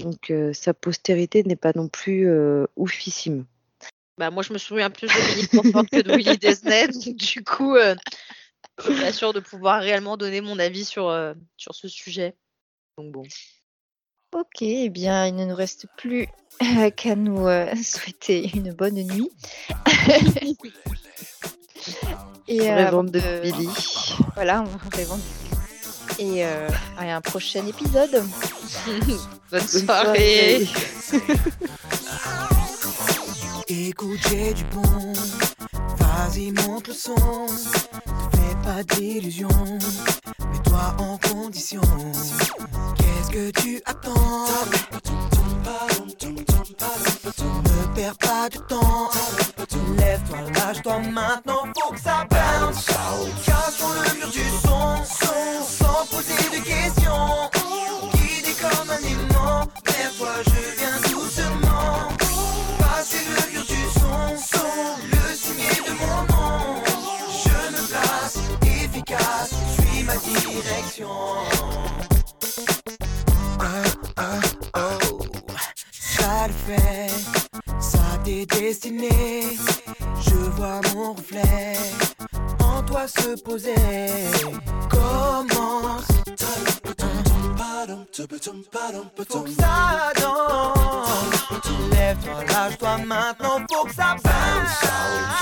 Donc 0.00 0.30
euh, 0.30 0.52
sa 0.52 0.74
postérité 0.74 1.44
n'est 1.44 1.56
pas 1.56 1.72
non 1.74 1.86
plus 1.88 2.28
euh, 2.28 2.66
oufissime. 2.76 3.44
Bah, 4.18 4.30
moi, 4.30 4.42
je 4.42 4.52
me 4.52 4.58
souviens 4.58 4.90
plus 4.90 5.06
de 5.06 5.34
Billy 5.34 5.48
Crawford 5.48 5.86
que 5.90 6.02
de 6.02 6.14
Willy 6.16 6.36
Disney. 6.36 6.88
Donc, 6.88 7.14
du 7.16 7.44
coup, 7.44 7.76
euh, 7.76 7.94
je 8.78 8.92
suis 8.92 9.00
pas 9.00 9.12
sûre 9.12 9.32
de 9.32 9.40
pouvoir 9.40 9.80
réellement 9.80 10.16
donner 10.16 10.40
mon 10.40 10.58
avis 10.58 10.84
sur, 10.84 11.08
euh, 11.08 11.32
sur 11.56 11.74
ce 11.74 11.88
sujet. 11.88 12.34
Donc, 12.98 13.12
bon. 13.12 13.22
Ok, 14.32 14.62
eh 14.62 14.88
bien, 14.90 15.26
il 15.26 15.34
ne 15.34 15.44
nous 15.44 15.54
reste 15.56 15.86
plus 15.96 16.28
euh, 16.62 16.90
qu'à 16.90 17.16
nous 17.16 17.46
euh, 17.48 17.66
souhaiter 17.82 18.48
une 18.54 18.72
bonne 18.72 18.94
nuit. 18.94 19.30
Et 22.48 22.70
euh, 22.70 22.90
de 23.02 23.08
de- 23.20 23.40
Billy. 23.42 23.68
Voilà, 24.34 24.62
on 24.62 24.64
va 24.66 24.78
rêvante. 24.96 25.20
Et 26.18 26.44
euh, 26.44 26.68
à 26.98 27.16
un 27.16 27.20
prochain 27.20 27.64
épisode. 27.66 28.10
Bonne 28.86 29.20
Bonne 29.50 29.60
soirée. 29.68 30.66
Écoute, 33.68 34.18
j'ai 34.28 34.54
du 34.54 34.64
bon. 34.64 35.12
Vas-y, 35.98 36.52
monte 36.52 36.88
le 36.88 36.94
son. 36.94 37.14
Ne 37.14 38.38
fais 38.38 38.56
pas 38.64 38.82
d'illusions. 38.94 39.48
En 40.98 41.18
condition. 41.18 41.80
Qu'est-ce 42.96 43.30
que 43.30 43.50
tu 43.60 43.82
attends? 43.84 44.46
Ne 47.64 47.94
perds 47.94 48.18
pas 48.18 48.48
de 48.48 48.58
temps. 48.58 49.10
Lève-toi, 49.98 50.38
lâche-toi 50.54 50.98
maintenant. 51.00 51.64
Faut 51.78 51.92
que 51.92 52.00
ça 52.00 52.26
bounce. 52.30 52.86
Cassons 53.44 53.92
le 53.92 54.18
mur 54.18 54.30
du 54.30 54.44
son 54.62 54.69
se 83.10 83.42
poser. 83.42 83.74
Commence. 84.90 86.06
Faut 89.16 89.42
que 89.42 89.50
ça 89.50 90.12
danse. 90.20 91.50
Lève-toi, 91.92 92.44
lâche-toi 92.48 92.98
maintenant, 93.06 93.58
faut 93.70 93.84
que 93.84 93.94
ça 93.94 94.16
bounce. 94.22 95.39